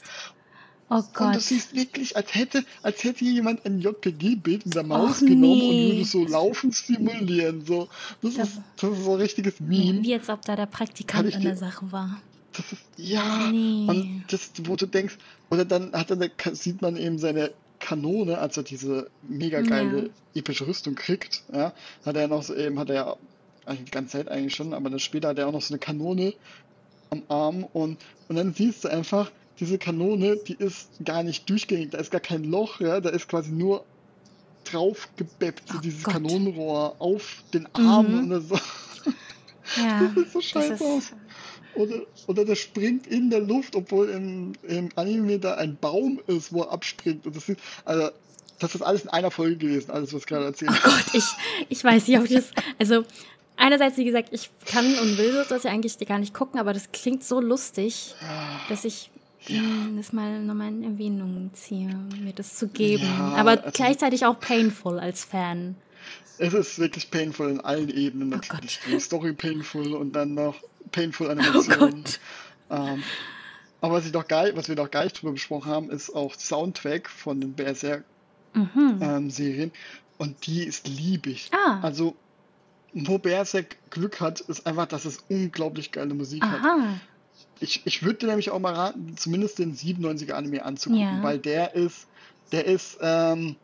[0.91, 1.27] Oh Gott.
[1.27, 5.27] Und du siehst wirklich, als hätte, als hätte jemand ein JPG-Bild mit der Maus Och,
[5.27, 5.69] genommen nee.
[5.69, 7.63] und würde so laufen simulieren.
[7.63, 7.87] So.
[8.21, 10.01] Das, das, ist, das ist so ein richtiges Meme.
[10.01, 12.19] Wie als ob da der Praktikant in der Sache war.
[12.53, 13.85] Das ist, ja, nee.
[13.87, 15.15] und das, wo du denkst,
[15.51, 20.09] oder dann hat er, sieht man eben seine Kanone, als er diese mega geile ja.
[20.35, 21.73] epische Rüstung kriegt, ja,
[22.05, 23.15] hat er noch so eben, hat er ja
[23.65, 25.79] eigentlich die ganze Zeit eigentlich schon, aber dann später hat er auch noch so eine
[25.79, 26.33] Kanone
[27.09, 31.91] am Arm und, und dann siehst du einfach, diese Kanone, die ist gar nicht durchgängig,
[31.91, 33.83] da ist gar kein Loch, ja, da ist quasi nur
[34.63, 36.15] drauf gebeppt, so oh dieses Gott.
[36.15, 38.31] Kanonenrohr auf den Arm mhm.
[38.31, 38.59] oder so.
[39.77, 41.13] Ja, das sieht so scheiße aus.
[41.79, 46.51] Oder, oder der springt in der Luft, obwohl im, im Anime da ein Baum ist,
[46.51, 47.25] wo er abspringt.
[47.25, 48.09] Und das ist, also,
[48.59, 50.81] das ist alles in einer Folge gewesen, alles, was ich gerade erzählt habe.
[50.83, 51.23] Oh Gott, ich,
[51.69, 52.51] ich weiß nicht, ob ich das.
[52.77, 53.05] Also,
[53.55, 56.91] einerseits, wie gesagt, ich kann und will das ja eigentlich gar nicht gucken, aber das
[56.91, 58.13] klingt so lustig,
[58.67, 59.09] dass ich
[59.47, 59.61] ja.
[59.95, 63.05] das mal nochmal in Erwähnung ziehe, mir das zu geben.
[63.05, 65.77] Ja, aber also, gleichzeitig auch painful als Fan.
[66.39, 68.29] Es ist wirklich painful in allen Ebenen.
[68.29, 68.79] Natürlich.
[68.85, 70.55] Oh die Story painful und dann noch
[70.91, 72.03] painful Animationen.
[72.69, 73.03] Oh ähm,
[73.81, 76.35] aber was, ich noch gar, was wir noch gar nicht drüber besprochen haben, ist auch
[76.35, 78.03] Soundtrack von den Berserk-Serien.
[78.53, 79.01] Mhm.
[79.01, 79.71] Ähm,
[80.17, 81.49] und die ist liebig.
[81.53, 81.79] Ah.
[81.81, 82.15] Also,
[82.93, 86.61] wo Berserk Glück hat, ist einfach, dass es unglaublich geile Musik Aha.
[86.61, 86.79] hat.
[87.61, 91.23] Ich, ich würde dir nämlich auch mal raten, zumindest den 97er Anime anzugucken, ja.
[91.23, 92.07] weil der ist,
[92.51, 93.55] der ist, ähm,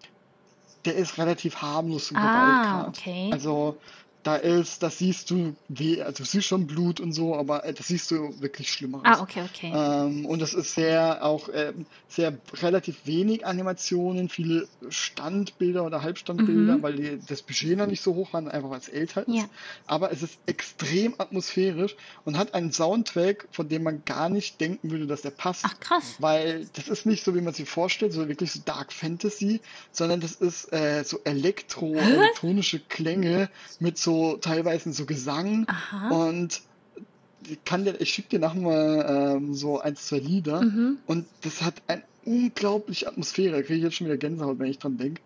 [0.86, 2.88] der ist relativ harmlos im ah, Gewaltgrad.
[2.88, 3.30] Okay.
[3.34, 3.78] Also
[4.26, 7.74] da ist, das siehst du, wie, also du siehst schon Blut und so, aber äh,
[7.74, 9.72] das siehst du wirklich schlimmer Ah, okay, okay.
[9.72, 11.74] Ähm, und das ist sehr, auch äh,
[12.08, 16.82] sehr relativ wenig Animationen, viele Standbilder oder Halbstandbilder, mhm.
[16.82, 19.36] weil die, das Budget noch nicht so hoch war, einfach weil es älter ist.
[19.36, 19.44] Ja.
[19.86, 24.90] Aber es ist extrem atmosphärisch und hat einen Soundtrack, von dem man gar nicht denken
[24.90, 25.66] würde, dass der passt.
[25.68, 26.16] Ach, krass.
[26.18, 29.62] Weil das ist nicht so, wie man sich vorstellt, so wirklich so Dark Fantasy,
[29.92, 36.10] sondern das ist äh, so Elektro, elektronische Klänge mit so teilweise so Gesang Aha.
[36.10, 36.62] und
[37.48, 40.98] ich kann dir, ich schicke dir nachher mal ähm, so ein, zwei Lieder mhm.
[41.06, 43.56] und das hat eine unglaubliche Atmosphäre.
[43.56, 45.22] Da kriege ich jetzt schon wieder Gänsehaut, wenn ich dran denke.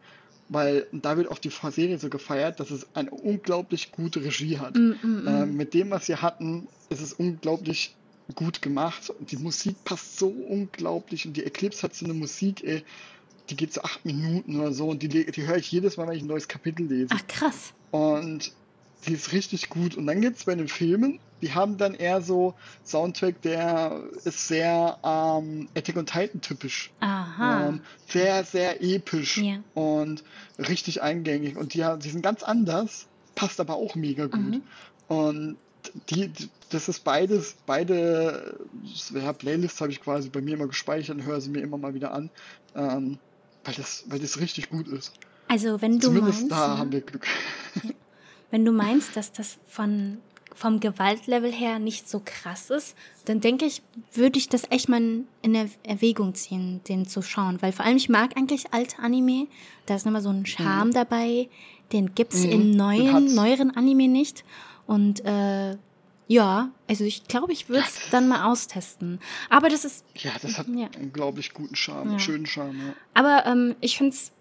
[0.50, 4.76] Weil da wird auch die Serie so gefeiert, dass es eine unglaublich gute Regie hat.
[4.76, 7.96] Mm, ähm, mit dem, was sie hatten, ist es unglaublich
[8.36, 9.14] gut gemacht.
[9.20, 12.84] Die Musik passt so unglaublich und die Eclipse hat so eine Musik, ey,
[13.50, 16.16] die geht so acht Minuten oder so und die, die höre ich jedes Mal, wenn
[16.16, 17.10] ich ein neues Kapitel lese.
[17.12, 17.74] Ach krass.
[17.92, 18.52] Und
[19.08, 19.96] die ist richtig gut.
[19.96, 22.54] Und dann gibt es bei den Filmen, die haben dann eher so
[22.86, 26.92] Soundtrack, der ist sehr ähm, Attack on Titan typisch.
[27.00, 27.70] Aha.
[27.70, 29.64] Ähm, sehr, sehr episch yeah.
[29.74, 30.24] und
[30.58, 31.56] richtig eingängig.
[31.56, 34.40] Und die, die sind ganz anders, passt aber auch mega gut.
[34.40, 34.62] Mhm.
[35.08, 35.58] Und
[36.10, 36.32] die,
[36.70, 38.60] das ist beides, beide
[39.14, 41.94] ja, Playlists habe ich quasi bei mir immer gespeichert und höre sie mir immer mal
[41.94, 42.30] wieder an,
[42.76, 43.18] ähm,
[43.64, 45.14] weil, das, weil das richtig gut ist.
[45.48, 47.26] Also wenn du Zumindest meinst, da ja, haben wir Glück.
[48.52, 50.18] wenn du meinst, dass das von
[50.56, 52.96] vom Gewaltlevel her nicht so krass ist,
[53.26, 53.82] dann denke ich,
[54.14, 55.00] würde ich das echt mal
[55.42, 57.62] in Er- Erwägung ziehen, den zu schauen.
[57.62, 59.48] Weil vor allem, ich mag eigentlich alte Anime.
[59.86, 61.48] Da ist nochmal so ein Charme dabei.
[61.94, 64.44] Den gibt's Mhm, in neuen, neueren Anime nicht.
[64.86, 65.78] Und äh,
[66.28, 69.20] ja, also ich glaube, ich würde es dann mal austesten.
[69.50, 70.88] Aber das ist, Ja, das hat Ja.
[70.88, 72.20] einen unglaublich guten Charme, Ja.
[72.20, 72.80] schönen Charme.
[72.80, 72.94] Ja.
[73.14, 74.32] aber ähm, ich finde es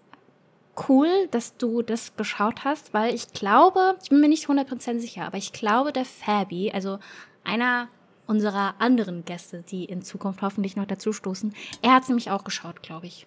[0.87, 5.25] cool, dass du das geschaut hast, weil ich glaube, ich bin mir nicht 100% sicher,
[5.25, 6.99] aber ich glaube, der Fabi, also
[7.43, 7.87] einer
[8.27, 12.43] unserer anderen Gäste, die in Zukunft hoffentlich noch dazu stoßen, er hat es nämlich auch
[12.43, 13.25] geschaut, glaube ich.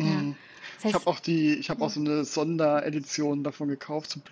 [0.00, 0.06] Ja.
[0.06, 0.36] Mhm.
[0.76, 4.18] Das Ich heißt, habe auch die, ich habe auch so eine Sonderedition davon gekauft, so
[4.18, 4.24] Mhm.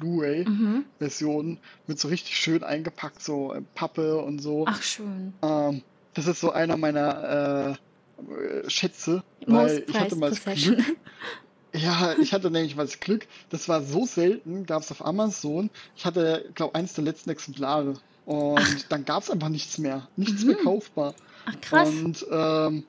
[0.98, 4.64] Blu-ray-Version mit so richtig schön eingepackt, so äh, Pappe und so.
[4.66, 5.32] ach schön.
[5.42, 5.82] Ähm,
[6.14, 7.78] das ist so einer meiner
[8.18, 10.42] äh, äh, Schätze, Most weil ich hatte mal das.
[10.44, 10.78] Glück,
[11.74, 15.70] ja, ich hatte nämlich mal das Glück, das war so selten, gab es auf Amazon.
[15.96, 17.94] Ich hatte, glaube eins der letzten Exemplare.
[18.26, 20.08] Und dann gab es einfach nichts mehr.
[20.16, 21.14] Nichts mehr kaufbar.
[21.46, 21.88] Ach krass.
[21.88, 22.84] Und, ähm,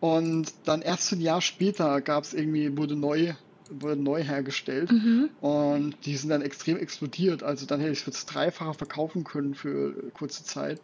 [0.00, 3.34] und dann erst ein Jahr später gab es irgendwie, wurde neu,
[3.70, 4.90] wurde neu hergestellt.
[4.90, 5.30] Mhm.
[5.40, 7.42] Und die sind dann extrem explodiert.
[7.42, 10.80] Also dann hätte ich es für das Dreifache verkaufen können für kurze Zeit.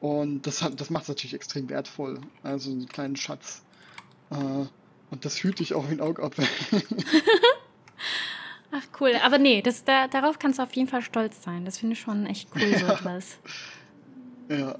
[0.00, 2.20] Und das hat, das macht es natürlich extrem wertvoll.
[2.42, 3.62] Also einen kleinen Schatz.
[4.30, 4.66] Äh,
[5.10, 6.46] und das hüte ich auch wie ein Augapfel.
[8.72, 9.12] Ach cool.
[9.22, 11.64] Aber nee, das, da, darauf kannst du auf jeden Fall stolz sein.
[11.64, 13.38] Das finde ich schon echt cool, so etwas.
[14.48, 14.76] ja.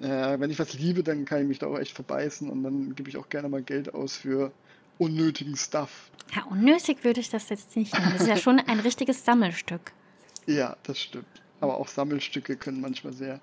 [0.00, 2.94] Ja, wenn ich was liebe, dann kann ich mich da auch echt verbeißen und dann
[2.94, 4.52] gebe ich auch gerne mal Geld aus für
[4.98, 6.10] unnötigen Stuff.
[6.34, 8.12] Ja, unnötig würde ich das jetzt nicht nennen.
[8.12, 9.92] Das ist ja schon ein richtiges Sammelstück.
[10.46, 11.24] Ja, das stimmt.
[11.60, 13.40] Aber auch Sammelstücke können manchmal sehr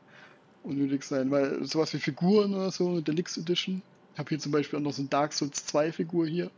[0.63, 3.81] unnötig sein, weil sowas wie Figuren oder so, Deluxe Edition.
[4.13, 6.51] Ich habe hier zum Beispiel auch noch so ein Dark Souls 2 Figur hier.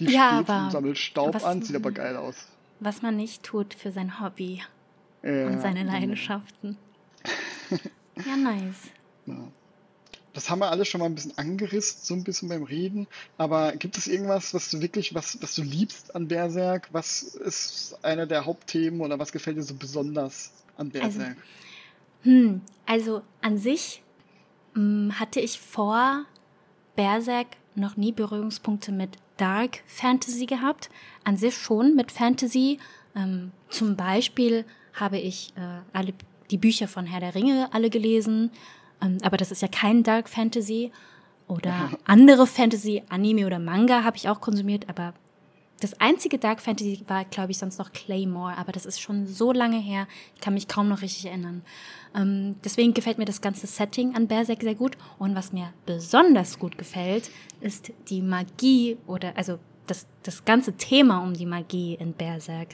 [0.00, 2.46] Die Ja, steht aber und sammelt Staub was- an, sieht aber geil aus.
[2.80, 4.62] Was man nicht tut für sein Hobby
[5.22, 5.84] Ja, und seine.
[5.84, 6.76] Leidenschaften.
[8.24, 8.76] Ja, nice.
[9.26, 9.34] Ja.
[10.32, 13.06] Das haben wir alles schon mal ein bisschen angerissen, so ein bisschen beim Reden.
[13.36, 16.88] Aber gibt es irgendwas, was du wirklich, was, was du liebst an Berserk?
[16.92, 21.36] Was ist einer der Hauptthemen oder was gefällt dir so besonders an Also, Berserk?
[22.22, 24.02] Hm, also an sich
[24.74, 26.24] hm, hatte ich vor
[26.96, 30.90] Berserk noch nie Berührungspunkte mit Dark Fantasy gehabt.
[31.24, 32.78] An sich schon mit Fantasy.
[33.14, 36.14] Ähm, zum Beispiel habe ich äh, alle
[36.50, 38.50] die Bücher von Herr der Ringe alle gelesen.
[39.02, 40.90] Ähm, aber das ist ja kein Dark Fantasy.
[41.48, 45.14] Oder andere Fantasy, Anime oder Manga habe ich auch konsumiert, aber
[45.80, 49.52] das einzige Dark Fantasy war, glaube ich, sonst noch Claymore, aber das ist schon so
[49.52, 51.62] lange her, ich kann mich kaum noch richtig erinnern.
[52.14, 54.96] Ähm, deswegen gefällt mir das ganze Setting an Berserk sehr gut.
[55.18, 61.22] Und was mir besonders gut gefällt, ist die Magie oder also das, das ganze Thema
[61.22, 62.68] um die Magie in Berserk.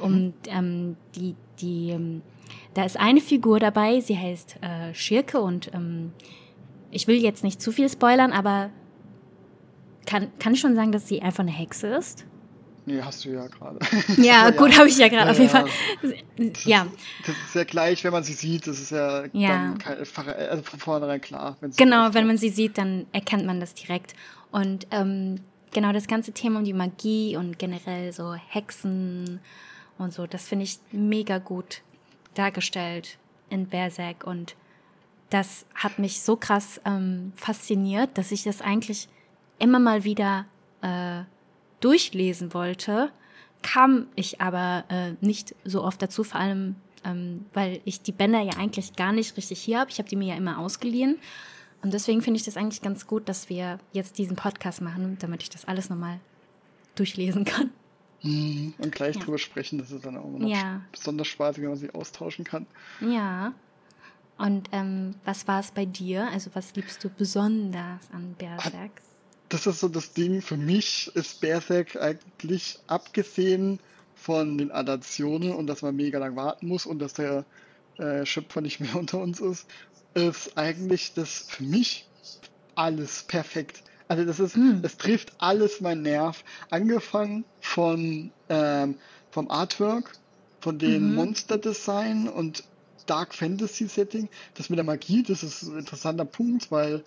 [0.00, 2.22] Um ähm, die, die, ähm,
[2.74, 6.12] da ist eine Figur dabei, sie heißt äh, Schirke und ähm,
[6.90, 8.70] ich will jetzt nicht zu viel spoilern, aber
[10.08, 12.24] kann, kann ich schon sagen, dass sie einfach eine Hexe ist?
[12.86, 13.78] Nee, hast du ja gerade.
[14.16, 15.50] Ja, gut, habe ich ja gerade Ja, auf jeden.
[15.50, 15.66] Fall.
[16.64, 16.86] Ja,
[17.26, 19.48] Das ist ja gleich, wenn man sie sieht, das ist ja, Ja.
[19.48, 21.56] dann kein, also von vornherein klar.
[21.60, 24.14] wenn genau, wenn man sie sieht, dann erkennt man das direkt.
[24.50, 25.40] Und ähm,
[25.72, 29.40] genau das ganze Thema um die Magie und generell so Hexen
[29.98, 31.82] und so, das finde ich mega gut
[32.34, 33.18] dargestellt
[33.50, 34.26] in Berserk.
[34.26, 34.54] Und
[35.28, 39.08] das hat mich so krass ähm, fasziniert, dass ich das eigentlich
[39.58, 40.46] immer mal wieder
[40.82, 41.22] äh,
[41.80, 43.10] durchlesen wollte,
[43.62, 48.40] kam ich aber äh, nicht so oft dazu, vor allem ähm, weil ich die Bänder
[48.40, 49.90] ja eigentlich gar nicht richtig hier habe.
[49.90, 51.18] Ich habe die mir ja immer ausgeliehen.
[51.82, 55.42] Und deswegen finde ich das eigentlich ganz gut, dass wir jetzt diesen Podcast machen, damit
[55.44, 56.18] ich das alles nochmal
[56.96, 57.70] durchlesen kann.
[58.22, 58.74] Mhm.
[58.78, 59.22] Und gleich Ja.
[59.22, 60.80] drüber sprechen, das ist dann auch immer noch Ja.
[60.90, 62.66] besonders spaßig, wenn man sie austauschen kann.
[63.00, 63.52] Ja.
[64.38, 66.28] Und ähm, was war es bei dir?
[66.32, 68.90] Also was liebst du besonders an Berserk?
[69.48, 73.80] Das ist so das Ding, für mich ist Berserk eigentlich abgesehen
[74.14, 77.44] von den Adaptionen und dass man mega lang warten muss und dass der
[77.98, 79.66] äh, Schöpfer nicht mehr unter uns ist,
[80.14, 82.06] ist eigentlich das für mich
[82.74, 83.82] alles perfekt.
[84.08, 84.80] Also das ist, Mm.
[84.82, 86.42] es trifft alles mein Nerv.
[86.70, 88.98] Angefangen von ähm,
[89.30, 90.12] vom Artwork,
[90.60, 91.14] von dem Mhm.
[91.14, 92.64] Monsterdesign und
[93.06, 94.28] Dark Fantasy Setting.
[94.54, 97.04] Das mit der Magie, das ist ein interessanter Punkt, weil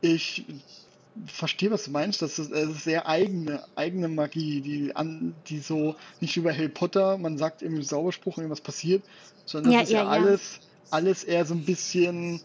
[0.00, 0.44] ich
[1.26, 2.22] verstehe, was du meinst.
[2.22, 6.68] Das ist, das ist sehr eigene, eigene Magie, die, an, die so nicht bei Harry
[6.68, 9.04] Potter, man sagt irgendwie Zauberspruch und irgendwas passiert,
[9.44, 10.10] sondern das Ja, ist ja, ja, ja.
[10.10, 10.60] alles,
[10.90, 12.40] alles eher so ein bisschen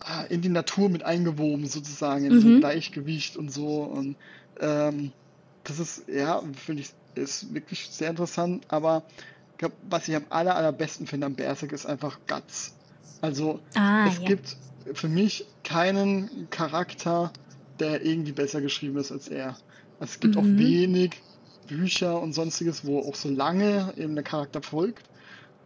[0.00, 2.60] ah, in die Natur mit eingewoben, sozusagen, in so ein Mhm.
[2.60, 3.82] Gleichgewicht und so.
[3.84, 4.16] Und
[4.60, 5.12] ähm,
[5.64, 8.64] das ist, ja, finde ich, ist wirklich sehr interessant.
[8.68, 9.06] Aber
[9.52, 12.76] ich glaub, was ich am aller, allerbesten finde am Berserk ist einfach Guts.
[13.20, 14.56] Also Ah, es gibt
[14.94, 17.32] für mich keinen Charakter,
[17.78, 19.56] der irgendwie besser geschrieben ist als er.
[19.98, 20.58] Also es gibt auch Mhm.
[20.58, 21.16] wenig
[21.66, 25.04] Bücher und sonstiges, wo auch so lange eben der Charakter folgt.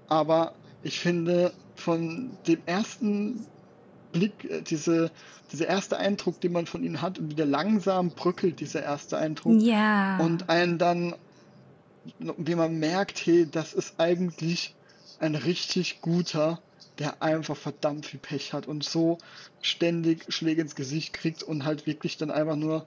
[0.09, 3.47] Aber ich finde, von dem ersten
[4.13, 5.11] Blick, äh, diese,
[5.53, 9.19] dieser erste Eindruck, den man von ihm hat und wie der langsam bröckelt, dieser erste
[9.19, 10.19] Eindruck, Ja.
[10.19, 11.15] und einen dann,
[12.19, 14.75] wie man merkt, hey, das ist eigentlich
[15.19, 16.61] ein richtig guter,
[16.99, 19.19] der einfach verdammt viel Pech hat und so
[19.63, 22.87] ständig Schläge ins Gesicht kriegt und halt wirklich dann einfach nur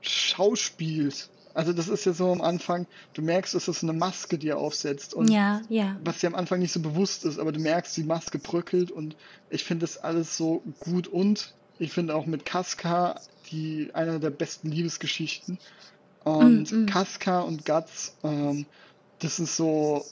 [0.00, 1.28] schauspielt.
[1.54, 4.58] Also das ist ja so am Anfang, du merkst, es ist eine Maske, die er
[4.58, 5.96] aufsetzt und ja, ja.
[6.04, 9.16] was dir am Anfang nicht so bewusst ist, aber du merkst, die Maske bröckelt und
[9.50, 14.30] ich finde das alles so gut und ich finde auch mit Casca die eine der
[14.30, 15.58] besten Liebesgeschichten
[16.24, 16.86] und Mm, mm.
[16.86, 18.66] Casca und Guts, ähm,
[19.20, 20.04] das ist so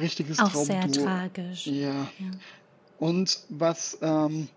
[0.00, 1.04] richtiges Auch sehr Traumduo.
[1.04, 1.66] tragisch.
[1.66, 1.92] Ja.
[1.92, 2.30] Ja.
[2.98, 4.48] Und was, ähm,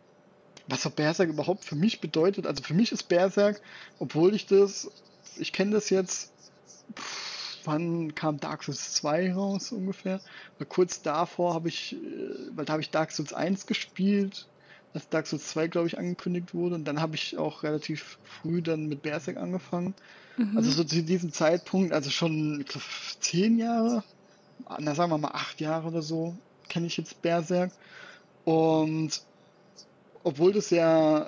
[0.68, 3.62] was auch Berserk überhaupt für mich bedeutet, also für mich ist Berserk,
[4.00, 4.90] obwohl ich das,
[5.38, 6.32] ich kenne das jetzt,
[6.96, 7.32] pff,
[7.66, 10.22] wann kam Dark Souls 2 raus ungefähr?
[10.58, 11.98] Weil kurz davor habe ich, äh,
[12.56, 14.48] weil da habe ich Dark Souls 1 gespielt,
[14.94, 16.76] als Dark Souls 2, glaube ich, angekündigt wurde.
[16.76, 19.94] Und dann habe ich auch relativ früh dann mit Berserk angefangen.
[20.38, 20.58] Mhm.
[20.58, 22.66] Also so zu diesem Zeitpunkt, also schon
[23.20, 24.04] zehn Jahre,
[24.80, 26.36] na sagen wir mal acht Jahre oder so,
[26.70, 27.72] kenne ich jetzt Berserk.
[28.46, 29.22] Und
[30.24, 31.28] obwohl das ja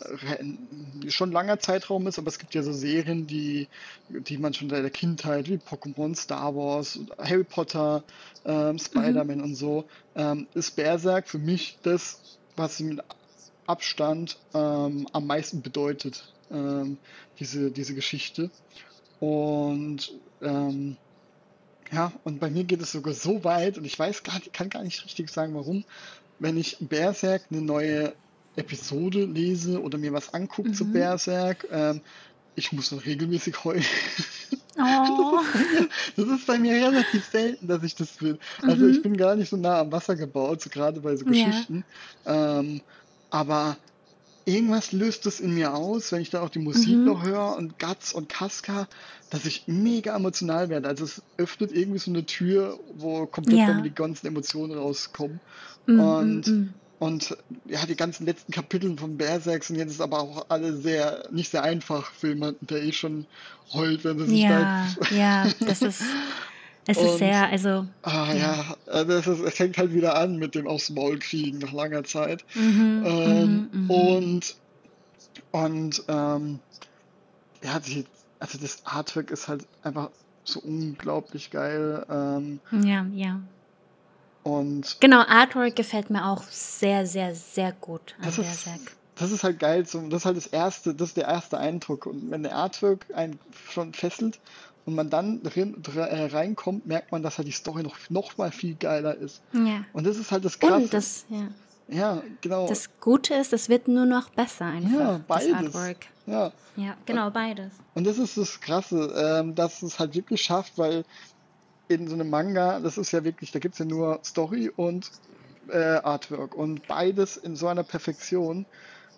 [1.07, 3.67] schon ein langer Zeitraum ist, aber es gibt ja so Serien, die,
[4.09, 8.03] die man schon seit der Kindheit, wie Pokémon, Star Wars, Harry Potter,
[8.45, 13.01] ähm, Spider-Man und so, ähm, ist Berserk für mich das, was mit
[13.65, 16.97] Abstand ähm, am meisten bedeutet, ähm,
[17.39, 18.51] diese, diese Geschichte.
[19.19, 20.97] Und ähm,
[21.93, 24.69] ja, und bei mir geht es sogar so weit, und ich weiß gar nicht, kann
[24.69, 25.85] gar nicht richtig sagen, warum,
[26.39, 28.15] wenn ich Berserk eine neue
[28.55, 30.93] Episode lese oder mir was angucke zu Mhm.
[30.93, 32.01] Berserk, ähm,
[32.55, 33.85] ich muss noch regelmäßig heulen.
[34.77, 35.39] Oh.
[36.15, 38.39] Das ist bei mir relativ selten, dass ich das will.
[38.61, 38.91] Also Mhm.
[38.91, 41.31] ich bin gar nicht so nah am Wasser gebaut, so gerade bei so Ja.
[41.31, 41.85] Geschichten.
[42.25, 42.81] Ähm,
[43.29, 43.77] aber
[44.45, 47.05] irgendwas löst es in mir aus, wenn ich dann auch die Musik Mhm.
[47.05, 48.87] noch höre und Guts und Casca,
[49.29, 50.87] dass ich mega emotional werde.
[50.87, 53.81] Also es öffnet irgendwie so eine Tür, wo komplett Ja.
[53.81, 55.39] die ganzen Emotionen rauskommen.
[55.87, 56.73] Mm, Und- mm.
[56.99, 57.35] Und
[57.65, 61.61] ja, die ganzen letzten Kapitel von Berserk sind jetzt aber auch alle sehr, nicht sehr
[61.61, 63.25] einfach für jemanden, der eh schon
[63.73, 66.01] heult, wenn er sich Ja, da ja, das ist,
[66.86, 68.36] es ist Und- sehr, also, Ah Ja.
[68.36, 71.71] ja, also es, ist, es fängt halt wieder an mit dem aufs Maul kriegen nach
[71.71, 72.43] langer Zeit.
[72.55, 73.89] mhm, Ähm, mhm, mhm.
[73.89, 74.55] Und
[75.51, 76.59] und ähm,
[77.63, 78.05] ja, die,
[78.39, 80.09] also das Artwork ist halt einfach
[80.43, 82.05] so unglaublich geil.
[82.09, 83.39] Ähm, ja, ja.
[84.43, 88.81] und Genau, Artwork gefällt mir auch sehr, sehr, sehr gut an das ist, Berserk.
[89.15, 89.86] das ist halt geil.
[89.86, 92.05] So, das ist halt das erste, das ist der erste Eindruck.
[92.05, 93.39] Und wenn der Artwork einen
[93.71, 94.39] schon fesselt
[94.86, 98.38] und man dann drin, dr- äh, reinkommt, merkt man, dass halt die Story noch, noch
[98.38, 99.41] mal viel geiler ist.
[99.53, 99.86] Ja.
[99.93, 100.75] Und das ist halt das Krasse.
[100.75, 101.47] Und das, ja,
[101.88, 102.67] ja, genau.
[102.67, 105.53] das Gute ist, es wird nur noch besser einfach, Ja, das beides.
[105.75, 105.97] Artwork.
[106.25, 106.51] ja.
[106.75, 107.71] Ja, genau, beides.
[107.93, 111.05] Und das ist das Krasse, ähm, dass es halt wirklich schafft, weil
[111.88, 115.11] in so einem Manga, das ist ja wirklich, da gibt es ja nur Story und
[115.69, 118.65] äh, Artwork und beides in so einer Perfektion,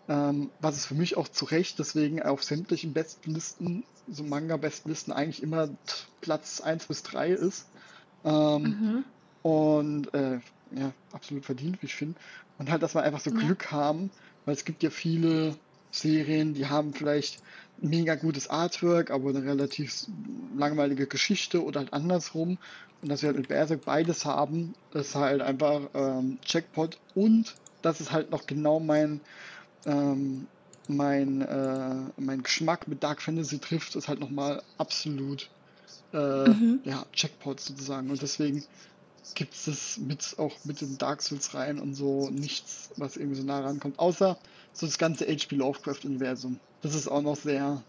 [0.10, 5.42] ähm, was es für mich auch zu Recht deswegen auf sämtlichen Bestenlisten, so Manga-Bestenlisten eigentlich
[5.44, 5.70] immer
[6.22, 7.68] Platz 1 bis 3 ist.
[8.24, 9.04] Ähm, Mhm.
[9.44, 10.40] und äh,
[10.76, 12.16] ja, absolut verdient, wie ich finde.
[12.58, 13.38] Und halt, dass wir einfach so Ja.
[13.38, 14.10] Glück haben,
[14.46, 15.56] weil es gibt ja viele
[15.92, 17.42] Serien, die haben vielleicht
[17.78, 20.08] mega gutes Artwork, aber eine relativ
[20.58, 22.58] langweilige Geschichte oder halt andersrum.
[23.02, 28.02] Und dass wir halt mit Berserk beides haben, ist halt einfach ähm, Jackpot und das
[28.02, 29.22] ist halt noch genau mein
[29.86, 30.48] ähm,
[30.90, 35.50] mein, äh, mein Geschmack mit Dark Fantasy trifft, ist halt nochmal absolut
[36.14, 36.82] äh, Mhm.
[36.84, 38.10] ja, Jackpot sozusagen.
[38.10, 38.64] Und deswegen
[39.34, 43.38] gibt es das mit, auch mit den Dark Souls rein und so nichts, was irgendwie
[43.40, 44.00] so nah rankommt.
[44.00, 44.38] Außer
[44.74, 45.56] so das ganze H.P.
[45.56, 46.60] Lovecraft-Universum.
[46.82, 47.84] Das ist auch noch sehr,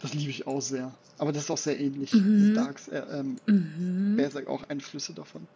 [0.00, 0.92] das liebe ich auch sehr.
[1.18, 2.12] Aber das ist auch sehr ähnlich.
[2.14, 2.54] Mhm.
[2.54, 4.16] Darks, äh, ähm, Mhm.
[4.16, 5.46] Berserk auch Einflüsse davon.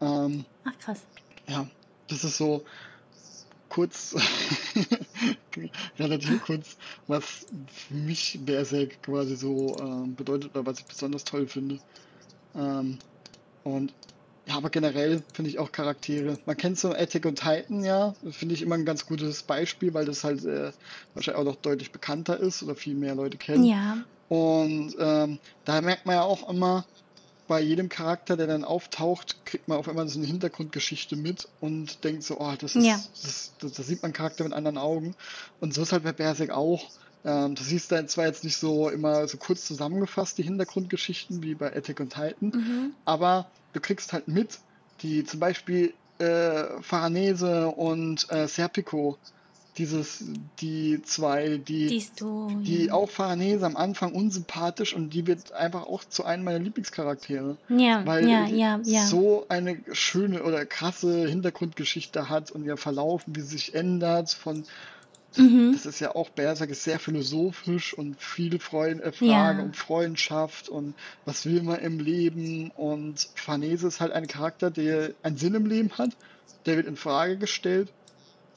[0.00, 1.00] Ähm, Ach, krass.
[1.48, 1.68] ja,
[2.08, 2.64] das ist so
[3.72, 4.14] kurz,
[5.98, 11.46] relativ kurz, was für mich Berserk quasi so ähm, bedeutet oder was ich besonders toll
[11.46, 11.78] finde.
[12.54, 12.98] Ähm,
[13.64, 13.94] und
[14.46, 16.36] ja, aber generell finde ich auch Charaktere.
[16.44, 18.14] Man kennt so Attack und Titan, ja.
[18.30, 20.72] Finde ich immer ein ganz gutes Beispiel, weil das halt äh,
[21.14, 23.64] wahrscheinlich auch noch deutlich bekannter ist oder viel mehr Leute kennen.
[23.64, 23.98] Ja.
[24.28, 26.84] Und ähm, da merkt man ja auch immer,
[27.48, 32.04] bei jedem Charakter, der dann auftaucht, kriegt man auf einmal so eine Hintergrundgeschichte mit und
[32.04, 32.94] denkt so, oh, das ist, Ja.
[33.22, 35.14] das, das, das sieht man Charakter mit anderen Augen.
[35.60, 36.90] Und so ist halt bei Berserk auch.
[37.24, 41.54] Ähm, du siehst da zwar jetzt nicht so immer so kurz zusammengefasst die Hintergrundgeschichten wie
[41.54, 42.94] bei Attack on Titan, Mhm.
[43.04, 44.58] aber du kriegst halt mit,
[45.02, 49.18] die zum Beispiel äh, Faranese und äh, Serpico,
[49.78, 50.24] dieses,
[50.60, 52.56] die zwei, die, Die Story.
[52.62, 57.56] die auch Faranese am Anfang unsympathisch und die wird einfach auch zu einem meiner Lieblingscharaktere,
[57.70, 59.06] Ja, weil ja, ja, ja.
[59.06, 64.64] so eine schöne oder krasse Hintergrundgeschichte hat und ihr Verlauf, wie sie sich ändert von
[65.34, 65.72] Mhm.
[65.72, 69.64] das ist ja auch Berserk ist sehr philosophisch und viele Freund, äh, Fragen Ja.
[69.64, 70.92] um Freundschaft und
[71.24, 75.64] was will man im Leben und Farnese ist halt ein Charakter, der einen Sinn im
[75.64, 76.10] Leben hat,
[76.66, 77.90] der wird in Frage gestellt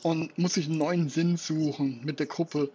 [0.03, 2.69] und muss sich einen neuen Sinn suchen mit der Gruppe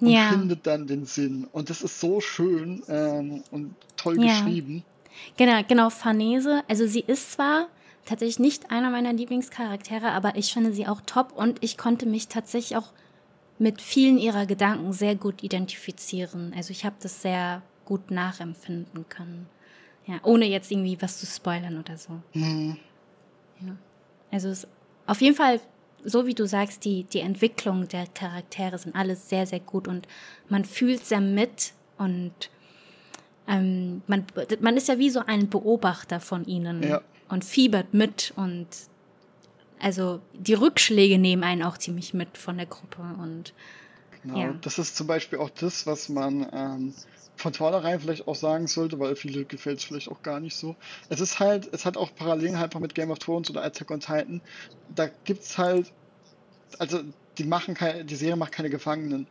[0.00, 0.28] und Ja.
[0.28, 4.22] findet dann den Sinn und das ist so schön ähm, und toll Ja.
[4.22, 4.84] geschrieben.
[5.36, 6.62] Genau, genau, Farnese.
[6.68, 7.68] Also sie ist zwar
[8.04, 12.28] tatsächlich nicht einer meiner Lieblingscharaktere, aber ich finde sie auch top und ich konnte mich
[12.28, 12.92] tatsächlich auch
[13.58, 16.52] mit vielen ihrer Gedanken sehr gut identifizieren.
[16.56, 19.46] Also ich habe das sehr gut nachempfinden können.
[20.06, 22.20] Ja, ohne jetzt irgendwie was zu spoilern oder so.
[22.32, 22.76] Mhm.
[24.32, 24.66] Also es
[25.06, 25.60] auf jeden Fall,
[26.04, 30.06] so wie du sagst, die, die Entwicklung der Charaktere sind alles sehr, sehr gut und
[30.48, 32.32] man fühlt sehr mit und
[33.48, 34.24] ähm, man,
[34.60, 37.00] man ist ja wie so ein Beobachter von ihnen Ja.
[37.28, 38.66] und fiebert mit und
[39.80, 43.52] also die Rückschläge nehmen einen auch ziemlich mit von der Gruppe und
[44.22, 44.38] Genau.
[44.38, 44.54] Ja.
[44.60, 46.94] Das ist zum Beispiel auch das, was man ähm,
[47.36, 50.76] von vornherein vielleicht auch sagen sollte, weil viele gefällt es vielleicht auch gar nicht so.
[51.08, 53.90] Es ist halt, es hat auch Parallelen halt einfach mit Game of Thrones oder Attack
[53.90, 54.40] on Titan.
[54.94, 55.92] Da gibt's halt,
[56.78, 57.00] also
[57.38, 59.26] die machen keine, die Serie macht keine Gefangenen.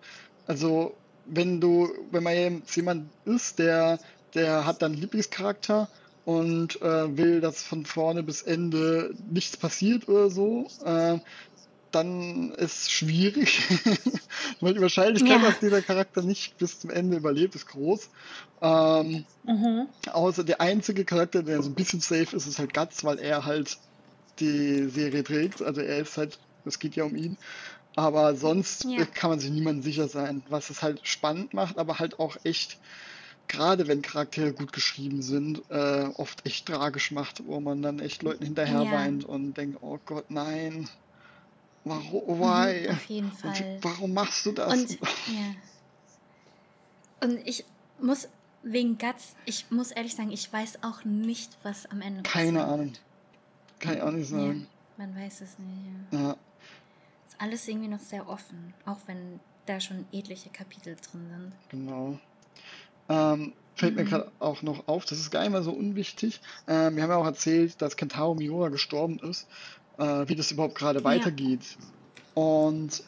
[0.47, 0.95] Also
[1.25, 3.99] wenn du, wenn man jemand ist, der,
[4.33, 5.87] der hat dann Lieblingscharakter
[6.25, 11.17] und äh, will, dass von vorne bis Ende nichts passiert oder so, äh,
[11.91, 13.61] dann ist schwierig,
[14.61, 15.49] weil die Wahrscheinlichkeit, Ja.
[15.51, 18.09] dass dieser Charakter nicht bis zum Ende überlebt, ist groß.
[18.61, 19.25] Ähm,
[20.11, 23.45] außer der einzige Charakter, der so ein bisschen safe ist, ist halt Guts, weil er
[23.45, 23.77] halt
[24.39, 25.61] die Serie trägt.
[25.61, 27.37] Also er ist halt, es geht ja um ihn.
[27.95, 29.05] Aber sonst Ja.
[29.05, 32.79] kann man sich niemandem sicher sein, was es halt spannend macht, aber halt auch echt,
[33.49, 38.23] gerade wenn Charaktere gut geschrieben sind, äh, oft echt tragisch macht, wo man dann echt
[38.23, 38.91] Leuten hinterher Ja.
[38.91, 40.87] weint und denkt, oh Gott, nein.
[41.83, 42.87] Warum, why?
[42.87, 43.79] Mhm, auf jeden Fall.
[43.81, 44.71] warum machst du das?
[44.73, 45.55] Und, ja.
[47.21, 47.63] Und ich
[47.99, 48.27] muss
[48.63, 52.73] wegen Guts, ich muss ehrlich sagen, ich weiß auch nicht, was am Ende Keine passiert.
[52.73, 52.93] Ahnung.
[53.79, 54.67] Kann ich auch nicht Ja, sagen.
[54.97, 56.11] man weiß es nicht.
[56.11, 56.19] Ja.
[56.19, 56.31] Ja.
[57.27, 61.53] Ist alles irgendwie noch sehr offen, auch wenn da schon etliche Kapitel drin sind.
[61.69, 62.19] Genau.
[63.09, 64.07] Ähm, fällt mir Mhm.
[64.09, 66.41] gerade auch noch auf, das ist gar nicht mal so unwichtig.
[66.67, 69.47] Ähm, wir haben ja auch erzählt, dass Kentaro Miura gestorben ist,
[70.01, 71.05] äh, wie das überhaupt gerade Ja.
[71.05, 71.77] weitergeht.
[72.33, 73.03] Und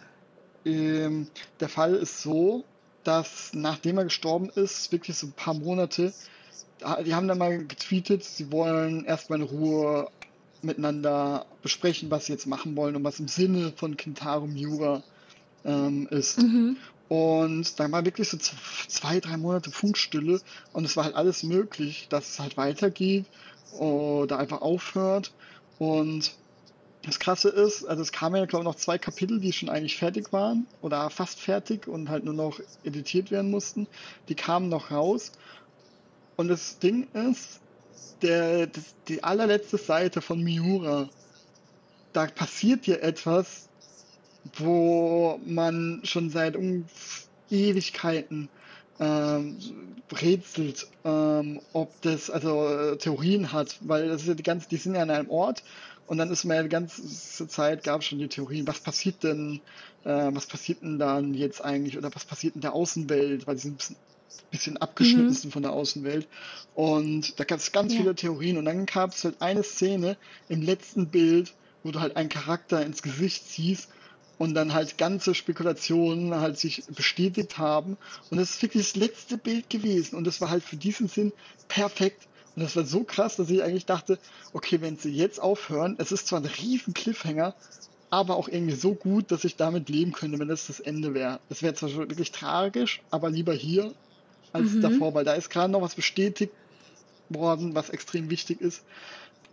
[0.65, 1.27] ähm,
[1.59, 2.63] der Fall ist so,
[3.03, 6.13] dass nachdem er gestorben ist, wirklich so ein paar Monate,
[6.79, 10.07] da- die haben dann mal getweetet, sie wollen erstmal in Ruhe
[10.61, 15.03] miteinander besprechen, was sie jetzt machen wollen und was im Sinne von Kentaro Miura
[15.65, 16.39] ähm, ist.
[16.39, 16.77] Mhm.
[17.09, 20.39] Und dann war wirklich so zwei, drei Monate Funkstille
[20.71, 23.25] und es war halt alles möglich, dass es halt weitergeht
[23.77, 25.33] oder einfach aufhört.
[25.79, 26.31] Und
[27.03, 29.97] das Krasse ist, also es kamen ja, glaube ich, noch zwei Kapitel, die schon eigentlich
[29.97, 33.87] fertig waren oder fast fertig und halt nur noch editiert werden mussten.
[34.29, 35.33] Die kamen noch raus.
[36.37, 37.59] Und das Ding ist,
[38.21, 41.09] der, das, die allerletzte Seite von Miura,
[42.13, 43.67] da passiert dir etwas,
[44.55, 46.85] wo man schon seit um
[47.49, 48.49] Ewigkeiten
[48.99, 49.57] ähm,
[50.11, 54.77] rätselt, ähm, ob das also äh, Theorien hat, weil das ist ja die ganze, die
[54.77, 55.63] sind ja an einem Ort
[56.05, 59.23] und dann ist man ja die ganze Zeit gab es schon die Theorien, was passiert
[59.23, 59.63] denn,
[60.03, 63.63] äh, was passiert denn dann jetzt eigentlich oder was passiert in der Außenwelt, weil sie
[63.69, 63.97] sind ein bisschen,
[64.51, 65.33] bisschen abgeschnitten Mhm.
[65.33, 66.29] sind von der Außenwelt
[66.73, 67.97] und da gab es ganz Ja.
[67.97, 72.15] viele Theorien und dann gab es halt eine Szene im letzten Bild, wo du halt
[72.15, 73.89] einen Charakter ins Gesicht siehst
[74.37, 77.97] und dann halt ganze Spekulationen halt sich bestätigt haben.
[78.29, 80.15] Und das ist wirklich das letzte Bild gewesen.
[80.15, 81.33] Und das war halt für diesen Sinn
[81.67, 82.27] perfekt.
[82.55, 84.19] Und das war so krass, dass ich eigentlich dachte,
[84.53, 87.55] okay, wenn sie jetzt aufhören, es ist zwar ein riesen Cliffhanger,
[88.09, 91.39] aber auch irgendwie so gut, dass ich damit leben könnte, wenn das das Ende wäre.
[91.49, 93.91] Es wäre zwar wirklich tragisch, aber lieber hier
[94.51, 94.81] als mhm.
[94.81, 96.53] davor, weil da ist gerade noch was bestätigt
[97.29, 98.83] worden, was extrem wichtig ist.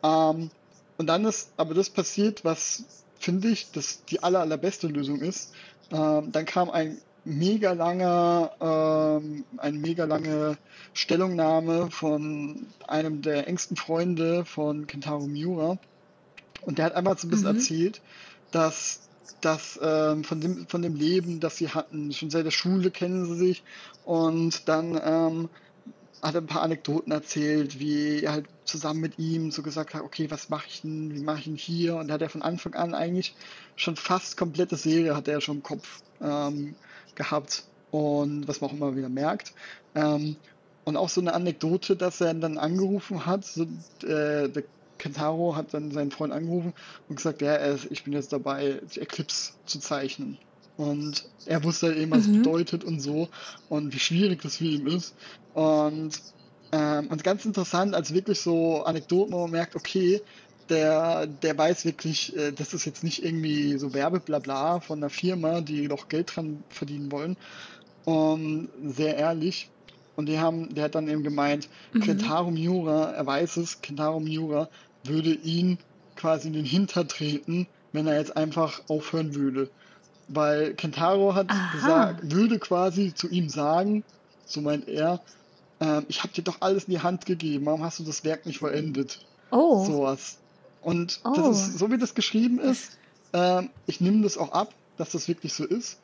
[0.02, 0.50] Ähm,
[0.98, 2.84] und dann ist aber das passiert, was
[3.18, 5.52] finde ich, das die aller, allerbeste Lösung ist.
[5.90, 10.56] Ähm, dann kam ein mega langer, ähm, eine mega lange
[10.92, 15.78] Stellungnahme von einem der engsten Freunde von Kentaro Miura.
[16.62, 17.56] Und der hat einmal so ein bisschen mhm.
[17.56, 18.02] erzählt,
[18.50, 19.00] dass
[19.40, 23.24] dass ähm, von, dem, von dem Leben, das sie hatten, schon seit der Schule kennen
[23.24, 23.62] sie sich
[24.04, 25.48] und dann ähm,
[26.22, 30.02] hat er ein paar Anekdoten erzählt, wie er halt zusammen mit ihm so gesagt hat,
[30.02, 31.96] okay, was mache ich denn, wie mache ich denn hier?
[31.96, 33.34] Und da hat er von Anfang an eigentlich
[33.76, 36.74] schon fast komplette Serie hat er schon im Kopf ähm,
[37.16, 39.52] gehabt und was man auch immer wieder merkt.
[39.94, 40.36] Ähm,
[40.84, 43.62] und auch so eine Anekdote, dass er dann angerufen hat, so,
[44.02, 44.64] äh, der
[44.98, 46.74] Kentaro hat dann seinen Freund angerufen
[47.08, 50.38] und gesagt, ja, ich bin jetzt dabei, die Eclipse zu zeichnen.
[50.76, 52.36] Und er wusste halt eben, was mhm.
[52.36, 53.28] es bedeutet und so
[53.68, 55.14] und wie schwierig das für ihn ist.
[55.54, 56.12] Und,
[56.72, 60.22] ähm, und ganz interessant, als wirklich so Anekdoten, wo man merkt, okay,
[60.70, 65.60] der, der weiß wirklich, äh, das ist jetzt nicht irgendwie so Werbeblabla von einer Firma,
[65.60, 67.36] die doch Geld dran verdienen wollen.
[68.04, 69.68] Und sehr ehrlich.
[70.16, 72.00] Und die haben, der hat dann eben gemeint, mhm.
[72.00, 74.68] Kentaro Miura, er weiß es, Kentaro Miura
[75.04, 75.78] würde ihn
[76.16, 79.70] quasi in den Hinter treten, wenn er jetzt einfach aufhören würde.
[80.28, 81.72] Weil Kentaro hat Aha.
[81.74, 84.04] gesagt, würde quasi zu ihm sagen,
[84.44, 85.20] so meint er,
[85.80, 88.46] äh, ich habe dir doch alles in die Hand gegeben, warum hast du das Werk
[88.46, 89.24] nicht vollendet?
[89.50, 89.84] Oh.
[89.84, 90.39] Sowas.
[90.82, 91.32] Und oh.
[91.34, 92.98] das ist, so wie das geschrieben ist,
[93.32, 95.98] äh, ich nehme das auch ab, dass das wirklich so ist.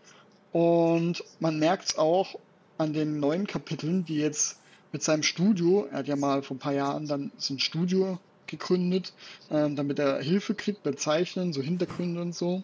[0.53, 2.39] Und man merkt es auch
[2.79, 4.59] an den neuen Kapiteln, die jetzt
[4.93, 8.19] mit seinem Studio, er hat ja mal vor ein paar Jahren dann so ein Studio
[8.47, 9.13] gegründet,
[9.51, 12.63] ähm, damit er Hilfe kriegt bei Zeichnen, so Hintergründe und so.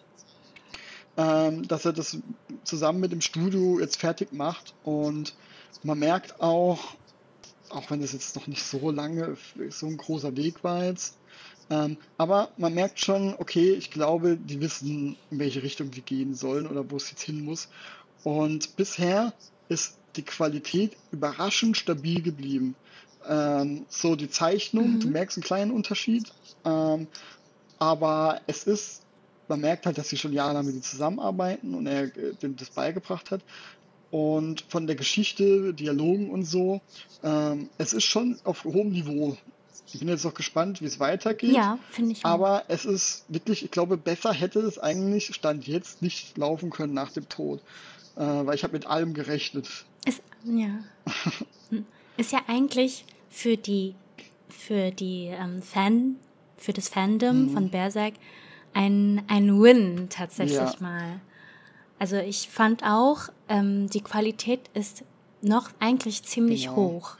[1.15, 2.17] Ähm, dass er das
[2.63, 5.35] zusammen mit dem Studio jetzt fertig macht und
[5.83, 6.95] man merkt auch,
[7.69, 9.37] auch wenn das jetzt noch nicht so lange,
[9.69, 11.17] so ein großer Weg war jetzt,
[11.69, 16.35] ähm, aber man merkt schon, okay, ich glaube, die wissen, in welche Richtung die gehen
[16.35, 17.69] sollen oder wo es jetzt hin muss.
[18.23, 19.33] Und bisher
[19.69, 22.75] ist die Qualität überraschend stabil geblieben.
[23.27, 24.99] Ähm, so die Zeichnung, mhm.
[24.99, 26.31] du merkst einen kleinen Unterschied,
[26.65, 27.07] ähm,
[27.79, 29.01] aber es ist,
[29.47, 32.69] man merkt halt, dass sie schon jahrelang mit ihm zusammenarbeiten und er äh, dem das
[32.69, 33.41] beigebracht hat.
[34.11, 36.81] Und von der Geschichte, Dialogen und so,
[37.23, 39.37] ähm, es ist schon auf hohem Niveau.
[39.87, 41.53] Ich bin jetzt noch gespannt, wie es weitergeht.
[41.53, 42.25] Ja, finde ich.
[42.25, 42.31] Auch.
[42.31, 46.93] Aber es ist wirklich, ich glaube, besser hätte es eigentlich Stand jetzt nicht laufen können
[46.93, 47.61] nach dem Tod.
[48.15, 49.67] Äh, weil ich habe mit allem gerechnet.
[50.05, 50.79] Ist, ja.
[52.17, 53.95] ist ja eigentlich für die,
[54.49, 56.15] für die ähm, Fan,
[56.57, 57.49] für das Fandom mhm.
[57.53, 58.13] von Berserk
[58.73, 60.75] ein, ein Win tatsächlich ja.
[60.79, 61.21] mal.
[61.99, 65.03] Also ich fand auch, ähm, die Qualität ist
[65.41, 66.75] noch eigentlich ziemlich genau.
[66.75, 67.17] hoch.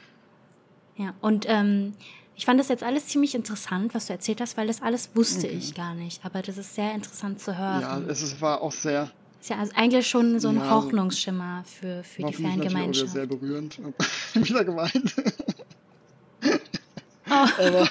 [0.96, 1.94] Ja, und ähm,
[2.36, 5.46] ich fand das jetzt alles ziemlich interessant, was du erzählt hast, weil das alles wusste
[5.46, 5.58] mhm.
[5.58, 6.24] ich gar nicht.
[6.24, 7.80] Aber das ist sehr interessant zu hören.
[7.80, 9.10] Ja, es war auch sehr.
[9.40, 13.10] Ist ja also eigentlich schon so ein ja, Hoffnungsschimmer für, für die Fangemeinschaft.
[13.10, 13.78] Auch sehr berührend.
[14.34, 15.14] Wieder gemeint.
[17.30, 17.48] Oh.
[17.58, 17.88] Aber,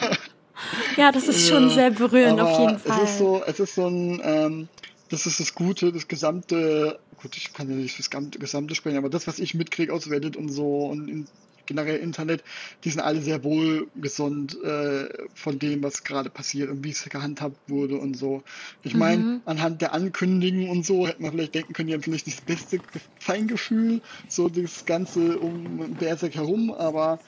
[0.97, 3.03] ja, das ist schon sehr berührend auf jeden Fall.
[3.03, 4.67] Es ist so, es ist so ein, ähm,
[5.09, 9.09] das ist das Gute, das gesamte, gut, ich kann ja nicht das gesamte sprechen, aber
[9.09, 11.27] das, was ich mitkriege aus Reddit und so und in,
[11.65, 12.43] generell Internet,
[12.83, 17.57] die sind alle sehr wohlgesund äh, von dem, was gerade passiert und wie es gehandhabt
[17.69, 18.43] wurde und so.
[18.83, 19.41] Ich meine, mhm.
[19.45, 22.45] anhand der Ankündigungen und so hätte man vielleicht denken können, die haben vielleicht nicht das
[22.45, 22.79] beste
[23.19, 27.19] Feingefühl, so das Ganze um Berserk herum, aber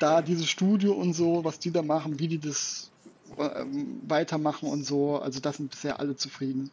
[0.00, 2.90] da dieses Studio und so, was die da machen, wie die das
[3.38, 3.64] äh,
[4.06, 6.70] weitermachen und so, also da sind bisher alle zufrieden.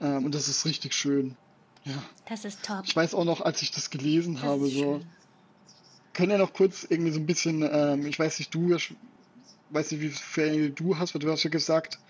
[0.00, 1.36] Ähm, und das ist richtig schön.
[1.84, 2.02] Ja.
[2.28, 2.82] Das ist top.
[2.84, 5.00] Ich weiß auch noch, als ich das gelesen das habe, so.
[6.18, 8.76] Können ja noch kurz irgendwie so ein bisschen, ähm, ich weiß nicht, du,
[9.70, 12.00] weiß nicht, wie viel du hast, weil du hast ja gesagt,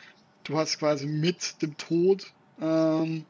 [0.45, 3.27] du hast quasi mit dem Tod ähm,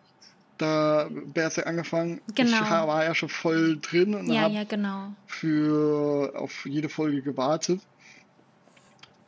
[0.56, 2.20] da Berserk angefangen.
[2.32, 2.62] Genau.
[2.62, 5.14] Ich war ja schon voll drin und ja, habe ja, genau.
[5.26, 7.80] für auf jede Folge gewartet.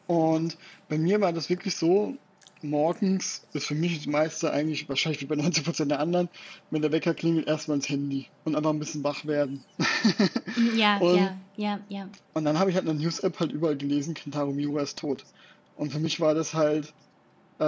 [0.07, 0.57] Und
[0.89, 2.17] bei mir war das wirklich so,
[2.63, 6.29] morgens ist für mich das meiste eigentlich, wahrscheinlich wie bei 90% der anderen,
[6.71, 9.65] wenn der Wecker klingelt, erstmal ins Handy und einfach ein bisschen wach werden.
[10.77, 12.09] Ja, und, ja, ja, ja.
[12.35, 15.25] Und dann habe ich halt eine News-App halt überall gelesen, Kentaro Miura ist tot.
[15.77, 16.93] Und für mich war das halt
[17.61, 17.65] äh,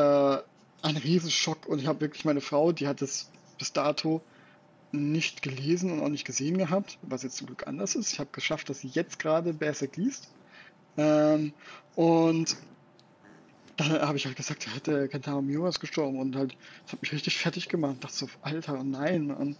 [0.83, 4.21] ein Riesenschock und ich habe wirklich meine Frau, die hat das bis dato
[4.91, 8.13] nicht gelesen und auch nicht gesehen gehabt, was jetzt zum Glück anders ist.
[8.13, 10.29] Ich habe geschafft, dass sie jetzt gerade Berserk liest.
[10.99, 11.55] Ähm,
[11.95, 12.57] und
[13.77, 17.03] dann habe ich halt gesagt, ja, der Kentaro Miura ist gestorben und halt, das hat
[17.03, 17.95] mich richtig fertig gemacht.
[17.95, 19.57] Ich dachte so, Alter, nein, und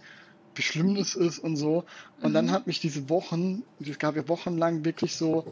[0.55, 1.83] wie schlimm das ist und so.
[2.21, 2.33] Und mhm.
[2.33, 5.45] dann hat mich diese Wochen, es gab ja wochenlang wirklich so,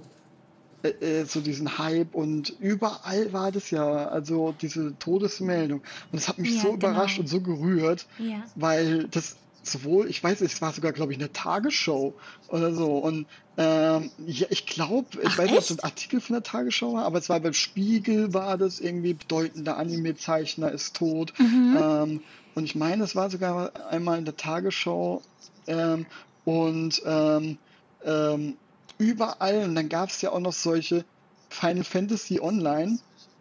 [0.83, 5.79] äh, äh, so diesen Hype und überall war das ja, also diese Todesmeldung.
[5.79, 6.89] Und das hat mich ja, so genau.
[6.89, 8.43] überrascht und so gerührt, ja.
[8.55, 12.13] weil das sowohl, ich weiß nicht, es war sogar, glaube ich, eine Tagesschau
[12.47, 12.97] oder so.
[12.97, 16.43] Und ähm, ja, ich glaube, ich Ach, weiß nicht, ob es ein Artikel von der
[16.43, 21.33] Tagesschau war, aber es war beim Spiegel, war das irgendwie bedeutender Anime-Zeichner ist tot.
[21.37, 21.77] Mhm.
[21.79, 22.23] Ähm,
[22.55, 25.21] und ich meine, es war sogar einmal in der Tagesschau
[25.67, 26.05] ähm,
[26.43, 27.57] und ähm,
[28.03, 28.57] ähm,
[28.97, 29.63] überall.
[29.63, 31.05] Und dann gab es ja auch noch solche
[31.49, 32.99] Final Fantasy Online.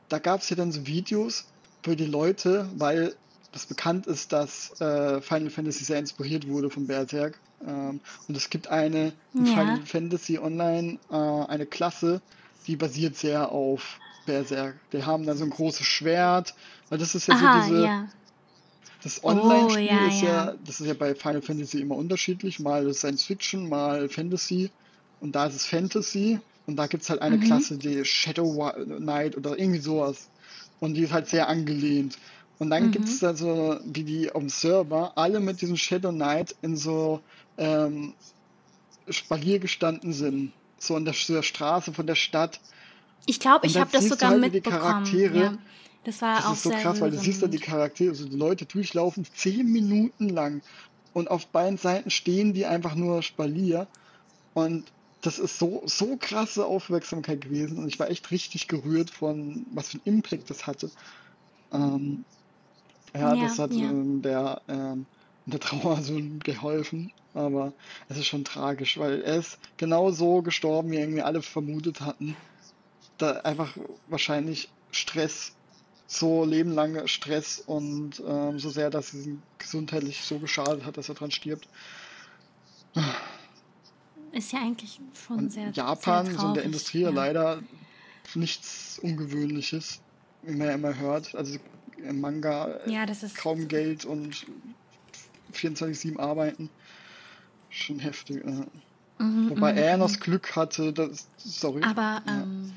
[0.08, 1.46] Da gab es ja dann so Videos
[1.82, 3.14] für die Leute, weil
[3.52, 7.38] das bekannt ist, dass äh, Final Fantasy sehr inspiriert wurde von Berserk.
[7.66, 9.44] Ähm, und es gibt eine ja.
[9.44, 12.20] Final Fantasy Online, äh, eine Klasse,
[12.66, 14.76] die basiert sehr auf Berserk.
[14.92, 16.54] Die haben dann so ein großes Schwert,
[16.88, 17.84] weil das ist ja Aha, so diese.
[17.84, 18.08] Ja.
[19.02, 22.60] Das Online-Spiel oh, ja, ist ja, das ist ja bei Final Fantasy immer unterschiedlich.
[22.60, 24.70] Mal Science Fiction, mal Fantasy.
[25.20, 26.38] Und da ist es Fantasy.
[26.66, 27.44] Und da gibt es halt eine mhm.
[27.44, 30.28] Klasse, die Shadow Knight oder irgendwie sowas.
[30.80, 32.18] Und die ist halt sehr angelehnt.
[32.60, 32.90] Und dann mhm.
[32.92, 36.76] gibt es da so, wie die auf dem Server, alle mit diesem Shadow Knight in
[36.76, 37.20] so
[37.56, 38.12] ähm,
[39.08, 40.52] Spalier gestanden sind.
[40.78, 42.60] So in der, der Straße von der Stadt.
[43.26, 45.04] Ich glaube, ich habe das sogar halt mitbekommen.
[45.04, 45.58] Die Charaktere, ja.
[46.04, 48.36] Das war das auch ist so krass, weil du siehst dann die Charaktere, also die
[48.36, 50.62] Leute durchlaufen zehn Minuten lang
[51.12, 53.86] und auf beiden Seiten stehen die einfach nur Spalier
[54.54, 54.84] und
[55.20, 59.88] das ist so, so krasse Aufmerksamkeit gewesen und ich war echt richtig gerührt von, was
[59.88, 60.90] für einen Impact das hatte.
[61.72, 62.24] Ähm,
[63.14, 63.90] ja, ja, das hat ja.
[63.92, 65.06] Der, ähm,
[65.46, 67.12] der Trauer so geholfen.
[67.32, 67.72] Aber
[68.08, 72.36] es ist schon tragisch, weil er ist genau so gestorben, wie irgendwie alle vermutet hatten.
[73.18, 73.76] Da einfach
[74.08, 75.52] wahrscheinlich Stress,
[76.06, 81.08] so lebenlange Stress und ähm, so sehr, dass es ihm gesundheitlich so geschadet hat, dass
[81.08, 81.68] er dran stirbt.
[84.32, 85.70] Ist ja eigentlich schon und sehr.
[85.70, 87.10] Japan, sehr traurig, so in der Industrie ja.
[87.10, 87.62] leider
[88.34, 90.00] nichts Ungewöhnliches,
[90.42, 91.34] wie man ja immer hört.
[91.34, 91.58] Also
[92.08, 94.46] im Manga ja, das ist kaum Geld und
[95.54, 96.70] 24-7 arbeiten.
[97.68, 98.44] Schon heftig.
[98.44, 98.64] Äh.
[99.22, 100.00] Mhm, Wobei er mhm.
[100.00, 101.82] noch das Glück hatte, das, sorry.
[101.82, 102.72] Aber, ähm,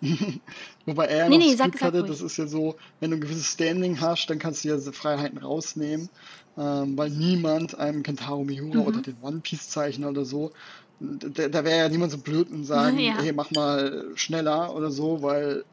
[0.86, 3.20] Wobei er nee, noch nee, das Glück hatte, das ist ja so, wenn du ein
[3.20, 6.08] gewisses Standing hast, dann kannst du ja diese Freiheiten rausnehmen,
[6.56, 8.86] ähm, weil niemand einem Kentaro Miura mhm.
[8.86, 10.52] oder den One Piece Zeichner oder so,
[11.00, 13.20] da, da wäre ja niemand so blöd und sagen, ja.
[13.20, 15.64] hey, mach mal schneller oder so, weil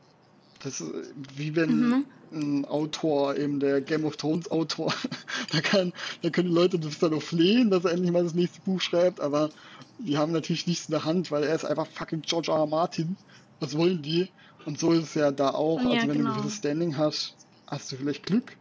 [0.66, 0.92] das ist
[1.36, 2.06] wie wenn mhm.
[2.32, 4.94] ein Autor, eben der Game of Thrones Autor,
[5.52, 5.94] da, kann,
[6.24, 8.82] da können die Leute das dann auch flehen, dass er endlich mal das nächste Buch
[8.82, 9.52] schreibt, aber
[10.00, 12.58] die haben natürlich nichts in der Hand, weil er ist einfach fucking George R.
[12.58, 12.68] R.
[12.68, 13.16] Martin.
[13.60, 14.28] Was wollen die?
[14.66, 15.80] Und so ist es ja da auch.
[15.82, 16.32] Ja, also wenn genau.
[16.32, 17.36] du ein gewisses Standing hast,
[17.68, 18.58] hast du vielleicht Glück.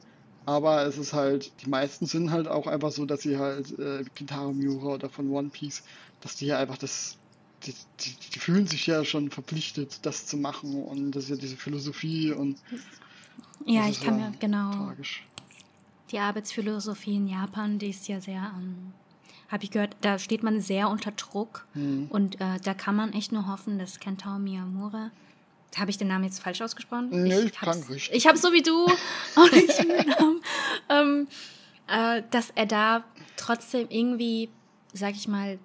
[0.47, 4.05] Aber es ist halt, die meisten sind halt auch einfach so, dass sie halt äh,
[4.15, 5.83] Kintaro Miura oder von One Piece,
[6.21, 7.17] dass die ja einfach das
[7.67, 11.37] die, die, die, fühlen sich ja schon verpflichtet, das zu machen und das ist ja
[11.37, 12.59] diese Philosophie und
[13.67, 15.25] ja, ich kann ja, mir genau tragisch.
[16.11, 18.93] die Arbeitsphilosophie in Japan, die ist ja sehr, ähm,
[19.49, 22.07] habe ich gehört, da steht man sehr unter Druck mhm.
[22.11, 25.11] und äh, da kann man echt nur hoffen, dass Kentaro Miyamura
[25.79, 27.09] habe ich den Namen jetzt falsch ausgesprochen?
[27.11, 28.15] Nee, ich, ich kann richtig.
[28.15, 28.87] Ich habe so wie du
[29.37, 30.41] auch nicht den Namen.
[30.89, 31.29] Ähm,
[31.87, 33.05] äh, dass er da
[33.37, 34.49] trotzdem irgendwie,
[34.93, 35.59] sag ich mal,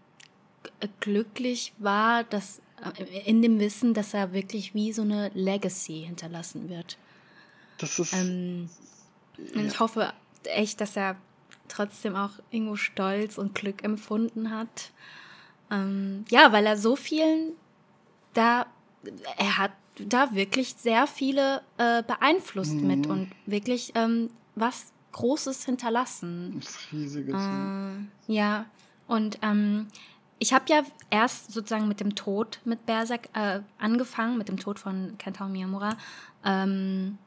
[0.99, 2.61] glücklich war, dass
[2.97, 6.97] äh, in dem Wissen, dass er wirklich wie so eine Legacy hinterlassen wird.
[7.77, 8.13] Das ist.
[8.13, 8.69] Ähm,
[9.37, 9.61] ja.
[9.61, 10.13] Ich hoffe
[10.43, 11.15] echt, dass er
[11.67, 14.91] trotzdem auch irgendwo Stolz und Glück empfunden hat.
[15.71, 17.53] Ähm, ja, weil er so vielen
[18.33, 18.65] da,
[19.37, 22.87] er hat da wirklich sehr viele äh, beeinflusst mhm.
[22.87, 26.61] mit und wirklich ähm, was Großes hinterlassen.
[26.63, 27.35] Das Riesiges.
[27.35, 28.65] Äh, ja,
[29.07, 29.87] und ähm,
[30.39, 34.79] ich habe ja erst sozusagen mit dem Tod mit Berserk äh, angefangen, mit dem Tod
[34.79, 35.97] von Kentaro Miyamura.
[36.45, 37.17] Ähm,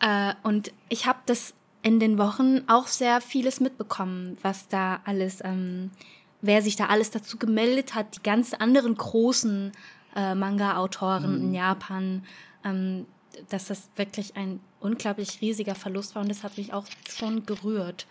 [0.00, 5.38] äh, und ich habe das in den Wochen auch sehr vieles mitbekommen, was da alles,
[5.44, 5.92] ähm,
[6.40, 9.72] wer sich da alles dazu gemeldet hat, die ganzen anderen großen
[10.16, 11.40] äh, Manga-Autoren mhm.
[11.40, 12.24] in Japan,
[12.64, 13.06] ähm,
[13.48, 18.06] dass das wirklich ein unglaublich riesiger Verlust war und das hat mich auch schon gerührt.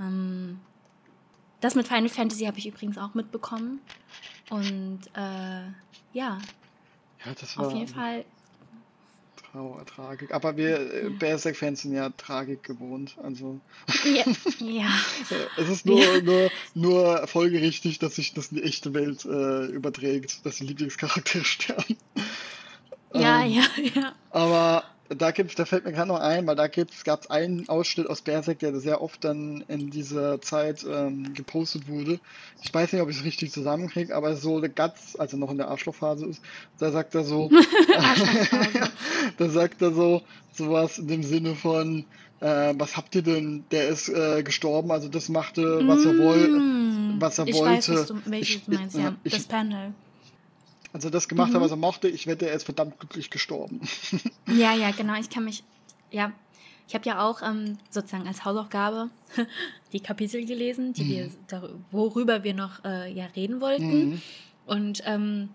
[0.00, 0.60] Ähm,
[1.60, 3.80] das mit Final Fantasy habe ich übrigens auch mitbekommen.
[4.50, 5.62] Und äh,
[6.12, 6.38] ja.
[7.24, 7.66] Ja, das war.
[7.66, 8.24] Auf jeden Fall.
[9.52, 10.32] Trauer, Tragik.
[10.32, 11.08] Aber wir äh, ja.
[11.10, 13.16] Berserk-Fans sind ja Tragik gewohnt.
[13.22, 13.60] Also.
[14.04, 14.24] Ja.
[14.60, 14.88] ja.
[15.56, 16.20] es ist nur, ja.
[16.22, 21.44] nur, nur folgerichtig, dass sich das in die echte Welt äh, überträgt, dass die Lieblingscharaktere
[21.44, 21.96] sterben.
[23.12, 23.64] Ja, ähm, ja,
[23.94, 24.12] ja.
[24.30, 24.84] Aber
[25.16, 28.08] da gibt's, da fällt mir gerade noch ein, weil da gibt's, gab es einen Ausschnitt
[28.08, 32.20] aus Berserk, der sehr oft dann in dieser Zeit ähm, gepostet wurde.
[32.62, 35.58] Ich weiß nicht, ob ich es richtig zusammenkriege, aber so der Guts, also noch in
[35.58, 36.40] der Arschlochphase ist,
[36.78, 37.50] da sagt er so,
[39.36, 40.22] da sagt er so,
[40.52, 42.04] sowas in dem Sinne von,
[42.38, 43.64] äh, was habt ihr denn?
[43.72, 47.20] Der ist äh, gestorben, also das machte, was er, woll, mm.
[47.20, 47.70] was er ich wollte.
[47.70, 49.16] Weiß, was du, welches ich, du meinst, ja.
[49.24, 49.92] Ich, das Panel.
[50.92, 51.54] Also das gemacht mhm.
[51.54, 52.08] hat, was er mochte.
[52.08, 53.80] Ich wette, er ist verdammt glücklich gestorben.
[54.46, 55.14] ja, ja, genau.
[55.14, 55.62] Ich kann mich,
[56.10, 56.32] ja,
[56.88, 59.10] ich habe ja auch ähm, sozusagen als Hausaufgabe
[59.92, 61.08] die Kapitel gelesen, die mhm.
[61.50, 64.10] wir, worüber wir noch äh, ja reden wollten.
[64.10, 64.22] Mhm.
[64.66, 65.50] Und ähm,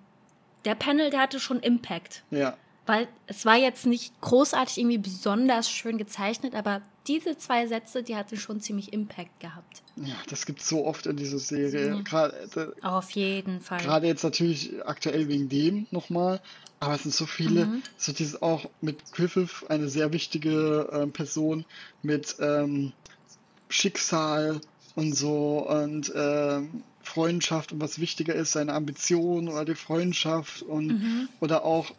[0.64, 2.24] der Panel, der hatte schon Impact.
[2.32, 2.58] Ja.
[2.86, 8.16] Weil es war jetzt nicht großartig irgendwie besonders schön gezeichnet, aber diese zwei Sätze, die
[8.16, 9.84] hatten schon ziemlich Impact gehabt.
[9.96, 11.88] Ja, das gibt es so oft in dieser Serie.
[11.90, 12.02] Ja.
[12.02, 13.80] Gerade, Auf jeden Fall.
[13.80, 16.42] Gerade jetzt natürlich aktuell wegen dem nochmal.
[16.80, 17.84] Aber es sind so viele, mhm.
[17.98, 21.66] so dieses auch mit Griffith, eine sehr wichtige äh, Person
[22.04, 22.92] mit ähm,
[23.70, 24.60] Schicksal
[24.96, 30.88] und so und ähm, Freundschaft und was wichtiger ist, seine Ambition oder die Freundschaft und
[30.88, 31.30] mhm.
[31.40, 31.92] oder auch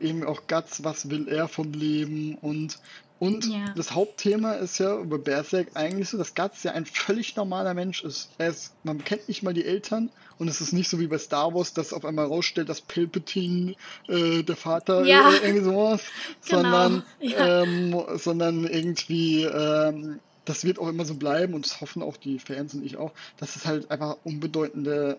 [0.00, 2.78] eben auch Guts, was will er vom Leben und
[3.18, 3.72] und ja.
[3.76, 8.04] das Hauptthema ist ja über Berserk eigentlich so, dass Guts ja ein völlig normaler Mensch
[8.04, 8.30] ist.
[8.38, 8.74] Er ist.
[8.84, 11.74] Man kennt nicht mal die Eltern und es ist nicht so wie bei Star Wars,
[11.74, 13.74] dass auf einmal rausstellt, dass Palpatine
[14.06, 15.30] äh, der Vater ja.
[15.30, 16.02] äh, irgendwie sowas,
[16.48, 16.62] genau.
[16.62, 17.62] sondern, ja.
[17.62, 22.38] ähm, sondern irgendwie ähm, das wird auch immer so bleiben und das hoffen auch die
[22.38, 25.18] Fans und ich auch, dass es halt einfach unbedeutende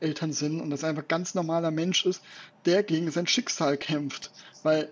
[0.00, 2.22] Eltern sind und dass er einfach ganz normaler Mensch ist,
[2.64, 4.30] der gegen sein Schicksal kämpft.
[4.62, 4.88] Weil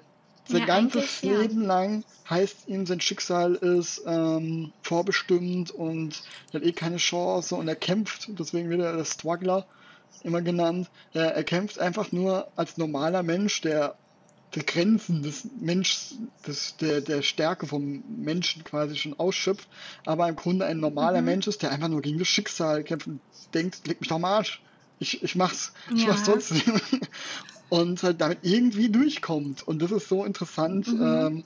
[0.48, 1.68] sein ja, ganzes Leben ja.
[1.68, 6.22] lang heißt ihm, sein Schicksal ist ähm, vorbestimmt und
[6.52, 9.66] er hat eh keine Chance und er kämpft, deswegen wird er der Struggler
[10.22, 10.88] immer genannt.
[11.12, 13.94] Er, er kämpft einfach nur als normaler Mensch, der
[14.54, 16.14] die Grenzen des Menschs,
[16.46, 19.68] des, der, der Stärke vom Menschen quasi schon ausschöpft,
[20.06, 21.26] aber im Grunde ein normaler mhm.
[21.26, 23.20] Mensch ist, der einfach nur gegen das Schicksal kämpft und
[23.52, 24.62] denkt, leg mich doch am Arsch.
[25.00, 26.08] Ich, ich mach's, ich ja.
[26.08, 26.80] mach's trotzdem.
[27.68, 29.66] Und halt damit irgendwie durchkommt.
[29.66, 31.02] Und das ist so interessant, mhm.
[31.02, 31.44] ähm,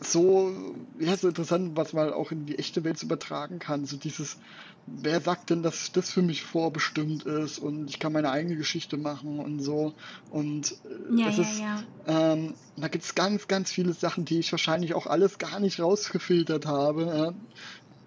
[0.00, 0.52] so,
[1.00, 3.84] ja, so interessant, was man auch in die echte Welt übertragen kann.
[3.84, 4.38] So dieses,
[4.86, 8.96] wer sagt denn, dass das für mich vorbestimmt ist und ich kann meine eigene Geschichte
[8.96, 9.94] machen und so.
[10.30, 11.82] Und äh, ja, es ja, ist, ja.
[12.06, 15.80] Ähm, da gibt es ganz, ganz viele Sachen, die ich wahrscheinlich auch alles gar nicht
[15.80, 17.34] rausgefiltert habe,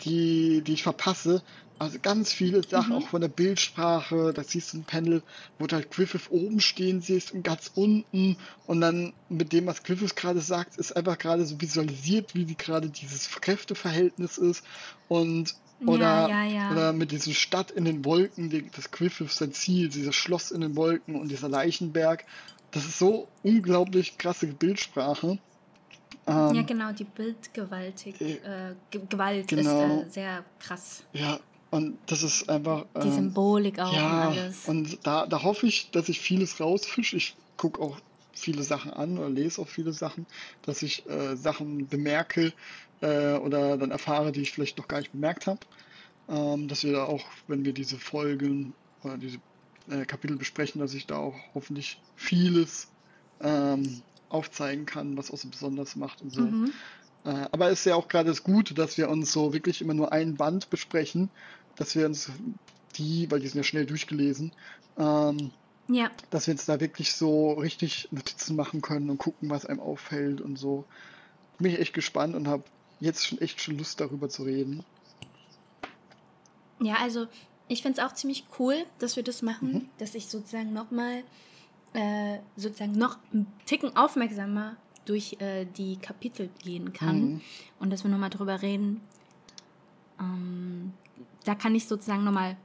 [0.03, 1.41] die, die ich verpasse,
[1.82, 2.98] also ganz viele Sachen, mhm.
[3.02, 4.34] auch von der Bildsprache.
[4.36, 5.23] Da siehst du ein Panel,
[5.57, 8.38] wo du halt Griffith oben stehen siehst und ganz unten.
[8.68, 12.90] Und dann mit dem, was Griffith gerade sagt, ist einfach gerade so visualisiert, wie gerade
[12.90, 14.64] dieses Kräfteverhältnis ist.
[15.07, 16.72] Und oder, ja, ja, ja.
[16.72, 20.61] oder mit dieser Stadt in den Wolken, die, das Griffith sein Ziel, dieses Schloss in
[20.61, 22.26] den Wolken und dieser Leichenberg.
[22.69, 25.40] Das ist so unglaublich krasse Bildsprache.
[26.27, 28.76] Ähm, ja, genau, die Bildgewaltig, äh, äh
[29.10, 30.02] Gewalt genau.
[30.02, 31.03] ist äh, sehr krass.
[31.14, 31.39] Ja,
[31.72, 32.85] und das ist einfach.
[33.02, 34.68] Die ähm, Symbolik auch ja, und alles.
[34.68, 37.18] Und da, da hoffe ich, dass ich vieles rausfische.
[37.18, 37.98] Ich gucke auch
[38.34, 40.26] viele Sachen an oder lese auch viele Sachen,
[40.64, 42.53] dass ich äh, Sachen bemerke
[43.02, 45.60] äh, oder dann erfahre, die ich vielleicht noch gar nicht bemerkt habe.
[46.30, 48.73] Ähm, dass wir da auch, wenn wir diese Folgen
[49.03, 49.38] oder diese
[49.89, 52.89] äh, Kapitel besprechen, dass ich da auch hoffentlich vieles
[53.41, 54.02] ähm,
[54.32, 56.41] aufzeigen kann, was auch so besonders macht und so.
[56.41, 56.72] Mhm.
[57.24, 59.94] Äh, aber es ist ja auch gerade das Gute, dass wir uns so wirklich immer
[59.94, 61.30] nur ein Band besprechen
[61.76, 62.32] dass wir uns
[62.95, 64.52] die, weil die sind ja schnell durchgelesen,
[64.98, 65.52] ähm,
[65.88, 66.12] ja.
[66.30, 70.41] dass wir uns da wirklich so richtig Notizen machen können und gucken, was einem auffällt
[70.41, 70.86] und so.
[71.60, 72.64] Bin ich echt gespannt und habe
[72.99, 74.84] jetzt schon echt schon Lust darüber zu reden.
[76.80, 77.28] Ja, also
[77.68, 79.90] ich finde es auch ziemlich cool, dass wir das machen, mhm.
[79.98, 81.24] dass ich sozusagen nochmal
[81.93, 87.41] äh, sozusagen noch einen Ticken aufmerksamer durch äh, die Kapitel gehen kann mhm.
[87.80, 89.01] und dass wir nochmal darüber reden,
[90.19, 90.93] ähm,
[91.43, 92.57] da kann ich sozusagen nochmal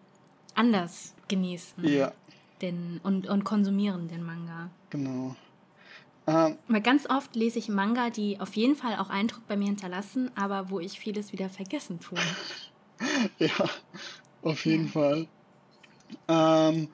[0.54, 1.86] anders genießen.
[1.86, 2.12] Ja.
[2.62, 4.70] Den, und, und konsumieren den Manga.
[4.88, 5.36] Genau.
[6.26, 9.66] Ähm, Weil ganz oft lese ich Manga, die auf jeden Fall auch Eindruck bei mir
[9.66, 12.18] hinterlassen, aber wo ich vieles wieder vergessen tue.
[13.38, 13.50] ja,
[14.42, 14.90] auf jeden ja.
[14.92, 15.28] Fall.
[16.28, 16.88] Ähm,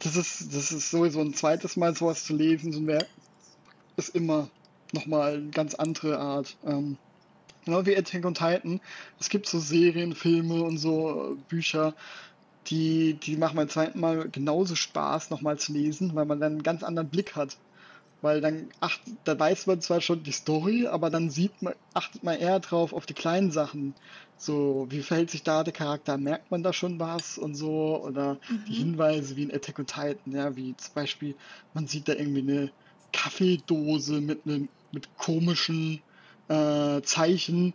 [0.00, 3.08] das, ist, das ist sowieso ein zweites Mal sowas zu lesen, so ein Werk
[3.96, 4.48] ist immer
[4.92, 6.56] nochmal eine ganz andere Art.
[6.64, 6.96] Ähm,
[7.64, 8.80] Genau wie Attack on Titan.
[9.18, 11.94] Es gibt so Serien, Filme und so Bücher,
[12.66, 16.62] die, die machen beim zweiten Mal genauso Spaß, nochmal zu lesen, weil man dann einen
[16.62, 17.56] ganz anderen Blick hat.
[18.22, 22.22] Weil dann acht, da weiß man zwar schon die Story, aber dann sieht man, achtet
[22.22, 23.94] man eher drauf auf die kleinen Sachen.
[24.36, 26.18] So, wie verhält sich da der Charakter?
[26.18, 28.02] Merkt man da schon was und so?
[28.04, 28.38] Oder
[28.68, 28.76] die Mhm.
[28.76, 31.38] Hinweise wie in Attack on Titan, ja, wie zum Beispiel,
[31.72, 32.72] man sieht da irgendwie eine
[33.12, 36.02] Kaffeedose mit einem mit komischen
[36.48, 37.74] äh, Zeichen,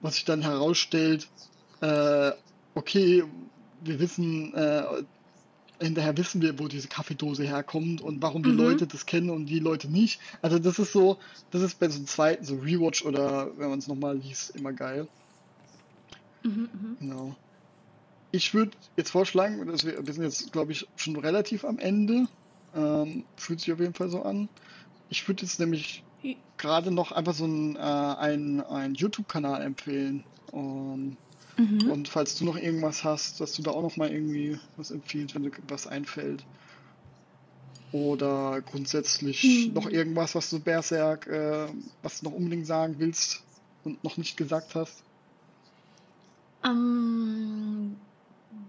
[0.00, 1.32] was sich dann herausstellt,
[1.80, 2.32] äh,
[2.74, 3.24] okay,
[3.80, 5.04] wir wissen, äh,
[5.82, 8.58] hinterher wissen wir, wo diese Kaffeedose herkommt und warum die Mhm.
[8.58, 10.20] Leute das kennen und die Leute nicht.
[10.40, 11.18] Also das ist so,
[11.50, 14.72] das ist bei so einem zweiten, so Rewatch oder wenn man es nochmal liest, immer
[14.72, 15.08] geil.
[16.42, 16.96] Mhm, mhm.
[17.00, 17.36] Genau.
[18.30, 22.26] Ich würde jetzt vorschlagen, dass wir, wir sind jetzt, glaube ich, schon relativ am Ende.
[22.74, 24.48] Ähm, fühlt sich auf jeden Fall so an.
[25.10, 26.02] Ich würde jetzt nämlich
[26.56, 30.24] gerade noch einfach so einen, äh, einen, einen YouTube-Kanal empfehlen.
[30.52, 31.16] Um,
[31.56, 31.90] Mhm.
[31.90, 35.34] und falls du noch irgendwas hast, dass du da auch noch mal irgendwie was empfiehlst,
[35.34, 36.44] wenn dir was einfällt.
[37.92, 39.74] Oder grundsätzlich Hm.
[39.74, 41.66] noch irgendwas, was du Berserk, äh,
[42.02, 43.42] was du noch unbedingt sagen willst
[43.84, 45.02] und noch nicht gesagt hast.
[46.64, 47.96] Ähm,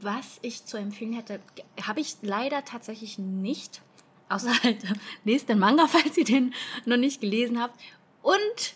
[0.01, 1.39] was ich zu empfehlen hätte,
[1.81, 3.81] habe ich leider tatsächlich nicht.
[4.29, 4.83] Außer halt,
[5.23, 6.53] lest den Manga, falls ihr den
[6.85, 7.79] noch nicht gelesen habt.
[8.21, 8.73] Und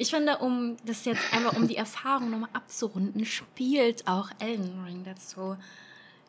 [0.00, 5.04] ich finde, um das jetzt einfach, um die Erfahrung nochmal abzurunden, spielt auch Elden Ring
[5.04, 5.56] dazu.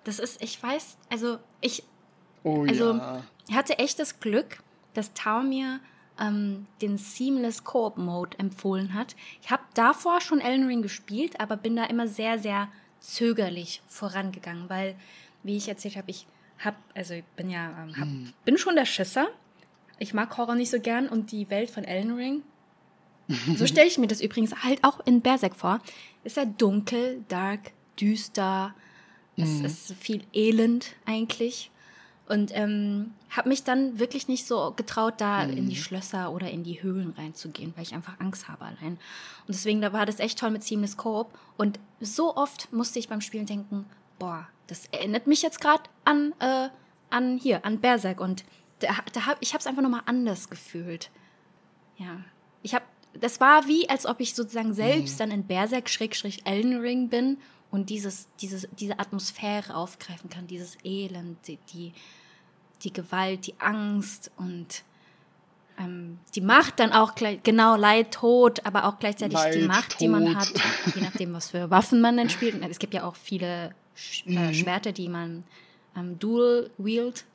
[0.04, 1.84] Das ist, ich weiß, also ich
[2.44, 3.24] Oh Also- ja.
[3.54, 5.80] hatte echt das Glück, dass Tao mir
[6.20, 9.16] ähm, den Seamless Co-op Mode empfohlen hat.
[9.44, 12.68] Ich habe davor schon Elden Ring gespielt, aber bin da immer sehr, sehr
[13.00, 14.96] zögerlich vorangegangen, weil,
[15.44, 16.28] wie ich erzählt habe, ich
[16.64, 18.34] hab, also ich bin ja, ähm, hab, Hm.
[18.46, 19.28] bin schon der Schisser.
[20.00, 22.44] Ich mag Horror nicht so gern und die Welt von Elden Ring.
[23.58, 25.80] So stelle ich mir das übrigens halt auch in Berserk vor.
[26.24, 28.74] Ist ja dunkel, dark, düster.
[29.38, 29.66] Es Mhm.
[29.66, 31.72] ist viel Elend eigentlich.
[32.28, 35.82] Und ähm, habe mich dann wirklich nicht so getraut, da in die Mhm.
[35.82, 38.94] Schlösser oder in die Höhlen reinzugehen, weil ich einfach Angst habe allein.
[38.94, 41.28] Und deswegen da war das echt toll mit Seamless Coop.
[41.58, 43.86] Und so oft musste ich beim Spielen denken,
[44.18, 46.70] boah, das erinnert mich jetzt gerade an, äh,
[47.10, 48.22] an hier, an Berserk.
[48.22, 48.46] Und
[48.80, 51.10] da, da hab, ich habe es einfach nochmal anders gefühlt.
[51.98, 52.22] Ja.
[52.64, 52.86] Ich habe,
[53.20, 57.38] das war wie, als ob ich sozusagen selbst dann in Berserk Schrägstrich Elden Ring bin
[57.70, 61.94] und dieses, dieses, diese Atmosphäre aufgreifen kann, dieses Elend, die, die,
[62.84, 64.84] die Gewalt, die Angst und
[65.80, 70.00] ähm, die Macht dann auch gleich, genau, Leid, Tod, aber auch gleichzeitig die Leid, Macht,
[70.00, 70.36] die man Tod.
[70.36, 70.52] hat,
[70.96, 72.56] je nachdem, was für Waffen man dann spielt.
[72.56, 74.54] Und Es gibt ja auch viele Sch äh, Mhm.
[74.54, 75.44] Schwerter, die man
[75.96, 77.26] ähm, Dual Wield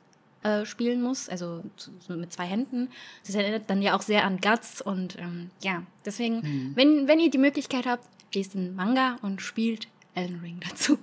[0.43, 2.89] äh, spielen muss, also zu- mit zwei Händen.
[3.25, 6.71] Das erinnert dann ja auch sehr an Guts und ähm, ja, deswegen, Mhm.
[6.75, 10.97] wenn, wenn ihr die Möglichkeit habt, lest den Manga und spielt Elden Ring dazu.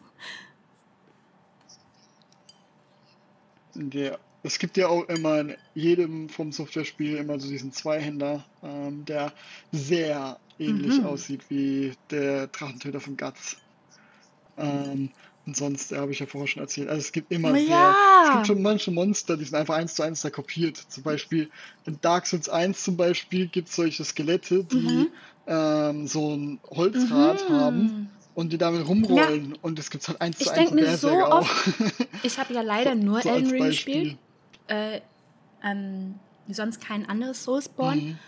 [3.74, 9.05] Der, es gibt ja auch immer in jedem vom Software-Spiel immer so diesen Zweihänder, ähm,
[9.05, 9.32] der
[9.73, 11.06] sehr ähnlich Mhm.
[11.06, 13.56] aussieht wie der Drachentöter von Guts.
[14.56, 15.11] Ähm,
[15.47, 17.66] und sonst, ja, habe ich ja vorher schon erzählt, also es gibt immer Oh sehr,
[17.66, 17.97] ja.
[18.25, 20.77] es gibt schon manche Monster, die sind einfach eins zu eins da kopiert.
[20.77, 21.51] Zum Beispiel
[21.85, 25.09] in Dark Souls 1 zum Beispiel gibt es solche Skelette, die Mhm.
[25.47, 29.55] ähm, so ein Holzrad haben und die damit rumrollen.
[29.61, 31.49] Und das gibt es halt eins Ich zu eins denk in mir so auch.
[32.23, 34.16] Ich habe ja leider nur So Elden Ring gespielt.
[34.69, 35.01] Äh,
[35.62, 36.15] ähm,
[36.49, 38.01] sonst kein anderes Soulsborne.
[38.01, 38.19] Mhm.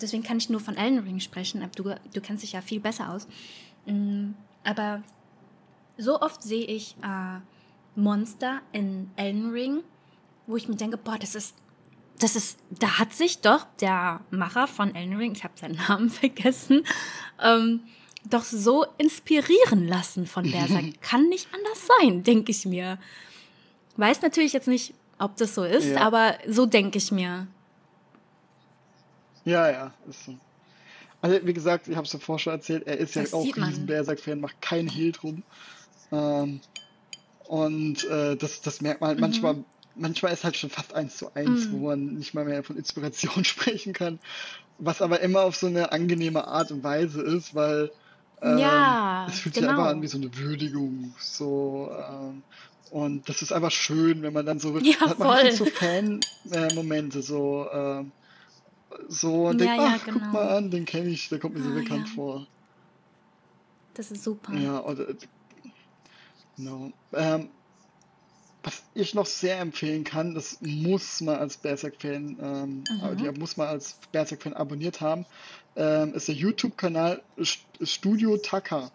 [0.00, 1.62] Deswegen kann ich nur von Elden Ring sprechen.
[1.62, 3.28] Aber du, du kennst dich ja viel besser aus.
[3.86, 4.30] Mm,
[4.64, 5.04] aber
[5.96, 7.40] so oft sehe ich äh,
[7.96, 9.82] Monster in Elden Ring,
[10.46, 11.54] wo ich mir denke, boah, das ist,
[12.18, 16.10] das ist, da hat sich doch der Macher von Elden Ring, ich habe seinen Namen
[16.10, 16.84] vergessen,
[17.42, 17.80] ähm,
[18.28, 20.84] doch so inspirieren lassen von Berserk.
[21.02, 22.98] Kann nicht anders sein, denke ich mir.
[23.96, 26.00] Weiß natürlich jetzt nicht, ob das so ist, Ja.
[26.00, 27.46] aber so denke ich mir.
[29.44, 30.34] Ja, ja, ist so.
[31.20, 33.56] Also, wie gesagt, ich habe es davor schon erzählt, er ist ja Das auch sieht
[33.56, 33.68] man.
[33.70, 35.42] riesen Berserk-Fan, macht keinen Hehl drum.
[36.14, 36.60] Ähm,
[37.38, 39.22] und äh, das, das merkt man halt Mhm.
[39.22, 39.64] manchmal,
[39.94, 41.80] manchmal ist halt schon fast eins zu eins, Mhm.
[41.80, 44.20] wo man nicht mal mehr von Inspiration sprechen kann.
[44.78, 47.90] Was aber immer auf so eine angenehme Art und Weise ist, weil
[48.42, 49.70] ähm, Ja, es fühlt sich genau.
[49.80, 51.14] einfach an wie so eine Würdigung.
[51.20, 52.44] So, ähm,
[52.90, 55.64] und das ist einfach schön, wenn man dann so, Ja, hat man richtig so.
[55.66, 58.12] Fan-Momente, so, ähm,
[59.08, 60.32] so und Ja, denkt, ja, ach, guck genau.
[60.32, 62.14] mal an, den kenne ich, der kommt mir so Ah, bekannt ja.
[62.14, 62.46] vor.
[63.94, 64.52] Das ist super.
[64.58, 65.06] Ja, oder,
[66.56, 66.90] genau.
[67.12, 67.48] Ähm,
[68.62, 73.16] was ich noch sehr empfehlen kann, das muss man als Berserk-Fan, ähm, Mhm.
[73.18, 75.26] die muss man als Berserk-Fan abonniert haben,
[75.76, 78.90] ähm, ist der YouTube-Kanal St- Studio Taka.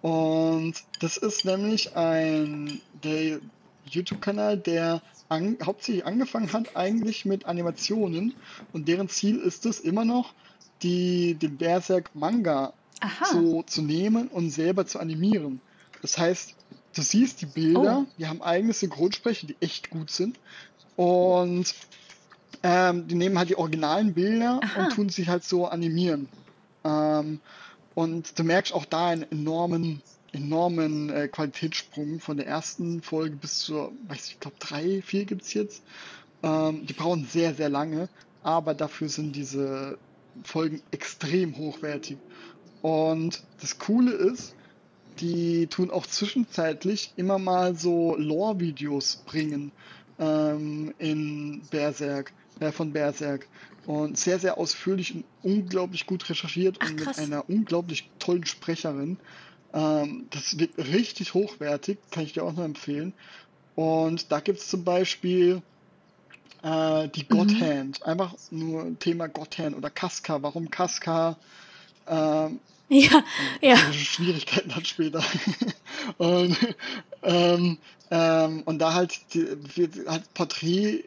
[0.00, 3.40] Und das ist nämlich ein der
[3.86, 8.34] YouTube-Kanal, der an, hauptsächlich angefangen hat eigentlich mit Animationen
[8.72, 10.34] und deren Ziel ist es immer noch,
[10.82, 13.24] die, den Berserk Manga Aha.
[13.32, 15.60] so zu nehmen und selber zu animieren.
[16.04, 16.54] Das heißt,
[16.94, 18.12] du siehst die Bilder, Oh.
[18.18, 20.38] die haben eigene Synchronsprecher, die echt gut sind.
[20.96, 21.74] Und
[22.62, 24.84] ähm, die nehmen halt die originalen Bilder Aha.
[24.84, 26.28] und tun sie halt so animieren.
[26.84, 27.40] Ähm,
[27.94, 30.02] und du merkst auch da einen enormen,
[30.32, 35.54] enormen äh, Qualitätssprung von der ersten Folge bis zur, weiß ich, glaube drei, vier gibt's
[35.54, 35.82] jetzt.
[36.42, 38.10] Ähm, die brauchen sehr, sehr lange,
[38.42, 39.96] aber dafür sind diese
[40.42, 42.18] Folgen extrem hochwertig.
[42.82, 44.54] Und das Coole ist,
[45.20, 49.72] die tun auch zwischenzeitlich immer mal so Lore-Videos bringen
[50.18, 53.46] ähm, in Berserk, äh, von Berserk.
[53.86, 59.18] Und sehr, sehr ausführlich und unglaublich gut recherchiert Ach, und mit einer unglaublich tollen Sprecherin.
[59.74, 63.12] Ähm, das wird richtig hochwertig, kann ich dir auch nur empfehlen.
[63.74, 65.60] Und da gibt es zum Beispiel
[66.62, 67.60] äh, die God Mhm.
[67.60, 68.02] Hand.
[68.04, 70.42] Einfach nur Thema God Hand oder Casca.
[70.42, 71.36] Warum Casca?
[72.06, 73.24] Ähm, Ja,
[73.62, 73.76] ja.
[73.92, 75.22] Schwierigkeiten hat später.
[76.18, 76.56] und,
[77.22, 77.78] ähm,
[78.10, 81.04] ähm, und da halt, wird halt Porträt,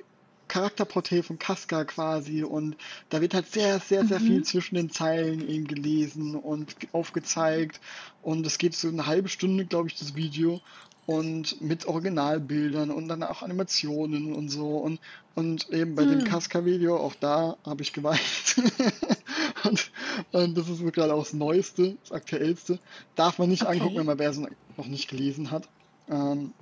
[0.47, 2.77] Charakterporträt von Casca quasi und
[3.09, 4.43] da wird halt sehr, sehr, sehr viel Mhm.
[4.43, 7.79] zwischen den Zeilen eben gelesen und aufgezeigt
[8.21, 10.61] und es geht so eine halbe Stunde, glaube ich, das Video
[11.07, 14.99] und mit Originalbildern und dann auch Animationen und so und,
[15.35, 16.25] und eben bei dem Hm.
[16.25, 18.19] Casca-Video, auch da habe ich geweint.
[19.63, 19.89] und,
[20.33, 22.77] und das ist gerade auch das Neueste, das Aktuellste.
[23.15, 23.71] Darf man nicht Okay.
[23.77, 25.69] angucken, wenn man Versen noch nicht gelesen hat.
[26.09, 26.53] Ähm,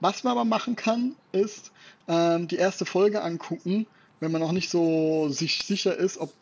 [0.00, 1.70] was man aber machen kann, ist
[2.08, 3.86] ähm, die erste Folge angucken,
[4.18, 6.32] wenn man noch nicht so sich sicher ist, ob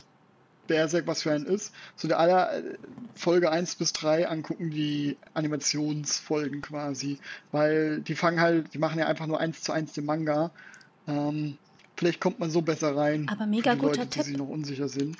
[0.71, 1.73] Berserk was für einen ist.
[1.97, 2.77] So der aller äh,
[3.13, 7.19] Folge 1 bis 3 angucken, die Animationsfolgen quasi.
[7.51, 10.51] Weil die fangen halt, die machen ja einfach nur eins zu eins den Manga.
[11.07, 11.57] Ähm,
[11.97, 13.27] vielleicht kommt man so besser rein.
[13.29, 14.23] Aber für mega die guter Leute, die Tipp.
[14.23, 15.17] sich noch unsicher sind.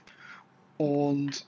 [0.78, 1.46] Und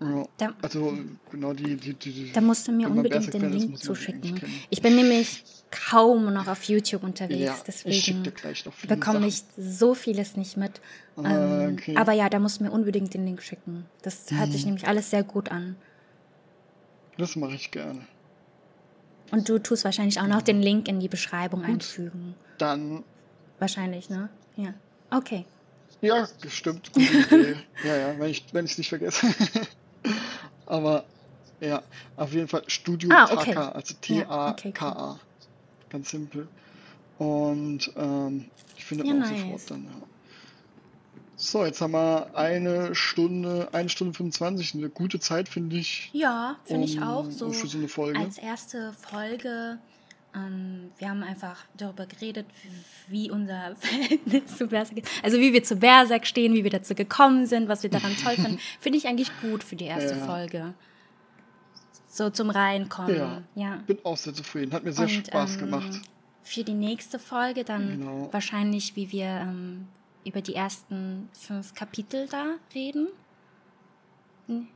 [0.00, 0.96] ja, Da, also
[1.30, 4.40] genau die, die, die, die da musst du mir unbedingt den Link zuschicken.
[4.70, 8.22] Ich bin nämlich kaum noch auf YouTube unterwegs, Ja, deswegen
[8.88, 10.80] bekomme ich so vieles nicht mit.
[11.16, 11.96] Ah, Ähm, okay.
[11.96, 13.86] Aber ja, da musst du mir unbedingt den Link schicken.
[14.02, 14.68] Das hört sich Mhm.
[14.72, 15.76] nämlich alles sehr gut an.
[17.18, 18.06] Das mache ich gerne.
[19.32, 21.70] Und du tust wahrscheinlich auch noch den Link in die Beschreibung Gut.
[21.70, 22.34] einfügen.
[22.58, 23.02] Dann,
[23.58, 24.28] Wahrscheinlich, ne?
[24.56, 24.74] Ja.
[25.10, 25.46] Okay.
[26.02, 26.92] ja, gestimmt.
[26.92, 27.56] Gute Idee.
[27.84, 29.26] ja, ja, wenn ich wenn es nicht vergesse.
[30.66, 31.04] Aber
[31.60, 31.82] ja,
[32.16, 33.54] auf jeden Fall Studio Ah, okay.
[33.54, 35.18] Taka, also Ja, okay, T-A-K-A.
[35.90, 36.48] Ganz simpel.
[37.18, 38.46] Und ähm,
[38.76, 39.40] ich finde Ja, auch nice.
[39.40, 39.84] sofort dann.
[39.84, 39.90] Ja.
[41.38, 46.10] So, jetzt haben wir eine Stunde, eine Stunde 25, eine gute Zeit, finde ich.
[46.12, 47.30] Ja, finde ich um- auch.
[47.30, 49.78] So für so als erste Folge.
[50.36, 52.46] Ähm, wir haben einfach darüber geredet,
[53.08, 55.10] wie unser Verhältnis zu Berserk ist.
[55.22, 58.34] Also wie wir zu Berserk stehen, wie wir dazu gekommen sind, was wir daran toll
[58.34, 58.58] finden.
[58.80, 60.26] Finde ich eigentlich gut für die erste Ja.
[60.26, 60.74] Folge.
[62.08, 63.16] So zum Reinkommen.
[63.16, 63.42] Ja.
[63.54, 63.76] ja.
[63.86, 64.72] Bin auch sehr zufrieden.
[64.72, 66.00] Hat mir sehr Und, Spaß ähm, gemacht.
[66.42, 68.28] Für die nächste Folge dann Genau.
[68.32, 69.88] wahrscheinlich, wie wir ähm,
[70.24, 73.08] über die ersten fünf Kapitel da reden.
[74.46, 74.68] Hm.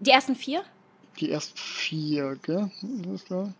[0.00, 0.62] Die ersten vier?
[1.18, 2.70] Die ersten vier, gell?
[2.82, 3.54] Ist das klar?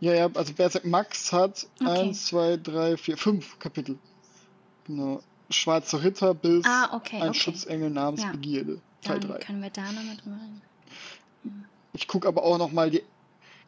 [0.00, 1.90] Ja, ja, also Berserk Max hat Okay.
[1.90, 3.98] eins, zwei, drei, vier, fünf Kapitel.
[4.86, 5.20] Genau.
[5.50, 7.38] Schwarzer Ritter bis Ah, okay, ein okay.
[7.40, 8.32] Schutzengel namens Ja.
[8.32, 8.80] Begierde.
[9.02, 9.38] Teil Dann 3.
[9.38, 10.62] können wir da nochmal drüber reden.
[11.94, 13.02] Ich gucke aber auch noch mal die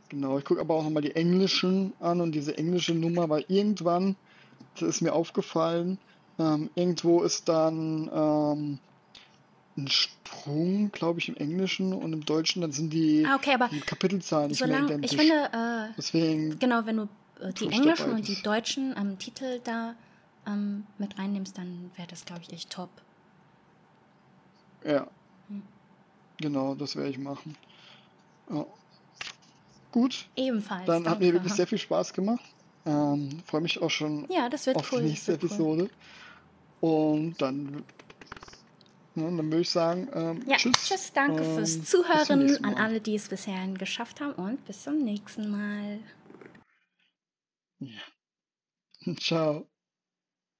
[0.08, 3.44] genau, ich gucke aber auch noch mal die englischen an und diese englische Nummer, weil
[3.48, 4.16] irgendwann,
[4.74, 5.98] das ist mir aufgefallen,
[6.38, 8.78] ähm, irgendwo ist dann ähm,
[9.84, 13.80] ein Sprung, glaube ich, im Englischen und im Deutschen, dann sind die, Ah, okay, die
[13.80, 15.12] Kapitelzahlen nicht mehr solange, identisch.
[15.12, 17.02] ich finde, äh, Deswegen, genau, wenn du
[17.40, 19.94] äh, die englischen und die deutschen ähm, Titel da
[20.46, 22.90] ähm, mit reinnimmst, dann wäre das, glaube ich, echt top.
[24.84, 25.06] ja.
[25.48, 25.62] Hm.
[26.40, 27.56] Genau, das werde ich machen.
[28.50, 28.64] Ja.
[29.92, 30.86] Gut, Ebenfalls.
[30.86, 31.32] dann hat mir danke.
[31.34, 32.44] wirklich sehr viel Spaß gemacht.
[32.86, 35.02] Ähm, Freue mich auch schon Ja, das wird auf cool.
[35.02, 35.48] die nächste wird cool.
[35.48, 35.90] Episode.
[36.80, 37.82] Und dann,
[39.14, 40.86] ja, dann würde ich sagen, ähm, Ja, tschüss.
[40.88, 44.98] tschüss, danke und fürs Zuhören an alle, die es bisher geschafft haben und bis zum
[44.98, 46.00] nächsten Mal.
[47.80, 48.00] Ja.
[49.20, 49.69] Ciao.